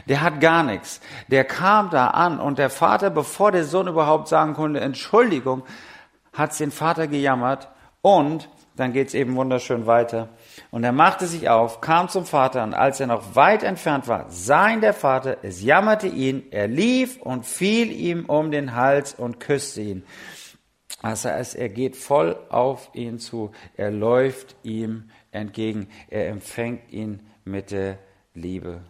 Der 0.07 0.21
hat 0.23 0.41
gar 0.41 0.63
nichts. 0.63 1.01
Der 1.29 1.45
kam 1.45 1.91
da 1.91 2.09
an 2.09 2.41
und 2.41 2.59
der 2.59 2.71
Vater, 2.71 3.11
bevor 3.11 3.53
der 3.53 3.65
Sohn 3.65 3.89
überhaupt 3.89 4.29
sagen 4.29 4.55
konnte, 4.55 4.81
Entschuldigung, 4.81 5.63
hat 6.33 6.59
den 6.61 6.71
Vater 6.71 7.07
gejammert 7.07 7.69
und 8.03 8.49
dann 8.79 8.93
geht's 8.93 9.15
eben 9.15 9.37
wunderschön 9.37 9.87
weiter. 9.87 10.29
Und 10.71 10.85
er 10.85 10.93
machte 10.93 11.27
sich 11.27 11.49
auf, 11.49 11.81
kam 11.81 12.09
zum 12.09 12.25
Vater, 12.25 12.63
und 12.63 12.75
als 12.75 13.01
er 13.01 13.07
noch 13.07 13.35
weit 13.35 13.63
entfernt 13.63 14.09
war, 14.09 14.27
sah 14.29 14.69
ihn 14.69 14.81
der 14.81 14.95
Vater, 14.95 15.39
es 15.43 15.63
jammerte 15.63 16.07
ihn, 16.07 16.45
er 16.51 16.69
lief 16.69 17.21
und 17.21 17.47
fiel 17.47 17.91
ihm 17.93 18.27
um 18.27 18.51
den 18.51 18.75
Hals 18.75 19.15
und 19.15 19.41
küsste 19.41 19.83
ihn. 19.83 20.05
Also 21.01 21.29
er 21.29 21.69
geht 21.69 21.97
voll 21.97 22.37
auf 22.49 22.91
ihn 22.93 23.19
zu, 23.19 23.53
er 23.77 23.91
läuft 23.91 24.57
ihm 24.63 25.11
entgegen, 25.31 25.89
er 26.09 26.29
empfängt 26.29 26.91
ihn 26.91 27.21
mit 27.45 27.71
der 27.71 27.99
Liebe. 28.35 28.81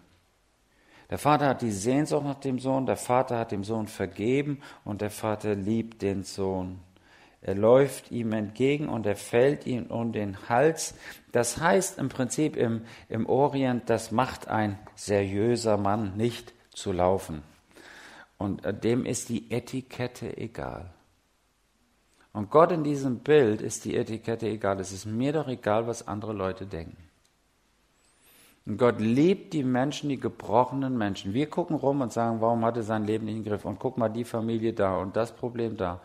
Der 1.10 1.18
Vater 1.18 1.48
hat 1.48 1.62
die 1.62 1.70
Sehnsucht 1.70 2.24
nach 2.24 2.40
dem 2.40 2.58
Sohn, 2.58 2.84
der 2.84 2.96
Vater 2.96 3.38
hat 3.38 3.52
dem 3.52 3.64
Sohn 3.64 3.86
vergeben 3.86 4.60
und 4.84 5.00
der 5.00 5.10
Vater 5.10 5.54
liebt 5.54 6.02
den 6.02 6.22
Sohn. 6.22 6.80
Er 7.40 7.54
läuft 7.54 8.10
ihm 8.10 8.32
entgegen 8.32 8.88
und 8.88 9.06
er 9.06 9.16
fällt 9.16 9.66
ihm 9.66 9.86
um 9.86 10.12
den 10.12 10.48
Hals. 10.48 10.94
Das 11.30 11.60
heißt 11.60 11.98
im 11.98 12.08
Prinzip 12.08 12.56
im, 12.56 12.82
im 13.08 13.26
Orient, 13.26 13.88
das 13.88 14.10
macht 14.10 14.48
ein 14.48 14.78
seriöser 14.96 15.76
Mann 15.76 16.16
nicht 16.16 16.52
zu 16.70 16.92
laufen. 16.92 17.42
Und 18.38 18.64
äh, 18.64 18.74
dem 18.74 19.06
ist 19.06 19.28
die 19.28 19.50
Etikette 19.50 20.36
egal. 20.36 20.90
Und 22.32 22.50
Gott 22.50 22.72
in 22.72 22.84
diesem 22.84 23.20
Bild 23.20 23.60
ist 23.60 23.84
die 23.84 23.96
Etikette 23.96 24.46
egal. 24.48 24.78
Es 24.80 24.92
ist 24.92 25.06
mir 25.06 25.32
doch 25.32 25.48
egal, 25.48 25.86
was 25.86 26.06
andere 26.06 26.32
Leute 26.32 26.66
denken. 26.66 26.96
Und 28.66 28.76
Gott 28.76 29.00
liebt 29.00 29.54
die 29.54 29.64
Menschen, 29.64 30.10
die 30.10 30.20
gebrochenen 30.20 30.96
Menschen. 30.98 31.32
Wir 31.32 31.48
gucken 31.48 31.76
rum 31.76 32.02
und 32.02 32.12
sagen, 32.12 32.40
warum 32.40 32.64
hat 32.64 32.76
er 32.76 32.82
sein 32.82 33.04
Leben 33.04 33.24
nicht 33.24 33.38
im 33.38 33.44
Griff? 33.44 33.64
Und 33.64 33.78
guck 33.78 33.96
mal, 33.96 34.10
die 34.10 34.24
Familie 34.24 34.74
da 34.74 34.98
und 34.98 35.16
das 35.16 35.34
Problem 35.34 35.76
da. 35.76 36.00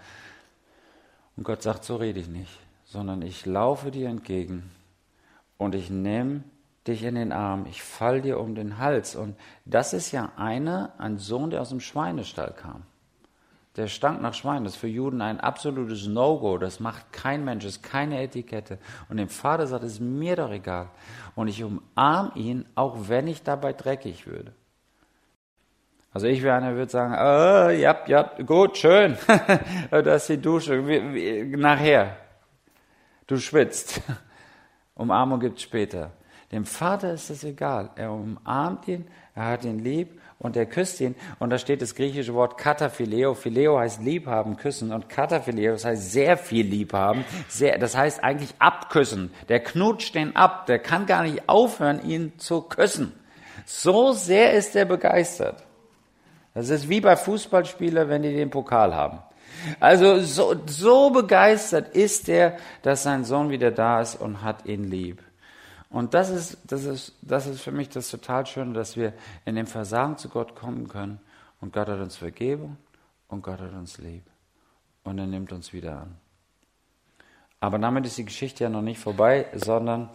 Und 1.36 1.44
Gott 1.44 1.62
sagt, 1.62 1.84
so 1.84 1.96
rede 1.96 2.20
ich 2.20 2.28
nicht, 2.28 2.60
sondern 2.86 3.22
ich 3.22 3.46
laufe 3.46 3.92
dir 3.92 4.10
entgegen 4.10 4.72
und 5.58 5.76
ich 5.76 5.90
nehme 5.90 6.44
dich 6.88 7.04
in 7.04 7.16
den 7.16 7.32
Arm, 7.32 7.66
ich 7.68 7.82
fall 7.82 8.22
dir 8.22 8.40
um 8.40 8.56
den 8.56 8.78
Hals. 8.78 9.16
Und 9.16 9.36
das 9.66 9.94
ist 9.94 10.12
ja 10.12 10.32
einer, 10.36 10.94
ein 10.98 11.18
Sohn, 11.18 11.50
der 11.50 11.62
aus 11.62 11.70
dem 11.70 11.80
Schweinestall 11.80 12.54
kam. 12.54 12.84
Der 13.76 13.88
stank 13.88 14.22
nach 14.22 14.36
Schwein. 14.36 14.64
Das 14.64 14.74
ist 14.74 14.80
für 14.80 14.88
Juden 14.88 15.22
ein 15.22 15.40
absolutes 15.40 16.06
No-Go. 16.06 16.60
Das 16.60 16.80
macht 16.80 17.12
kein 17.12 17.44
Mensch. 17.44 17.64
Das 17.64 17.78
ist 17.78 17.84
keine 17.84 18.22
Etikette. 18.22 18.78
Und 19.10 19.18
dem 19.18 19.30
Vater 19.30 19.66
sagt, 19.66 19.84
es 19.84 19.94
ist 19.94 20.00
mir 20.00 20.36
doch 20.36 20.52
egal. 20.52 20.90
Und 21.34 21.48
ich 21.48 21.64
umarme 21.64 22.32
ihn, 22.36 22.66
auch 22.76 23.08
wenn 23.08 23.28
ich 23.28 23.42
dabei 23.42 23.74
dreckig 23.74 24.28
würde. 24.28 24.54
Also 26.14 26.28
ich 26.28 26.44
wäre 26.44 26.56
einer, 26.56 26.76
würde 26.76 26.92
sagen, 26.92 27.14
oh, 27.14 27.72
ja, 27.72 27.98
ja, 28.06 28.30
gut, 28.46 28.78
schön. 28.78 29.18
das 29.90 30.24
ist 30.24 30.30
die 30.30 30.42
Dusche. 30.42 30.88
Wie, 30.88 31.14
wie, 31.14 31.58
nachher. 31.58 32.18
Du 33.26 33.38
schwitzt. 33.38 34.02
Umarmung 34.96 35.40
gibt's 35.40 35.64
später. 35.64 36.12
Dem 36.52 36.66
Vater 36.66 37.14
ist 37.14 37.32
es 37.32 37.44
egal. 37.44 37.90
Er 37.96 38.12
umarmt 38.12 38.88
ihn, 38.88 39.08
er 39.34 39.46
hat 39.48 39.66
ihn 39.66 39.80
lieb 39.80 40.22
und 40.38 40.56
er 40.56 40.68
küsst 40.68 41.02
ihn. 41.02 41.16
Und 41.40 41.50
da 41.50 41.58
steht 41.58 41.82
das 41.82 41.96
griechische 41.96 42.36
Wort 42.36 42.60
kataphileo. 42.60 43.34
Phileo 43.34 43.80
heißt 43.80 44.04
liebhaben, 44.04 44.56
küssen. 44.56 44.92
Und 44.92 45.10
kataphileo, 45.10 45.72
das 45.72 45.86
heißt 45.86 46.12
sehr 46.12 46.38
viel 46.38 46.68
liebhaben. 46.68 47.26
Sehr, 47.48 47.80
das 47.80 47.98
heißt 47.98 48.24
eigentlich 48.24 48.54
abküssen. 48.60 49.32
Der 49.50 49.62
knutscht 49.62 50.14
den 50.14 50.36
ab. 50.36 50.68
Der 50.68 50.78
kann 50.78 51.08
gar 51.08 51.24
nicht 51.24 51.50
aufhören, 51.50 52.08
ihn 52.08 52.38
zu 52.38 52.62
küssen. 52.62 53.14
So 53.66 54.12
sehr 54.12 54.54
ist 54.54 54.76
er 54.76 54.86
begeistert. 54.86 55.64
Das 56.54 56.70
ist 56.70 56.88
wie 56.90 57.02
bei 57.02 57.16
Fußballspielern, 57.16 58.10
wenn 58.10 58.22
die 58.22 58.34
den 58.34 58.50
Pokal 58.50 58.94
haben. 58.94 59.20
Also 59.80 60.20
so, 60.20 60.56
so 60.66 61.10
begeistert 61.10 61.96
ist 61.96 62.28
er, 62.30 62.58
dass 62.82 63.04
sein 63.04 63.24
Sohn 63.24 63.50
wieder 63.50 63.72
da 63.72 64.02
ist 64.02 64.16
und 64.16 64.42
hat 64.42 64.66
ihn 64.66 64.84
lieb. 64.84 65.24
Und 65.90 66.14
das 66.14 66.30
ist, 66.30 66.58
das 66.66 66.86
ist, 66.86 67.14
das 67.22 67.46
ist 67.46 67.62
für 67.62 67.72
mich 67.72 67.90
das 67.90 68.10
total 68.10 68.46
Schöne, 68.46 68.74
dass 68.74 68.98
wir 68.98 69.14
in 69.46 69.56
dem 69.56 69.68
Versagen 69.68 70.18
zu 70.18 70.28
Gott 70.28 70.56
kommen 70.56 70.88
können. 70.88 71.20
Und 71.62 71.72
Gott 71.72 71.88
hat 71.88 72.00
uns 72.00 72.16
Vergebung 72.16 72.78
und 73.28 73.44
Gott 73.44 73.60
hat 73.60 73.74
uns 73.74 74.00
lieb. 74.00 74.24
Und 75.04 75.20
er 75.20 75.28
nimmt 75.28 75.52
uns 75.52 75.72
wieder 75.72 76.02
an. 76.02 76.16
Aber 77.60 77.80
damit 77.80 78.06
ist 78.06 78.18
die 78.18 78.26
Geschichte 78.26 78.66
ja 78.66 78.70
noch 78.70 78.82
nicht 78.82 79.00
vorbei, 79.00 79.46
sondern, 79.54 80.10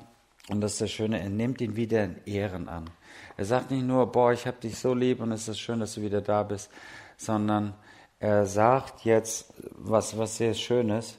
und 0.49 0.61
das 0.61 0.73
ist 0.73 0.81
das 0.83 0.91
Schöne, 0.91 1.21
er 1.21 1.31
nimmt 1.31 1.61
ihn 1.61 1.77
wieder 1.77 2.05
in 2.05 2.17
Ehren 2.27 2.69
an. 2.69 2.91
Er 3.37 3.45
sagt 3.45 3.71
nicht 3.71 3.85
nur, 3.85 4.11
boah, 4.11 4.33
ich 4.33 4.47
habe 4.47 4.59
dich 4.59 4.79
so 4.79 4.95
lieb 4.95 5.21
und 5.21 5.31
es 5.33 5.47
ist 5.47 5.61
schön, 5.61 5.81
dass 5.81 5.95
du 5.95 6.03
wieder 6.03 6.21
da 6.21 6.43
bist, 6.43 6.71
sondern 7.17 7.75
er 8.21 8.47
sagt 8.47 9.05
jetzt 9.05 9.53
was, 9.77 10.19
was 10.19 10.37
sehr 10.39 10.55
Schönes. 10.55 11.19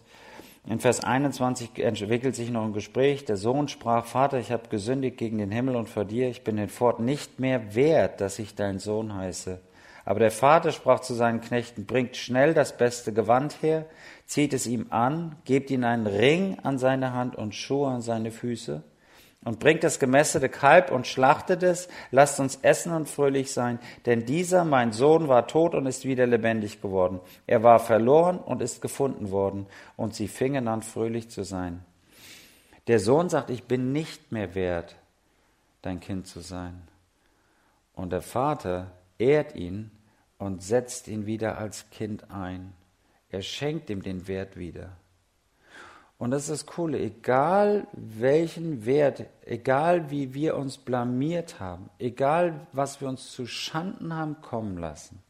In 0.67 0.79
Vers 0.79 1.01
21 1.03 1.79
entwickelt 1.79 2.35
sich 2.35 2.51
noch 2.51 2.65
ein 2.65 2.73
Gespräch. 2.73 3.23
Der 3.23 3.38
Sohn 3.38 3.69
sprach, 3.69 4.05
Vater, 4.05 4.38
ich 4.38 4.51
habe 4.51 4.67
gesündigt 4.67 5.17
gegen 5.17 5.38
den 5.38 5.51
Himmel 5.51 5.77
und 5.77 5.88
vor 5.88 6.03
dir. 6.03 6.29
Ich 6.29 6.43
bin 6.43 6.57
den 6.57 6.67
Fort 6.67 6.99
nicht 6.99 7.39
mehr 7.39 7.73
wert, 7.73 8.19
dass 8.19 8.38
ich 8.38 8.53
dein 8.53 8.79
Sohn 8.79 9.15
heiße. 9.15 9.62
Aber 10.03 10.19
der 10.19 10.31
Vater 10.31 10.71
sprach 10.71 10.99
zu 10.99 11.13
seinen 11.13 11.39
Knechten, 11.39 11.85
bringt 11.85 12.17
schnell 12.17 12.53
das 12.53 12.75
beste 12.75 13.13
Gewand 13.13 13.62
her, 13.62 13.85
zieht 14.25 14.53
es 14.53 14.67
ihm 14.67 14.88
an, 14.89 15.35
gebt 15.45 15.71
ihm 15.71 15.83
einen 15.83 16.07
Ring 16.07 16.57
an 16.63 16.77
seine 16.77 17.13
Hand 17.13 17.35
und 17.35 17.55
Schuhe 17.55 17.88
an 17.89 18.01
seine 18.01 18.31
Füße 18.31 18.83
und 19.45 19.60
bringt 19.60 19.84
das 19.84 19.99
gemästete 19.99 20.49
Kalb 20.49 20.91
und 20.91 21.08
schlachtet 21.08 21.63
es, 21.63 21.88
lasst 22.12 22.39
uns 22.39 22.58
essen 22.62 22.91
und 22.91 23.10
fröhlich 23.10 23.54
sein, 23.54 23.80
denn 24.06 24.25
dieser, 24.25 24.65
mein 24.65 24.91
Sohn, 24.91 25.28
war 25.28 25.47
tot 25.47 25.75
und 25.75 25.86
ist 25.86 26.06
wieder 26.06 26.28
lebendig 26.28 26.82
geworden. 26.82 27.21
Er 27.47 27.63
war 27.63 27.80
verloren 27.80 28.38
und 28.38 28.62
ist 28.62 28.82
gefunden 28.82 29.32
worden, 29.32 29.65
und 29.95 30.13
sie 30.13 30.28
fingen 30.28 30.67
an, 30.67 30.82
fröhlich 30.82 31.30
zu 31.30 31.43
sein. 31.43 31.86
Der 32.88 32.99
Sohn 32.99 33.30
sagt, 33.30 33.49
ich 33.49 33.63
bin 33.63 33.91
nicht 33.91 34.32
mehr 34.32 34.56
wert, 34.56 34.95
dein 35.82 35.99
Kind 35.99 36.28
zu 36.28 36.41
sein. 36.41 36.82
Und 37.93 38.12
der 38.12 38.21
Vater 38.21 38.91
ehrt 39.17 39.56
ihn 39.56 39.91
und 40.38 40.63
setzt 40.63 41.08
ihn 41.08 41.25
wieder 41.25 41.58
als 41.58 41.89
Kind 41.91 42.32
ein. 42.32 42.73
Er 43.30 43.41
schenkt 43.41 43.89
ihm 43.89 44.02
den 44.02 44.28
Wert 44.28 44.58
wieder. 44.58 44.97
Und 46.19 46.32
das 46.32 46.43
ist 46.43 46.49
das 46.51 46.65
Coole, 46.65 46.99
egal 46.99 47.88
welchen 47.93 48.86
Wert, 48.86 49.25
egal 49.45 50.12
wie 50.12 50.34
wir 50.34 50.58
uns 50.58 50.77
blamiert 50.77 51.62
haben, 51.62 51.89
egal 51.97 52.67
was 52.73 52.99
wir 52.99 53.08
uns 53.08 53.32
zu 53.32 53.47
Schanden 53.47 54.13
haben 54.13 54.41
kommen 54.41 54.77
lassen, 54.77 55.23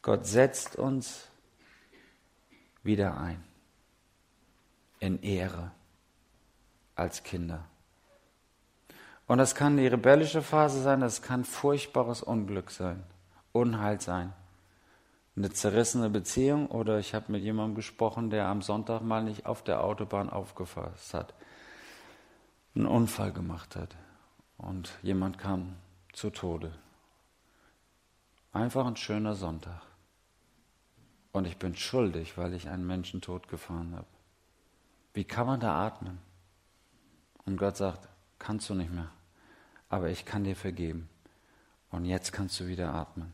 Gott 0.00 0.26
setzt 0.26 0.76
uns 0.76 1.26
wieder 2.84 3.18
ein 3.18 3.42
in 5.00 5.20
Ehre 5.22 5.72
als 6.94 7.24
Kinder. 7.24 7.64
Und 9.26 9.38
das 9.38 9.56
kann 9.56 9.76
die 9.76 9.88
rebellische 9.88 10.40
Phase 10.40 10.82
sein, 10.82 11.00
das 11.00 11.20
kann 11.20 11.44
furchtbares 11.44 12.22
Unglück 12.22 12.70
sein, 12.70 13.02
Unheil 13.52 14.00
sein 14.00 14.32
eine 15.36 15.50
zerrissene 15.50 16.10
Beziehung 16.10 16.66
oder 16.66 16.98
ich 16.98 17.14
habe 17.14 17.32
mit 17.32 17.42
jemandem 17.42 17.76
gesprochen, 17.76 18.30
der 18.30 18.46
am 18.46 18.62
Sonntag 18.62 19.02
mal 19.02 19.22
nicht 19.22 19.46
auf 19.46 19.62
der 19.62 19.84
Autobahn 19.84 20.28
aufgefasst 20.30 21.14
hat, 21.14 21.34
einen 22.74 22.86
Unfall 22.86 23.32
gemacht 23.32 23.76
hat 23.76 23.96
und 24.58 24.92
jemand 25.02 25.38
kam 25.38 25.76
zu 26.12 26.30
Tode. 26.30 26.72
Einfach 28.52 28.86
ein 28.86 28.96
schöner 28.96 29.34
Sonntag. 29.34 29.82
Und 31.32 31.46
ich 31.46 31.56
bin 31.56 31.76
schuldig, 31.76 32.36
weil 32.36 32.54
ich 32.54 32.68
einen 32.68 32.86
Menschen 32.86 33.20
tot 33.20 33.46
gefahren 33.48 33.94
habe. 33.94 34.06
Wie 35.14 35.24
kann 35.24 35.46
man 35.46 35.60
da 35.60 35.86
atmen? 35.86 36.18
Und 37.44 37.56
Gott 37.56 37.76
sagt, 37.76 38.08
kannst 38.38 38.68
du 38.68 38.74
nicht 38.74 38.92
mehr, 38.92 39.10
aber 39.88 40.08
ich 40.08 40.24
kann 40.24 40.44
dir 40.44 40.56
vergeben. 40.56 41.08
Und 41.90 42.04
jetzt 42.04 42.32
kannst 42.32 42.58
du 42.58 42.66
wieder 42.66 42.92
atmen. 42.94 43.32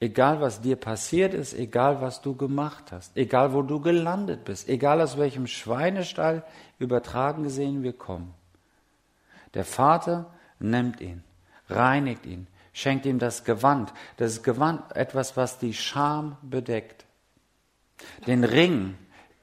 Egal 0.00 0.40
was 0.40 0.60
dir 0.60 0.76
passiert 0.76 1.34
ist, 1.34 1.54
egal 1.54 2.00
was 2.00 2.22
du 2.22 2.36
gemacht 2.36 2.92
hast, 2.92 3.16
egal 3.16 3.52
wo 3.52 3.62
du 3.62 3.80
gelandet 3.80 4.44
bist, 4.44 4.68
egal 4.68 5.00
aus 5.00 5.18
welchem 5.18 5.48
Schweinestall 5.48 6.44
übertragen 6.78 7.42
gesehen 7.42 7.82
wir 7.82 7.92
kommen. 7.92 8.32
Der 9.54 9.64
Vater 9.64 10.32
nimmt 10.60 11.00
ihn, 11.00 11.24
reinigt 11.68 12.26
ihn, 12.26 12.46
schenkt 12.72 13.06
ihm 13.06 13.18
das 13.18 13.42
Gewand. 13.42 13.92
Das 14.18 14.44
Gewand 14.44 14.94
etwas, 14.94 15.36
was 15.36 15.58
die 15.58 15.74
Scham 15.74 16.36
bedeckt. 16.42 17.04
Den 18.28 18.44
Ring, 18.44 18.96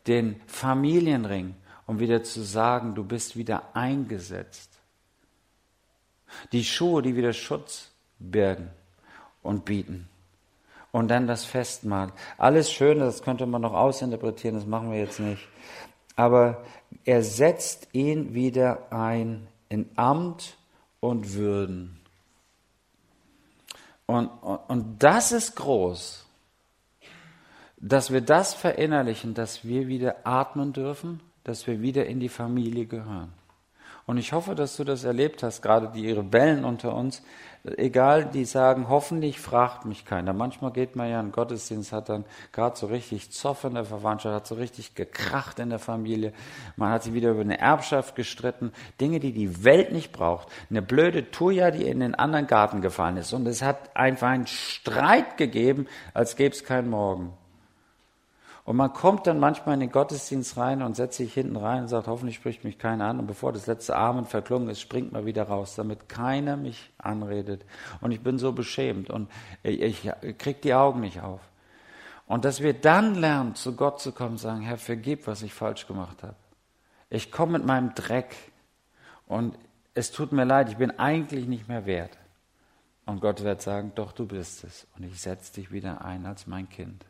den 0.07 0.39
Familienring, 0.47 1.55
um 1.85 1.99
wieder 1.99 2.23
zu 2.23 2.43
sagen, 2.43 2.95
du 2.95 3.03
bist 3.03 3.35
wieder 3.35 3.75
eingesetzt. 3.75 4.71
Die 6.53 6.63
Schuhe, 6.63 7.01
die 7.01 7.17
wieder 7.17 7.33
Schutz 7.33 7.91
birgen 8.19 8.69
und 9.41 9.65
bieten 9.65 10.07
und 10.95 11.09
dann 11.09 11.27
das 11.27 11.43
Festmahl. 11.43 12.13
Alles 12.37 12.71
Schöne, 12.71 13.01
das 13.01 13.21
könnte 13.21 13.45
man 13.45 13.61
noch 13.61 13.73
ausinterpretieren, 13.73 14.55
das 14.55 14.65
machen 14.65 14.91
wir 14.93 14.99
jetzt 14.99 15.19
nicht. 15.19 15.45
Aber 16.15 16.63
er 17.03 17.21
setzt 17.21 17.89
ihn 17.91 18.33
wieder 18.33 18.93
ein 18.93 19.45
in 19.67 19.89
Amt 19.97 20.55
und 21.01 21.33
Würden. 21.33 21.99
Und, 24.05 24.27
und, 24.41 24.59
und 24.69 25.03
das 25.03 25.33
ist 25.33 25.57
groß, 25.57 26.25
dass 27.75 28.13
wir 28.13 28.21
das 28.21 28.53
verinnerlichen, 28.53 29.33
dass 29.33 29.65
wir 29.65 29.89
wieder 29.89 30.25
atmen 30.25 30.71
dürfen, 30.71 31.19
dass 31.43 31.67
wir 31.67 31.81
wieder 31.81 32.05
in 32.05 32.21
die 32.21 32.29
Familie 32.29 32.85
gehören. 32.85 33.33
Und 34.05 34.17
ich 34.17 34.31
hoffe, 34.31 34.55
dass 34.55 34.77
du 34.77 34.85
das 34.85 35.03
erlebt 35.03 35.43
hast, 35.43 35.61
gerade 35.61 35.89
die 35.89 36.09
Rebellen 36.09 36.63
unter 36.63 36.95
uns, 36.95 37.21
egal, 37.77 38.25
die 38.25 38.45
sagen, 38.45 38.89
hoffentlich 38.89 39.39
fragt 39.39 39.85
mich 39.85 40.05
keiner. 40.05 40.33
Manchmal 40.33 40.71
geht 40.71 40.95
man 40.95 41.09
ja 41.09 41.19
in 41.19 41.31
Gottesdienst, 41.31 41.91
hat 41.91 42.09
dann 42.09 42.25
gerade 42.51 42.77
so 42.77 42.87
richtig 42.87 43.31
Zoff 43.31 43.63
in 43.63 43.73
der 43.73 43.85
Verwandtschaft, 43.85 44.35
hat 44.35 44.47
so 44.47 44.55
richtig 44.55 44.95
gekracht 44.95 45.59
in 45.59 45.69
der 45.69 45.79
Familie. 45.79 46.33
Man 46.75 46.91
hat 46.91 47.03
sich 47.03 47.13
wieder 47.13 47.31
über 47.31 47.41
eine 47.41 47.59
Erbschaft 47.59 48.15
gestritten. 48.15 48.71
Dinge, 48.99 49.19
die 49.19 49.31
die 49.31 49.63
Welt 49.63 49.91
nicht 49.91 50.11
braucht. 50.11 50.47
Eine 50.69 50.81
blöde 50.81 51.31
Tuja, 51.31 51.71
die 51.71 51.87
in 51.87 51.99
den 51.99 52.15
anderen 52.15 52.47
Garten 52.47 52.81
gefallen 52.81 53.17
ist. 53.17 53.33
Und 53.33 53.47
es 53.47 53.61
hat 53.61 53.95
einfach 53.95 54.29
einen 54.29 54.47
Streit 54.47 55.37
gegeben, 55.37 55.87
als 56.13 56.35
gäbe 56.35 56.55
es 56.55 56.63
keinen 56.63 56.89
Morgen. 56.89 57.33
Und 58.65 58.77
man 58.77 58.91
kommt 58.93 59.27
dann 59.27 59.39
manchmal 59.39 59.75
in 59.75 59.79
den 59.79 59.91
Gottesdienst 59.91 60.57
rein 60.57 60.81
und 60.81 60.95
setzt 60.95 61.17
sich 61.17 61.31
hinten 61.35 61.55
rein 61.55 61.83
und 61.83 61.87
sagt, 61.87 62.07
hoffentlich 62.07 62.35
spricht 62.35 62.63
mich 62.63 62.79
keiner 62.79 63.05
an. 63.05 63.19
Und 63.19 63.27
bevor 63.27 63.53
das 63.53 63.67
letzte 63.67 63.95
Amen 63.95 64.25
verklungen 64.25 64.69
ist, 64.69 64.81
springt 64.81 65.11
man 65.11 65.27
wieder 65.27 65.43
raus, 65.43 65.75
damit 65.75 66.09
keiner 66.09 66.57
mich 66.57 66.91
anredet. 66.97 67.63
Und 68.01 68.11
ich 68.11 68.21
bin 68.21 68.39
so 68.39 68.53
beschämt 68.53 69.11
und 69.11 69.29
ich, 69.61 70.07
ich 70.07 70.37
krieg 70.39 70.63
die 70.63 70.73
Augen 70.73 70.99
nicht 70.99 71.21
auf. 71.21 71.41
Und 72.25 72.43
dass 72.43 72.59
wir 72.59 72.73
dann 72.73 73.13
lernen, 73.13 73.53
zu 73.53 73.75
Gott 73.75 74.01
zu 74.01 74.11
kommen 74.11 74.39
sagen, 74.39 74.61
Herr, 74.61 74.79
vergib, 74.79 75.27
was 75.27 75.43
ich 75.43 75.53
falsch 75.53 75.85
gemacht 75.85 76.23
habe. 76.23 76.35
Ich 77.11 77.31
komme 77.31 77.59
mit 77.59 77.67
meinem 77.67 77.93
Dreck 77.93 78.35
und 79.27 79.55
es 79.93 80.11
tut 80.11 80.31
mir 80.31 80.43
leid, 80.43 80.69
ich 80.69 80.77
bin 80.77 80.89
eigentlich 80.97 81.45
nicht 81.45 81.67
mehr 81.67 81.85
wert. 81.85 82.17
Und 83.05 83.21
Gott 83.21 83.43
wird 83.43 83.61
sagen, 83.61 83.91
doch, 83.93 84.11
du 84.11 84.25
bist 84.25 84.63
es. 84.63 84.87
Und 84.97 85.03
ich 85.03 85.21
setze 85.21 85.53
dich 85.53 85.71
wieder 85.71 86.03
ein 86.03 86.25
als 86.25 86.47
mein 86.47 86.67
Kind. 86.67 87.05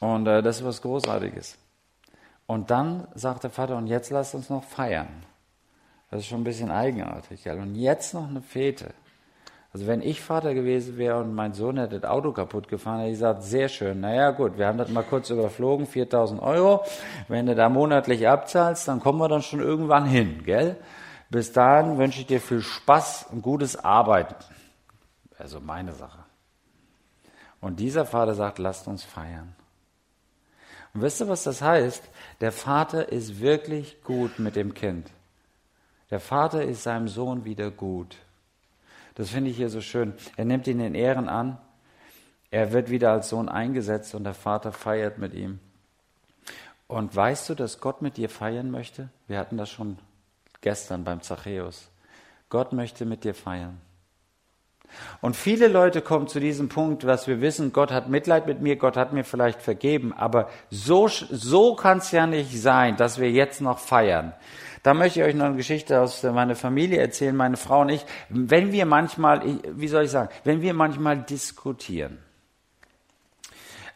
Und 0.00 0.26
äh, 0.26 0.42
das 0.42 0.58
ist 0.58 0.64
was 0.64 0.82
Großartiges. 0.82 1.58
Und 2.46 2.70
dann 2.70 3.06
sagt 3.14 3.44
der 3.44 3.50
Vater, 3.50 3.76
und 3.76 3.86
jetzt 3.86 4.10
lasst 4.10 4.34
uns 4.34 4.50
noch 4.50 4.64
feiern. 4.64 5.08
Das 6.10 6.20
ist 6.20 6.26
schon 6.26 6.40
ein 6.40 6.44
bisschen 6.44 6.70
eigenartig. 6.70 7.44
Gell? 7.44 7.58
Und 7.60 7.76
jetzt 7.76 8.14
noch 8.14 8.28
eine 8.28 8.42
Fete. 8.42 8.92
Also 9.72 9.86
wenn 9.86 10.02
ich 10.02 10.20
Vater 10.20 10.52
gewesen 10.52 10.98
wäre 10.98 11.20
und 11.20 11.32
mein 11.32 11.52
Sohn 11.52 11.78
hätte 11.78 12.00
das 12.00 12.10
Auto 12.10 12.32
kaputt 12.32 12.66
gefahren, 12.66 12.98
hätte 12.98 13.10
ich 13.10 13.14
gesagt, 13.14 13.44
sehr 13.44 13.68
schön. 13.68 14.00
Naja 14.00 14.32
gut, 14.32 14.58
wir 14.58 14.66
haben 14.66 14.78
das 14.78 14.88
mal 14.88 15.04
kurz 15.04 15.30
überflogen, 15.30 15.86
4000 15.86 16.42
Euro. 16.42 16.84
Wenn 17.28 17.46
du 17.46 17.54
da 17.54 17.68
monatlich 17.68 18.26
abzahlst, 18.26 18.88
dann 18.88 18.98
kommen 18.98 19.20
wir 19.20 19.28
dann 19.28 19.42
schon 19.42 19.60
irgendwann 19.60 20.06
hin, 20.06 20.42
gell? 20.44 20.76
Bis 21.28 21.52
dahin 21.52 21.98
wünsche 21.98 22.20
ich 22.20 22.26
dir 22.26 22.40
viel 22.40 22.62
Spaß 22.62 23.28
und 23.30 23.42
gutes 23.42 23.76
Arbeiten. 23.76 24.34
Also 25.38 25.60
meine 25.60 25.92
Sache. 25.92 26.19
Und 27.60 27.80
dieser 27.80 28.06
Vater 28.06 28.34
sagt, 28.34 28.58
lasst 28.58 28.88
uns 28.88 29.04
feiern. 29.04 29.54
Und 30.94 31.02
wisst 31.02 31.20
ihr, 31.20 31.28
was 31.28 31.44
das 31.44 31.62
heißt? 31.62 32.02
Der 32.40 32.52
Vater 32.52 33.10
ist 33.10 33.40
wirklich 33.40 34.02
gut 34.02 34.38
mit 34.38 34.56
dem 34.56 34.74
Kind. 34.74 35.10
Der 36.10 36.20
Vater 36.20 36.64
ist 36.64 36.82
seinem 36.82 37.08
Sohn 37.08 37.44
wieder 37.44 37.70
gut. 37.70 38.16
Das 39.14 39.30
finde 39.30 39.50
ich 39.50 39.56
hier 39.56 39.68
so 39.68 39.80
schön. 39.80 40.14
Er 40.36 40.44
nimmt 40.44 40.66
ihn 40.66 40.80
in 40.80 40.94
Ehren 40.94 41.28
an. 41.28 41.58
Er 42.50 42.72
wird 42.72 42.90
wieder 42.90 43.12
als 43.12 43.28
Sohn 43.28 43.48
eingesetzt 43.48 44.14
und 44.14 44.24
der 44.24 44.34
Vater 44.34 44.72
feiert 44.72 45.18
mit 45.18 45.34
ihm. 45.34 45.60
Und 46.88 47.14
weißt 47.14 47.50
du, 47.50 47.54
dass 47.54 47.80
Gott 47.80 48.02
mit 48.02 48.16
dir 48.16 48.28
feiern 48.28 48.70
möchte? 48.70 49.10
Wir 49.28 49.38
hatten 49.38 49.56
das 49.56 49.70
schon 49.70 49.98
gestern 50.60 51.04
beim 51.04 51.22
Zachäus. 51.22 51.88
Gott 52.48 52.72
möchte 52.72 53.06
mit 53.06 53.22
dir 53.22 53.34
feiern. 53.34 53.80
Und 55.20 55.36
viele 55.36 55.68
Leute 55.68 56.02
kommen 56.02 56.28
zu 56.28 56.40
diesem 56.40 56.68
Punkt, 56.68 57.04
dass 57.04 57.26
wir 57.26 57.40
wissen, 57.40 57.72
Gott 57.72 57.90
hat 57.92 58.08
Mitleid 58.08 58.46
mit 58.46 58.60
mir, 58.60 58.76
Gott 58.76 58.96
hat 58.96 59.12
mir 59.12 59.24
vielleicht 59.24 59.62
vergeben, 59.62 60.12
aber 60.12 60.48
so, 60.70 61.08
so 61.08 61.74
kann 61.74 61.98
es 61.98 62.10
ja 62.10 62.26
nicht 62.26 62.60
sein, 62.60 62.96
dass 62.96 63.18
wir 63.18 63.30
jetzt 63.30 63.60
noch 63.60 63.78
feiern. 63.78 64.34
Da 64.82 64.94
möchte 64.94 65.20
ich 65.20 65.26
euch 65.26 65.34
noch 65.34 65.46
eine 65.46 65.56
Geschichte 65.56 66.00
aus 66.00 66.22
meiner 66.22 66.54
Familie 66.54 66.98
erzählen, 66.98 67.36
meine 67.36 67.58
Frau 67.58 67.82
und 67.82 67.90
ich. 67.90 68.04
Wenn 68.30 68.72
wir 68.72 68.86
manchmal, 68.86 69.42
wie 69.64 69.88
soll 69.88 70.04
ich 70.04 70.10
sagen, 70.10 70.30
wenn 70.44 70.62
wir 70.62 70.72
manchmal 70.72 71.18
diskutieren, 71.18 72.18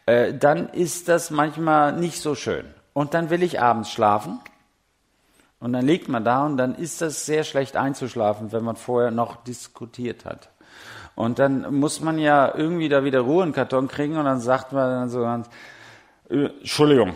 äh, 0.06 0.34
dann 0.34 0.68
ist 0.68 1.08
das 1.08 1.30
manchmal 1.30 1.92
nicht 1.94 2.20
so 2.20 2.34
schön. 2.34 2.66
Und 2.92 3.14
dann 3.14 3.30
will 3.30 3.42
ich 3.42 3.60
abends 3.60 3.90
schlafen. 3.90 4.40
Und 5.58 5.72
dann 5.72 5.86
liegt 5.86 6.08
man 6.08 6.24
da 6.24 6.44
und 6.44 6.58
dann 6.58 6.74
ist 6.74 7.00
das 7.00 7.24
sehr 7.24 7.42
schlecht 7.42 7.76
einzuschlafen, 7.76 8.52
wenn 8.52 8.64
man 8.64 8.76
vorher 8.76 9.10
noch 9.10 9.42
diskutiert 9.44 10.26
hat. 10.26 10.50
Und 11.14 11.38
dann 11.38 11.74
muss 11.74 12.00
man 12.00 12.18
ja 12.18 12.52
irgendwie 12.54 12.88
da 12.88 13.04
wieder 13.04 13.20
Ruhe 13.20 13.44
in 13.44 13.50
den 13.50 13.54
Karton 13.54 13.88
kriegen 13.88 14.16
und 14.16 14.24
dann 14.24 14.40
sagt 14.40 14.72
man 14.72 14.90
dann 14.90 15.08
so 15.08 15.20
ganz, 15.20 15.48
äh, 16.28 16.46
Entschuldigung. 16.60 17.14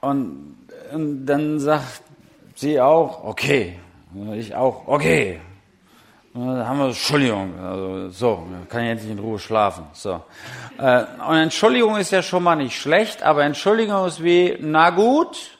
Und, 0.00 0.56
und 0.92 1.26
dann 1.26 1.58
sagt 1.58 2.02
Sie 2.54 2.80
auch? 2.80 3.24
Okay. 3.24 3.78
Ich 4.34 4.54
auch? 4.54 4.86
Okay. 4.86 5.40
Dann 6.34 6.66
haben 6.66 6.78
wir 6.78 6.86
Entschuldigung. 6.86 7.58
Also, 7.58 8.08
so, 8.10 8.46
kann 8.68 8.84
ich 8.84 8.90
endlich 8.90 9.10
in 9.10 9.18
Ruhe 9.18 9.38
schlafen. 9.38 9.84
So. 9.92 10.22
Äh, 10.78 11.04
und 11.28 11.36
Entschuldigung 11.36 11.96
ist 11.96 12.10
ja 12.10 12.22
schon 12.22 12.42
mal 12.42 12.56
nicht 12.56 12.78
schlecht, 12.78 13.22
aber 13.22 13.44
Entschuldigung 13.44 14.06
ist 14.06 14.22
wie, 14.22 14.56
na 14.60 14.90
gut, 14.90 15.51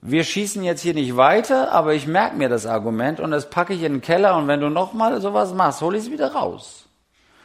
wir 0.00 0.24
schießen 0.24 0.62
jetzt 0.62 0.82
hier 0.82 0.94
nicht 0.94 1.16
weiter, 1.16 1.72
aber 1.72 1.94
ich 1.94 2.06
merke 2.06 2.36
mir 2.36 2.48
das 2.48 2.66
Argument 2.66 3.20
und 3.20 3.30
das 3.30 3.50
packe 3.50 3.74
ich 3.74 3.82
in 3.82 3.94
den 3.94 4.00
Keller 4.00 4.36
und 4.36 4.46
wenn 4.46 4.60
du 4.60 4.68
nochmal 4.68 5.20
sowas 5.20 5.52
machst, 5.54 5.80
hol 5.80 5.96
ich 5.96 6.04
es 6.04 6.10
wieder 6.10 6.32
raus. 6.32 6.86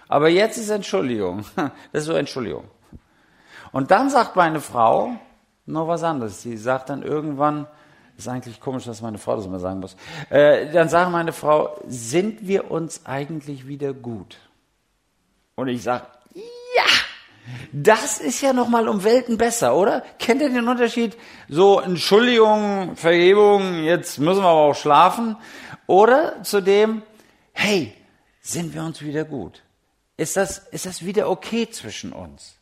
Aber 0.07 0.29
jetzt 0.29 0.57
ist 0.57 0.69
Entschuldigung. 0.69 1.45
Das 1.91 2.03
ist 2.03 2.05
so 2.05 2.13
Entschuldigung. 2.13 2.65
Und 3.71 3.89
dann 3.89 4.09
sagt 4.09 4.35
meine 4.35 4.59
Frau 4.59 5.15
noch 5.65 5.87
was 5.87 6.03
anderes. 6.03 6.41
Sie 6.41 6.57
sagt 6.57 6.89
dann 6.89 7.01
irgendwann, 7.01 7.65
ist 8.17 8.27
eigentlich 8.27 8.59
komisch, 8.59 8.85
dass 8.85 9.01
meine 9.01 9.17
Frau 9.17 9.35
das 9.35 9.45
immer 9.45 9.59
sagen 9.59 9.79
muss. 9.79 9.95
Äh, 10.29 10.71
dann 10.71 10.89
sagt 10.89 11.11
meine 11.11 11.33
Frau, 11.33 11.79
sind 11.87 12.47
wir 12.47 12.69
uns 12.69 13.05
eigentlich 13.05 13.67
wieder 13.67 13.93
gut? 13.93 14.37
Und 15.55 15.67
ich 15.67 15.81
sage, 15.81 16.05
das 17.71 18.19
ist 18.19 18.41
ja 18.41 18.53
noch 18.53 18.69
mal 18.69 18.87
um 18.87 19.03
Welten 19.03 19.37
besser, 19.37 19.75
oder? 19.75 20.03
Kennt 20.19 20.41
ihr 20.41 20.49
den 20.49 20.67
Unterschied? 20.67 21.17
So, 21.49 21.79
Entschuldigung, 21.79 22.95
Vergebung, 22.95 23.83
jetzt 23.83 24.19
müssen 24.19 24.41
wir 24.41 24.49
aber 24.49 24.61
auch 24.61 24.75
schlafen. 24.75 25.35
Oder 25.87 26.41
zu 26.43 26.61
dem, 26.61 27.01
hey, 27.51 27.93
sind 28.41 28.73
wir 28.73 28.83
uns 28.83 29.01
wieder 29.01 29.25
gut? 29.25 29.61
Ist 30.17 30.37
das, 30.37 30.59
ist 30.71 30.85
das 30.85 31.05
wieder 31.05 31.29
okay 31.29 31.69
zwischen 31.69 32.13
uns? 32.13 32.55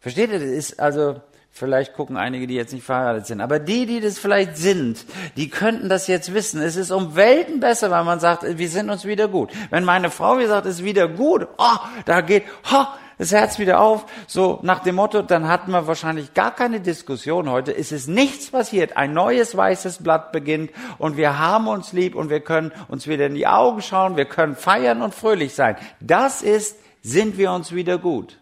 Versteht 0.00 0.30
ihr? 0.30 0.38
Das 0.38 0.48
ist 0.48 0.80
also, 0.80 1.20
Vielleicht 1.54 1.92
gucken 1.92 2.16
einige, 2.16 2.46
die 2.46 2.54
jetzt 2.54 2.72
nicht 2.72 2.84
verheiratet 2.84 3.26
sind. 3.26 3.42
Aber 3.42 3.58
die, 3.58 3.84
die 3.84 4.00
das 4.00 4.18
vielleicht 4.18 4.56
sind, 4.56 5.04
die 5.36 5.50
könnten 5.50 5.90
das 5.90 6.06
jetzt 6.06 6.32
wissen. 6.32 6.62
Es 6.62 6.76
ist 6.76 6.90
um 6.90 7.14
Welten 7.14 7.60
besser, 7.60 7.90
weil 7.90 8.04
man 8.04 8.20
sagt, 8.20 8.44
wir 8.56 8.68
sind 8.70 8.88
uns 8.88 9.04
wieder 9.04 9.28
gut. 9.28 9.50
Wenn 9.68 9.84
meine 9.84 10.10
Frau 10.10 10.36
mir 10.36 10.48
sagt, 10.48 10.64
es 10.64 10.76
ist 10.76 10.84
wieder 10.84 11.08
gut, 11.08 11.46
oh, 11.58 11.76
da 12.06 12.22
geht 12.22 12.44
oh, 12.72 12.86
das 13.18 13.32
Herz 13.32 13.58
wieder 13.58 13.80
auf, 13.80 14.06
so 14.26 14.58
nach 14.62 14.80
dem 14.80 14.96
Motto, 14.96 15.22
dann 15.22 15.48
hatten 15.48 15.70
wir 15.70 15.86
wahrscheinlich 15.86 16.34
gar 16.34 16.54
keine 16.54 16.80
Diskussion 16.80 17.50
heute. 17.50 17.76
Es 17.76 17.92
ist 17.92 18.08
nichts 18.08 18.50
passiert. 18.50 18.96
Ein 18.96 19.12
neues 19.12 19.56
weißes 19.56 20.02
Blatt 20.02 20.32
beginnt 20.32 20.70
und 20.98 21.16
wir 21.16 21.38
haben 21.38 21.68
uns 21.68 21.92
lieb 21.92 22.14
und 22.14 22.30
wir 22.30 22.40
können 22.40 22.72
uns 22.88 23.06
wieder 23.06 23.26
in 23.26 23.34
die 23.34 23.46
Augen 23.46 23.82
schauen, 23.82 24.16
wir 24.16 24.24
können 24.24 24.56
feiern 24.56 25.02
und 25.02 25.14
fröhlich 25.14 25.54
sein. 25.54 25.76
Das 26.00 26.42
ist, 26.42 26.78
sind 27.02 27.38
wir 27.38 27.52
uns 27.52 27.72
wieder 27.72 27.98
gut. 27.98 28.38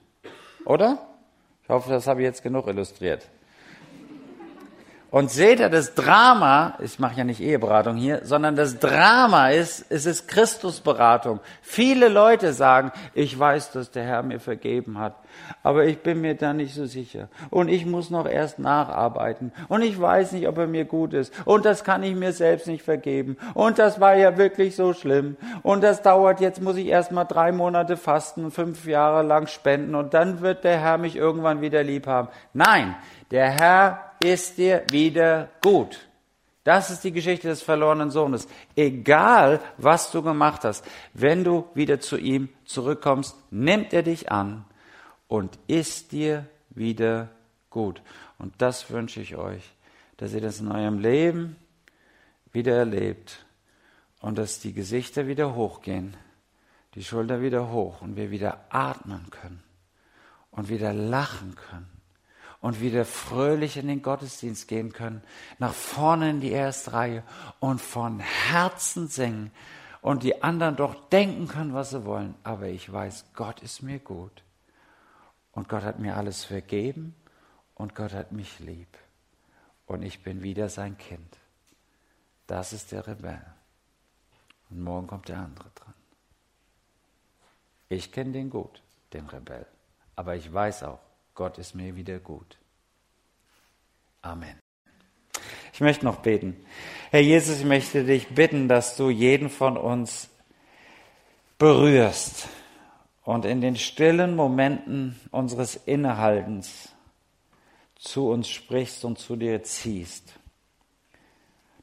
Oder? 0.65 0.99
Ich 1.63 1.69
hoffe, 1.69 1.91
das 1.91 2.07
habe 2.07 2.21
ich 2.21 2.27
jetzt 2.27 2.43
genug 2.43 2.67
illustriert. 2.67 3.29
Und 5.11 5.31
seht 5.33 5.59
ihr, 5.59 5.69
das 5.69 5.95
Drama, 5.95 6.75
ich 6.79 7.01
mache 7.01 7.17
ja 7.17 7.25
nicht 7.25 7.41
Eheberatung 7.41 7.97
hier, 7.97 8.21
sondern 8.23 8.55
das 8.55 8.79
Drama 8.79 9.51
ist, 9.51 9.85
es 9.89 10.07
ist 10.07 10.29
Christusberatung. 10.29 11.41
Viele 11.63 12.09
Leute 12.09 12.53
sagen, 12.53 12.93
ich 13.13 13.37
weiß, 13.37 13.73
dass 13.73 13.91
der 13.91 14.05
Herr 14.05 14.23
mir 14.23 14.39
vergeben 14.39 14.99
hat, 14.99 15.15
aber 15.65 15.85
ich 15.85 15.99
bin 15.99 16.21
mir 16.21 16.37
da 16.37 16.53
nicht 16.53 16.75
so 16.75 16.87
sicher. 16.87 17.29
Und 17.51 17.69
ich 17.69 17.87
muss 17.87 18.11
noch 18.11 18.27
erst 18.27 18.61
nacharbeiten. 18.61 19.53
Und 19.67 19.83
ich 19.83 20.01
weiß 20.01 20.31
nicht, 20.31 20.47
ob 20.47 20.59
er 20.59 20.69
mir 20.69 20.85
gut 20.85 21.13
ist. 21.13 21.33
Und 21.45 21.65
das 21.65 21.83
kann 21.83 22.05
ich 22.05 22.15
mir 22.15 22.33
selbst 22.33 22.69
nicht 22.69 22.85
vergeben. 22.85 23.37
Und 23.55 23.81
das 23.81 24.01
war 24.01 24.15
ja 24.15 24.37
wirklich 24.39 24.77
so 24.77 24.93
schlimm. 24.93 25.37
Und 25.63 25.83
das 25.83 26.03
dauert, 26.03 26.41
jetzt 26.41 26.63
muss 26.63 26.77
ich 26.77 26.87
erst 26.87 27.11
mal 27.11 27.25
drei 27.25 27.51
Monate 27.51 27.97
fasten, 27.97 28.53
fünf 28.53 28.87
Jahre 28.87 29.25
lang 29.25 29.49
spenden 29.49 29.97
und 29.97 30.15
dann 30.15 30.41
wird 30.41 30.63
der 30.63 30.79
Herr 30.79 30.99
mich 30.99 31.17
irgendwann 31.17 31.61
wieder 31.61 31.83
lieb 31.83 32.07
haben. 32.07 32.29
Nein, 32.53 32.95
der 33.31 33.51
Herr 33.51 34.10
ist 34.23 34.59
dir 34.59 34.85
wieder 34.91 35.51
gut. 35.61 36.07
Das 36.63 36.91
ist 36.91 37.05
die 37.05 37.13
Geschichte 37.13 37.49
des 37.49 37.63
verlorenen 37.63 38.11
Sohnes. 38.11 38.47
Egal, 38.77 39.61
was 39.79 40.11
du 40.11 40.23
gemacht 40.23 40.63
hast, 40.65 40.85
wenn 41.15 41.43
du 41.43 41.67
wieder 41.75 42.01
zu 42.01 42.19
ihm 42.19 42.51
zurückkommst, 42.67 43.35
nimmt 43.51 43.93
er 43.95 44.03
dich 44.03 44.31
an 44.31 44.67
und 45.27 45.59
ist 45.67 46.13
dir 46.13 46.47
wieder 46.69 47.31
gut. 47.71 48.03
Und 48.39 48.55
das 48.59 48.91
wünsche 48.91 49.23
ich 49.23 49.37
euch, 49.37 49.63
dass 50.19 50.35
ihr 50.35 50.43
das 50.43 50.61
in 50.61 50.71
eurem 50.71 50.99
Leben 50.99 51.57
wieder 52.53 52.77
erlebt 52.77 53.45
und 54.21 54.37
dass 54.37 54.61
die 54.61 54.75
Gesichter 54.75 55.27
wieder 55.27 55.55
hochgehen, 55.55 56.15
die 56.95 57.05
Schulter 57.05 57.41
wieder 57.41 57.73
hoch 57.73 58.03
und 58.03 58.17
wir 58.17 58.31
wieder 58.31 58.67
atmen 58.69 59.31
können 59.31 59.63
und 60.51 60.69
wieder 60.69 60.93
lachen 60.93 61.55
können 61.55 62.00
und 62.61 62.81
wieder 62.81 63.05
fröhlich 63.05 63.77
in 63.77 63.89
den 63.89 64.03
Gottesdienst 64.03 64.69
gehen 64.69 64.93
können, 64.93 65.23
nach 65.59 65.73
vorne 65.73 66.31
in 66.31 66.41
die 66.41 66.51
erste 66.51 66.93
Reihe 66.93 67.23
und 67.59 67.81
von 67.81 68.21
Herzen 68.21 69.09
singen 69.09 69.51
und 70.03 70.23
die 70.23 70.43
anderen 70.43 70.77
doch 70.77 70.95
denken 71.09 71.49
können, 71.49 71.75
was 71.75 71.91
sie 71.91 72.05
wollen. 72.05 72.35
Aber 72.45 72.67
ich 72.67 72.91
weiß, 72.91 73.27
Gott 73.35 73.61
ist 73.63 73.83
mir 73.83 73.99
gut. 73.99 74.43
Und 75.53 75.69
Gott 75.69 75.83
hat 75.83 75.99
mir 75.99 76.17
alles 76.17 76.45
vergeben 76.45 77.15
und 77.75 77.95
Gott 77.95 78.13
hat 78.13 78.33
mich 78.33 78.61
lieb. 78.61 78.89
Und 79.87 80.03
ich 80.03 80.23
bin 80.23 80.43
wieder 80.43 80.69
sein 80.69 80.97
Kind. 80.97 81.37
Das 82.47 82.73
ist 82.73 82.93
der 82.93 83.07
Rebell. 83.07 83.45
Und 84.71 84.83
morgen 84.83 85.07
kommt 85.07 85.29
der 85.29 85.39
andere 85.39 85.69
dran. 85.75 85.95
Ich 87.89 88.13
kenne 88.13 88.33
den 88.33 88.51
gut, 88.51 88.83
den 89.13 89.27
Rebell. 89.27 89.67
Aber 90.15 90.37
ich 90.37 90.53
weiß 90.53 90.85
auch, 90.85 91.01
Gott 91.41 91.57
ist 91.57 91.75
mir 91.75 91.97
wieder 91.97 92.19
gut. 92.19 92.59
Amen. 94.21 94.59
Ich 95.73 95.81
möchte 95.81 96.05
noch 96.05 96.17
beten. 96.17 96.55
Herr 97.11 97.23
Jesus, 97.23 97.61
ich 97.61 97.65
möchte 97.65 98.05
dich 98.05 98.29
bitten, 98.29 98.69
dass 98.69 98.99
du 98.99 99.09
jeden 99.09 99.49
von 99.49 99.79
uns 99.79 100.29
berührst 101.57 102.47
und 103.23 103.47
in 103.47 103.63
den 103.63 103.77
stillen 103.77 104.37
Momenten 104.37 105.19
unseres 105.31 105.77
Innehaltens 105.77 106.91
zu 107.95 108.29
uns 108.29 108.51
sprichst 108.51 109.07
und 109.07 109.19
zu 109.19 109.35
dir 109.37 109.63
ziehst. 109.63 110.35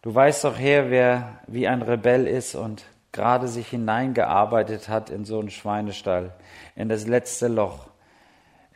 Du 0.04 0.14
weißt 0.14 0.44
doch, 0.44 0.60
Herr, 0.60 0.92
wer 0.92 1.42
wie 1.48 1.68
ein 1.68 1.82
Rebell 1.82 2.28
ist 2.28 2.54
und 2.54 2.84
gerade 3.12 3.48
sich 3.48 3.70
hineingearbeitet 3.70 4.88
hat 4.88 5.10
in 5.10 5.26
so 5.26 5.40
einen 5.40 5.50
Schweinestall, 5.50 6.36
in 6.76 6.90
das 6.90 7.08
letzte 7.08 7.48
Loch, 7.48 7.88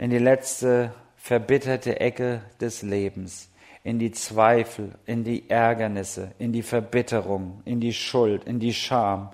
in 0.02 0.10
die 0.10 0.18
letzte 0.18 0.92
verbitterte 1.16 2.00
Ecke 2.00 2.42
des 2.60 2.82
Lebens, 2.82 3.52
in 3.84 4.00
die 4.00 4.12
Zweifel, 4.12 4.98
in 5.06 5.24
die 5.24 5.48
Ärgernisse, 5.48 6.32
in 6.40 6.52
die 6.52 6.64
Verbitterung, 6.64 7.62
in 7.66 7.80
die 7.80 7.94
Schuld, 7.94 8.46
in 8.46 8.60
die 8.60 8.74
Scham. 8.74 9.30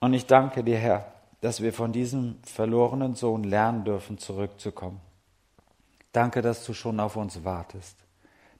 Und 0.00 0.12
ich 0.12 0.26
danke 0.26 0.62
dir, 0.62 0.76
Herr, 0.76 1.10
dass 1.40 1.62
wir 1.62 1.72
von 1.72 1.92
diesem 1.92 2.36
verlorenen 2.42 3.14
Sohn 3.14 3.42
lernen 3.42 3.84
dürfen, 3.84 4.18
zurückzukommen. 4.18 5.00
Danke, 6.12 6.42
dass 6.42 6.66
du 6.66 6.74
schon 6.74 7.00
auf 7.00 7.16
uns 7.16 7.42
wartest. 7.42 7.96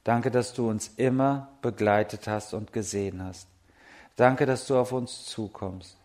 Danke, 0.03 0.31
dass 0.31 0.55
du 0.55 0.67
uns 0.67 0.87
immer 0.97 1.49
begleitet 1.61 2.27
hast 2.27 2.55
und 2.55 2.73
gesehen 2.73 3.23
hast. 3.23 3.47
Danke, 4.15 4.47
dass 4.47 4.65
du 4.65 4.75
auf 4.75 4.91
uns 4.91 5.25
zukommst. 5.25 5.97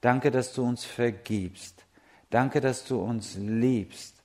Danke, 0.00 0.30
dass 0.30 0.52
du 0.52 0.62
uns 0.62 0.84
vergibst. 0.84 1.84
Danke, 2.30 2.60
dass 2.60 2.84
du 2.84 3.02
uns 3.02 3.34
liebst. 3.34 4.17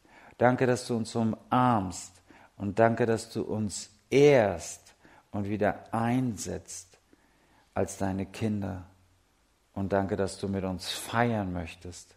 Danke, 0.43 0.67
dass 0.67 0.85
du 0.87 0.97
uns 0.97 1.15
umarmst. 1.15 2.21
Und 2.57 2.77
danke, 2.77 3.05
dass 3.05 3.29
du 3.29 3.43
uns 3.43 3.89
ehrst 4.09 4.93
und 5.31 5.47
wieder 5.47 5.85
einsetzt 5.93 6.97
als 7.73 7.97
deine 7.97 8.25
Kinder. 8.25 8.83
Und 9.73 9.93
danke, 9.93 10.17
dass 10.17 10.37
du 10.37 10.49
mit 10.49 10.65
uns 10.65 10.91
feiern 10.91 11.53
möchtest 11.53 12.13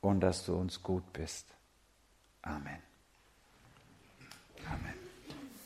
und 0.00 0.18
dass 0.18 0.44
du 0.44 0.56
uns 0.56 0.82
gut 0.82 1.12
bist. 1.12 1.46
Amen. 2.42 2.82
Amen. 4.66 5.03